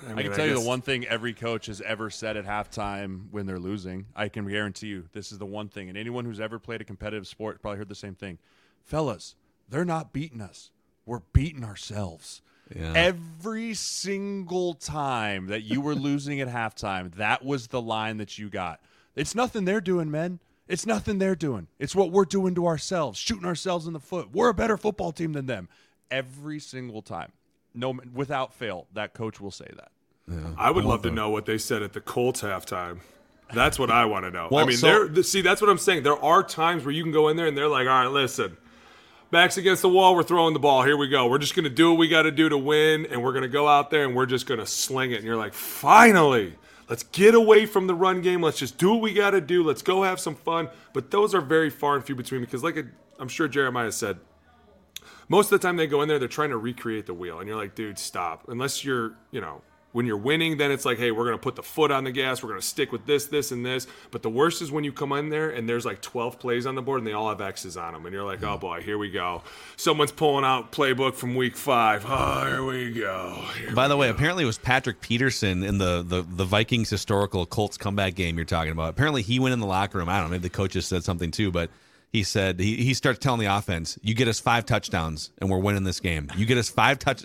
I, 0.08 0.12
I 0.14 0.22
can 0.22 0.32
tell 0.32 0.46
you 0.46 0.54
guess- 0.54 0.62
the 0.62 0.68
one 0.68 0.80
thing 0.80 1.04
every 1.04 1.34
coach 1.34 1.66
has 1.66 1.82
ever 1.82 2.08
said 2.08 2.38
at 2.38 2.46
halftime 2.46 3.24
when 3.30 3.44
they're 3.44 3.58
losing. 3.58 4.06
I 4.16 4.30
can 4.30 4.48
guarantee 4.48 4.86
you 4.86 5.04
this 5.12 5.32
is 5.32 5.36
the 5.36 5.44
one 5.44 5.68
thing. 5.68 5.90
And 5.90 5.98
anyone 5.98 6.24
who's 6.24 6.40
ever 6.40 6.58
played 6.58 6.80
a 6.80 6.84
competitive 6.84 7.26
sport 7.26 7.60
probably 7.60 7.76
heard 7.76 7.90
the 7.90 7.94
same 7.94 8.14
thing. 8.14 8.38
Fellas, 8.82 9.36
they're 9.68 9.84
not 9.84 10.14
beating 10.14 10.40
us. 10.40 10.70
We're 11.04 11.20
beating 11.34 11.62
ourselves. 11.62 12.40
Yeah. 12.74 12.92
Every 12.94 13.74
single 13.74 14.74
time 14.74 15.46
that 15.48 15.62
you 15.62 15.80
were 15.80 15.94
losing 15.94 16.40
at 16.40 16.48
halftime, 16.48 17.12
that 17.16 17.44
was 17.44 17.68
the 17.68 17.80
line 17.80 18.18
that 18.18 18.38
you 18.38 18.48
got. 18.48 18.80
It's 19.16 19.35
nothing 19.35 19.64
they're 19.64 19.80
doing, 19.80 20.11
men. 20.11 20.38
It's 20.68 20.87
nothing 20.87 21.18
they're 21.18 21.35
doing. 21.35 21.66
It's 21.80 21.96
what 21.96 22.12
we're 22.12 22.24
doing 22.24 22.54
to 22.54 22.66
ourselves, 22.66 23.18
shooting 23.18 23.44
ourselves 23.44 23.88
in 23.88 23.92
the 23.92 23.98
foot. 23.98 24.28
We're 24.33 24.50
a 24.50 24.54
better 24.54 24.76
football 24.76 25.11
team 25.11 25.33
than 25.33 25.46
them. 25.46 25.68
Every 26.11 26.61
single 26.61 27.02
time. 27.02 27.33
No 27.74 27.98
without 28.12 28.54
fail, 28.54 28.87
that 28.94 29.14
coach 29.14 29.40
will 29.40 29.50
say 29.50 29.68
that. 29.76 29.90
I 30.56 30.70
would 30.70 30.85
love 30.85 31.02
to 31.02 31.11
know 31.11 31.30
what 31.30 31.46
they 31.46 31.59
said 31.59 31.83
at 31.83 31.92
the 31.92 32.00
Colts 32.00 32.42
halftime. 32.42 33.00
That's 33.52 33.80
what 33.80 33.90
I 33.90 34.04
want 34.04 34.26
to 34.26 34.30
know. 34.30 34.48
I 34.52 34.64
mean, 34.64 34.76
so- 34.76 35.09
there. 35.09 35.22
See, 35.24 35.40
that's 35.40 35.61
what 35.61 35.70
I'm 35.70 35.78
saying. 35.78 36.04
There 36.04 36.22
are 36.22 36.42
times 36.44 36.85
where 36.85 36.94
you 36.94 37.02
can 37.02 37.12
go 37.12 37.28
in 37.28 37.37
there 37.37 37.46
and 37.46 37.56
they're 37.56 37.68
like, 37.68 37.88
"All 37.88 38.04
right, 38.04 38.06
listen, 38.06 38.56
backs 39.30 39.56
against 39.56 39.82
the 39.82 39.88
wall. 39.88 40.14
We're 40.14 40.22
throwing 40.22 40.54
the 40.54 40.60
ball. 40.60 40.82
Here 40.82 40.96
we 40.96 41.08
go. 41.08 41.28
We're 41.28 41.38
just 41.38 41.54
going 41.54 41.64
to 41.64 41.70
do 41.70 41.90
what 41.90 41.98
we 41.98 42.08
got 42.08 42.22
to 42.22 42.30
do 42.30 42.48
to 42.48 42.58
win, 42.58 43.06
and 43.06 43.22
we're 43.22 43.32
going 43.32 43.42
to 43.42 43.48
go 43.48 43.68
out 43.68 43.90
there 43.90 44.04
and 44.04 44.14
we're 44.14 44.26
just 44.26 44.46
going 44.46 44.60
to 44.60 44.66
sling 44.66 45.12
it." 45.12 45.16
And 45.16 45.24
you're 45.24 45.36
like, 45.36 45.54
"Finally, 45.54 46.54
let's 46.88 47.02
get 47.02 47.34
away 47.34 47.66
from 47.66 47.86
the 47.86 47.94
run 47.94 48.20
game. 48.20 48.42
Let's 48.42 48.58
just 48.58 48.78
do 48.78 48.92
what 48.92 49.00
we 49.00 49.12
got 49.12 49.30
to 49.30 49.40
do. 49.40 49.62
Let's 49.62 49.82
go 49.82 50.02
have 50.02 50.20
some 50.20 50.34
fun." 50.34 50.68
But 50.92 51.10
those 51.10 51.34
are 51.34 51.40
very 51.40 51.70
far 51.70 51.96
and 51.96 52.04
few 52.04 52.14
between 52.14 52.40
because, 52.40 52.62
like 52.62 52.84
I'm 53.18 53.28
sure 53.28 53.48
Jeremiah 53.48 53.92
said, 53.92 54.18
most 55.28 55.52
of 55.52 55.60
the 55.60 55.66
time 55.66 55.76
they 55.76 55.86
go 55.86 56.02
in 56.02 56.08
there, 56.08 56.18
they're 56.18 56.28
trying 56.28 56.50
to 56.50 56.56
recreate 56.56 57.06
the 57.06 57.14
wheel, 57.14 57.38
and 57.38 57.46
you're 57.46 57.56
like, 57.56 57.76
dude, 57.76 57.98
stop. 57.98 58.48
Unless 58.48 58.84
you're, 58.84 59.12
you 59.30 59.40
know, 59.40 59.62
when 59.92 60.07
you're 60.07 60.16
winning, 60.16 60.57
then 60.57 60.70
it's 60.70 60.85
like, 60.85 60.98
hey, 60.98 61.11
we're 61.11 61.24
gonna 61.24 61.38
put 61.38 61.57
the 61.57 61.62
foot 61.62 61.90
on 61.90 62.05
the 62.05 62.12
gas, 62.12 62.42
we're 62.42 62.50
gonna 62.50 62.62
stick 62.62 62.92
with 62.92 63.07
this, 63.07 63.26
this, 63.26 63.50
and 63.50 63.64
this. 63.66 63.87
But 64.11 64.22
the 64.22 64.31
worst 64.31 64.62
is 64.62 64.70
when 64.70 64.85
you 64.85 64.92
come 64.92 65.12
in 65.12 65.29
there 65.29 65.50
and 65.50 65.68
there's 65.68 65.85
like 65.85 66.00
12 66.00 66.38
plays 66.38 66.66
on 66.66 66.74
the 66.74 66.83
board 66.83 66.98
and 66.98 67.07
they 67.07 67.12
all 67.12 67.29
have 67.29 67.40
X's 67.40 67.76
on 67.76 67.92
them, 67.92 68.07
and 68.07 68.14
you're 68.14 68.24
like, 68.24 68.42
oh 68.42 68.57
boy, 68.57 68.83
here 68.83 68.98
we 68.98 69.11
go. 69.11 69.42
Someone's 69.76 70.12
pulling 70.12 70.44
out 70.44 70.72
playbook 70.72 71.14
from 71.14 71.35
week 71.35 71.57
five. 71.57 72.05
Oh, 72.07 72.46
here 72.46 72.64
we 72.64 72.92
go. 72.92 73.44
Here 73.59 73.74
By 73.74 73.88
the 73.88 73.96
way, 73.96 74.09
apparently 74.09 74.44
it 74.44 74.46
was 74.46 74.59
Patrick 74.59 75.00
Peterson 75.00 75.62
in 75.62 75.79
the, 75.79 76.05
the, 76.07 76.22
the 76.22 76.44
Vikings 76.44 76.90
historical 76.90 77.46
Colts 77.46 77.76
comeback 77.76 78.14
game 78.14 78.37
you're 78.37 78.44
talking 78.44 78.72
about. 78.72 78.90
Apparently 78.90 79.22
he 79.22 79.38
went 79.40 79.53
in 79.53 79.61
the 79.61 79.66
locker 79.66 79.98
room. 79.98 80.09
I 80.09 80.18
don't 80.18 80.26
know, 80.26 80.31
maybe 80.33 80.42
the 80.42 80.50
coaches 80.50 80.87
said 80.87 81.05
something 81.05 81.31
too, 81.31 81.50
but 81.50 81.70
he 82.12 82.22
said 82.22 82.61
he, 82.61 82.76
he 82.76 82.94
starts 82.94 83.18
telling 83.18 83.40
the 83.40 83.46
offense, 83.46 83.98
"You 84.03 84.14
get 84.14 84.26
us 84.26 84.40
five 84.40 84.66
touchdowns 84.66 85.31
and 85.38 85.48
we're 85.48 85.59
winning 85.59 85.85
this 85.85 86.00
game. 86.00 86.31
You 86.37 86.44
get 86.44 86.59
us 86.59 86.68
five 86.68 86.98
touch." 86.98 87.24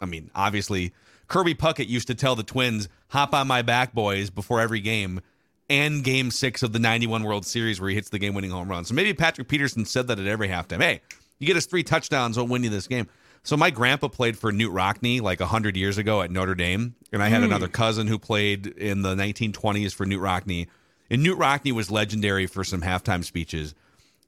I 0.00 0.06
mean, 0.06 0.30
obviously 0.34 0.92
Kirby 1.32 1.54
Puckett 1.54 1.88
used 1.88 2.08
to 2.08 2.14
tell 2.14 2.36
the 2.36 2.42
Twins, 2.42 2.90
"Hop 3.08 3.32
on 3.32 3.46
my 3.46 3.62
back, 3.62 3.94
boys," 3.94 4.28
before 4.28 4.60
every 4.60 4.80
game. 4.80 5.22
And 5.70 6.04
game 6.04 6.30
six 6.30 6.62
of 6.62 6.74
the 6.74 6.78
91 6.78 7.22
World 7.22 7.46
Series 7.46 7.80
where 7.80 7.88
he 7.88 7.94
hits 7.94 8.10
the 8.10 8.18
game 8.18 8.34
winning 8.34 8.50
home 8.50 8.68
run. 8.68 8.84
So 8.84 8.92
maybe 8.92 9.14
Patrick 9.14 9.48
Peterson 9.48 9.86
said 9.86 10.08
that 10.08 10.18
at 10.18 10.26
every 10.26 10.48
halftime. 10.48 10.82
Hey, 10.82 11.00
you 11.38 11.46
get 11.46 11.56
us 11.56 11.64
three 11.64 11.84
touchdowns, 11.84 12.36
we'll 12.36 12.48
win 12.48 12.64
you 12.64 12.68
this 12.68 12.86
game. 12.86 13.08
So 13.44 13.56
my 13.56 13.70
grandpa 13.70 14.08
played 14.08 14.36
for 14.36 14.52
Knute 14.52 14.74
Rockne 14.74 15.22
like 15.22 15.40
100 15.40 15.74
years 15.74 15.96
ago 15.96 16.20
at 16.20 16.30
Notre 16.30 16.54
Dame. 16.54 16.96
And 17.14 17.22
I 17.22 17.28
had 17.28 17.42
another 17.42 17.66
cousin 17.66 18.08
who 18.08 18.18
played 18.18 18.66
in 18.66 19.00
the 19.00 19.14
1920s 19.14 19.94
for 19.94 20.04
Knute 20.04 20.20
Rockne. 20.20 20.66
And 21.08 21.24
Knute 21.24 21.38
Rockne 21.38 21.72
was 21.72 21.90
legendary 21.90 22.46
for 22.46 22.62
some 22.62 22.82
halftime 22.82 23.24
speeches. 23.24 23.74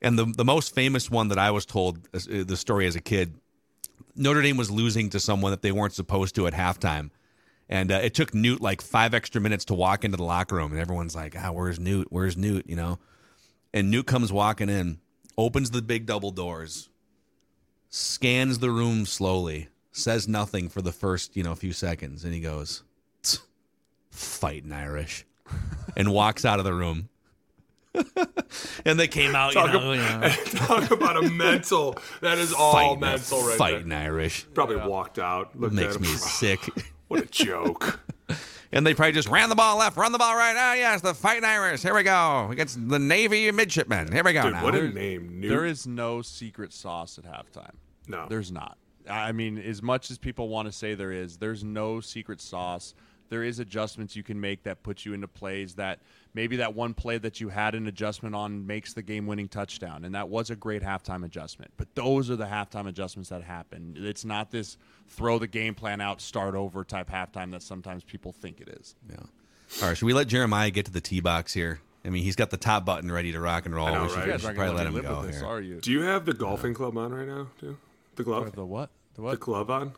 And 0.01 0.19
the, 0.19 0.25
the 0.25 0.45
most 0.45 0.75
famous 0.75 1.11
one 1.11 1.29
that 1.29 1.39
I 1.39 1.51
was 1.51 1.67
told 1.67 1.99
uh, 2.15 2.21
the 2.25 2.57
story 2.57 2.87
as 2.87 2.97
a 2.97 3.01
kid 3.01 3.35
Notre 4.17 4.43
Dame 4.43 4.57
was 4.57 4.71
losing 4.71 5.11
to 5.11 5.21
someone 5.21 5.51
that 5.51 5.63
they 5.63 5.73
weren't 5.73 5.93
supposed 5.93 6.35
to 6.37 6.47
at 6.47 6.53
halftime. 6.53 7.11
And 7.69 7.91
uh, 7.91 8.01
it 8.03 8.15
took 8.15 8.33
Knute 8.33 8.61
like 8.61 8.83
five 8.83 9.15
extra 9.15 9.41
minutes 9.41 9.65
to 9.67 9.75
walk 9.75 10.05
into 10.05 10.17
the 10.17 10.25
locker 10.25 10.57
room. 10.57 10.73
And 10.73 10.81
everyone's 10.81 11.17
like, 11.17 11.35
ah, 11.39 11.51
where's 11.51 11.79
Knute? 11.79 12.07
Where's 12.11 12.37
Knute? 12.37 12.69
You 12.69 12.77
know? 12.77 12.99
And 13.73 13.93
Knute 13.93 14.07
comes 14.07 14.33
walking 14.33 14.69
in 14.69 15.01
opens 15.37 15.71
the 15.71 15.83
big 15.83 16.07
double 16.07 16.31
doors, 16.31 16.89
scans 17.89 18.59
the 18.59 18.71
room 18.71 19.07
slowly, 19.07 19.69
says 19.93 20.29
nothing 20.29 20.69
for 20.69 20.83
the 20.83 20.93
first, 20.93 21.37
you 21.37 21.43
know, 21.43 21.55
few 21.55 21.73
seconds, 21.73 22.25
and 22.25 22.35
he 22.35 22.41
goes, 22.41 22.83
"Fighting 24.11 24.73
Irish," 24.73 25.25
and 25.97 26.13
walks 26.13 26.45
out 26.45 26.59
of 26.59 26.65
the 26.65 26.75
room. 26.75 27.09
and 28.85 28.99
they 28.99 29.09
came 29.09 29.35
out, 29.35 29.55
you 29.55 29.61
Talk, 29.61 29.73
know, 29.73 29.93
ab- 29.95 29.97
you 30.23 30.55
know, 30.61 30.67
talk 30.67 30.91
about 30.91 31.17
a 31.17 31.29
mental. 31.29 31.97
That 32.21 32.39
is 32.39 32.53
all 32.53 32.73
fighting, 32.73 33.01
mental 33.01 33.43
right 33.43 33.59
fighting 33.59 33.89
there. 33.89 34.01
Irish. 34.01 34.47
Probably 34.55 34.77
walked 34.77 35.19
out. 35.19 35.59
Looked 35.59 35.75
Makes 35.75 35.97
at 35.97 36.01
me 36.01 36.07
sick. 36.09 36.61
What 37.09 37.21
a 37.23 37.27
joke. 37.27 38.01
And 38.73 38.85
they 38.85 38.93
probably 38.95 39.13
just 39.13 39.29
ran 39.29 39.49
the 39.51 39.55
ball 39.55 39.79
left, 39.79 39.97
run 39.97 40.11
the 40.11 40.19
ball 40.19 40.35
right. 40.35 40.55
Ah, 40.57 40.75
yes, 40.75 41.01
the 41.01 41.15
fighting 41.15 41.45
Irish. 41.45 41.83
Here 41.83 41.95
we 41.95 42.03
go 42.03 42.49
against 42.51 42.89
the 42.89 42.99
Navy 42.99 43.51
midshipmen. 43.53 44.11
Here 44.11 44.25
we 44.25 44.33
go 44.33 44.43
Dude, 44.43 44.53
now. 44.55 44.65
what 44.65 44.75
a 44.75 44.89
name. 44.89 45.41
Knute. 45.41 45.49
There 45.49 45.65
is 45.65 45.87
no 45.87 46.23
secret 46.23 46.73
sauce 46.73 47.19
at 47.19 47.25
halftime. 47.25 47.75
No. 48.09 48.27
There's 48.29 48.51
not. 48.51 48.77
I 49.09 49.33
mean, 49.33 49.59
as 49.59 49.83
much 49.83 50.11
as 50.11 50.19
people 50.19 50.49
want 50.49 50.67
to 50.67 50.73
say 50.73 50.95
there 50.95 51.13
is, 51.13 51.37
there's 51.37 51.63
no 51.63 52.01
secret 52.01 52.41
sauce. 52.41 52.95
There 53.29 53.45
is 53.45 53.59
adjustments 53.59 54.17
you 54.17 54.23
can 54.23 54.41
make 54.41 54.65
that 54.65 54.83
put 54.83 55.05
you 55.05 55.13
into 55.13 55.29
plays 55.29 55.75
that 55.75 56.01
maybe 56.35 56.57
that 56.57 56.75
one 56.75 56.93
play 56.93 57.17
that 57.19 57.41
you 57.41 57.49
had 57.49 57.75
an 57.75 57.87
adjustment 57.87 58.35
on 58.35 58.67
makes 58.67 58.93
the 58.93 59.03
game 59.03 59.27
winning 59.27 59.49
touchdown. 59.49 60.05
And 60.05 60.15
that 60.15 60.29
was 60.29 60.51
a 60.51 60.57
great 60.57 60.83
halftime 60.83 61.25
adjustment. 61.25 61.73
But 61.77 61.95
those 61.95 62.29
are 62.31 62.37
the 62.37 62.47
halftime 62.47 62.87
adjustments 62.89 63.31
that 63.31 63.43
happen. 63.43 63.95
It's 63.97 64.25
not 64.25 64.51
this 64.51 64.77
throw 65.09 65.39
the 65.39 65.47
game 65.47 65.75
plan 65.75 66.01
out, 66.01 66.21
start 66.21 66.55
over 66.55 66.85
type 66.85 67.11
halftime 67.11 67.53
that 67.53 67.63
sometimes 67.63 68.05
people 68.05 68.33
think 68.33 68.61
it 68.61 68.69
is. 68.69 68.97
Yeah. 69.09 69.17
All 69.81 69.89
right, 69.89 69.97
should 69.97 70.07
we 70.07 70.13
let 70.13 70.29
Jeremiah 70.29 70.71
get 70.71 70.87
to 70.87 70.93
the 70.93 71.01
tee 71.01 71.21
box 71.21 71.55
here? 71.55 71.81
I 72.05 72.11
mean, 72.11 72.23
he's 72.23 72.37
got 72.37 72.51
the 72.51 72.59
top 72.59 72.85
button 72.85 73.11
ready 73.11 73.33
to 73.33 73.41
rock 73.41 73.65
and 73.65 73.75
roll. 73.75 73.87
know, 73.87 74.03
we 74.03 74.09
should, 74.11 74.19
right? 74.19 74.27
we 74.27 74.39
should 74.39 74.55
probably 74.55 74.75
let 74.75 74.87
him 74.87 75.01
go 75.01 75.21
with 75.21 75.29
this, 75.29 75.41
here. 75.41 75.49
are 75.49 75.61
you? 75.61 75.81
Do 75.81 75.91
you 75.91 76.03
have 76.03 76.27
the 76.27 76.35
golfing 76.35 76.75
club 76.75 76.99
on 76.99 77.15
right 77.15 77.27
now, 77.27 77.49
too? 77.59 77.79
The 78.17 78.25
glove? 78.25 78.53
The 78.55 78.65
what? 78.65 78.91
The 79.15 79.23
what? 79.23 79.31
The 79.33 79.37
glove 79.39 79.71
on? 79.71 79.93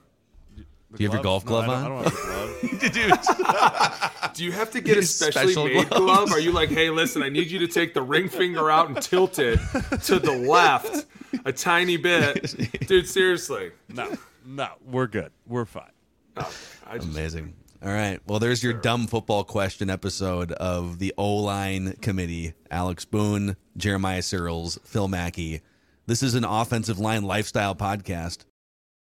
The 0.90 0.98
Do 0.98 1.02
you 1.04 1.08
have 1.10 1.14
your 1.14 1.22
golf 1.22 1.44
No, 1.44 1.48
glove 1.48 1.68
I 1.68 1.82
don't- 1.82 1.92
on? 1.92 1.98
I 1.98 2.02
don't 2.04 2.04
have 2.04 2.80
the 2.80 2.88
glove. 2.90 4.32
Do 4.36 4.44
you 4.44 4.52
have 4.52 4.70
to 4.72 4.80
get 4.80 4.98
a 4.98 5.02
specially 5.02 5.52
special 5.52 5.64
made 5.66 5.88
gloves. 5.88 6.04
glove? 6.04 6.32
Are 6.32 6.40
you 6.40 6.52
like, 6.52 6.68
hey, 6.68 6.90
listen, 6.90 7.22
I 7.22 7.28
need 7.28 7.50
you 7.50 7.58
to 7.60 7.66
take 7.68 7.94
the 7.94 8.02
ring 8.02 8.28
finger 8.28 8.70
out 8.70 8.88
and 8.88 9.00
tilt 9.02 9.38
it 9.38 9.58
to 10.04 10.18
the 10.18 10.32
left 10.32 11.06
a 11.44 11.52
tiny 11.52 11.96
bit? 11.96 12.54
Dude, 12.86 13.08
seriously. 13.08 13.72
no, 13.88 14.14
no, 14.44 14.68
we're 14.84 15.06
good. 15.06 15.32
We're 15.46 15.64
fine. 15.64 15.90
Oh, 16.36 16.52
just, 16.94 17.08
amazing. 17.08 17.54
All 17.82 17.92
right. 17.92 18.20
Well, 18.26 18.38
there's 18.38 18.62
your 18.62 18.72
dumb 18.74 19.06
football 19.06 19.42
question 19.44 19.88
episode 19.90 20.52
of 20.52 20.98
the 20.98 21.14
O 21.18 21.36
line 21.36 21.94
committee. 22.02 22.54
Alex 22.70 23.04
Boone, 23.04 23.56
Jeremiah 23.76 24.20
Sirles, 24.20 24.78
Phil 24.84 25.08
Mackey. 25.08 25.62
This 26.06 26.22
is 26.22 26.34
an 26.34 26.44
offensive 26.44 26.98
line 26.98 27.22
lifestyle 27.24 27.74
podcast. 27.74 28.44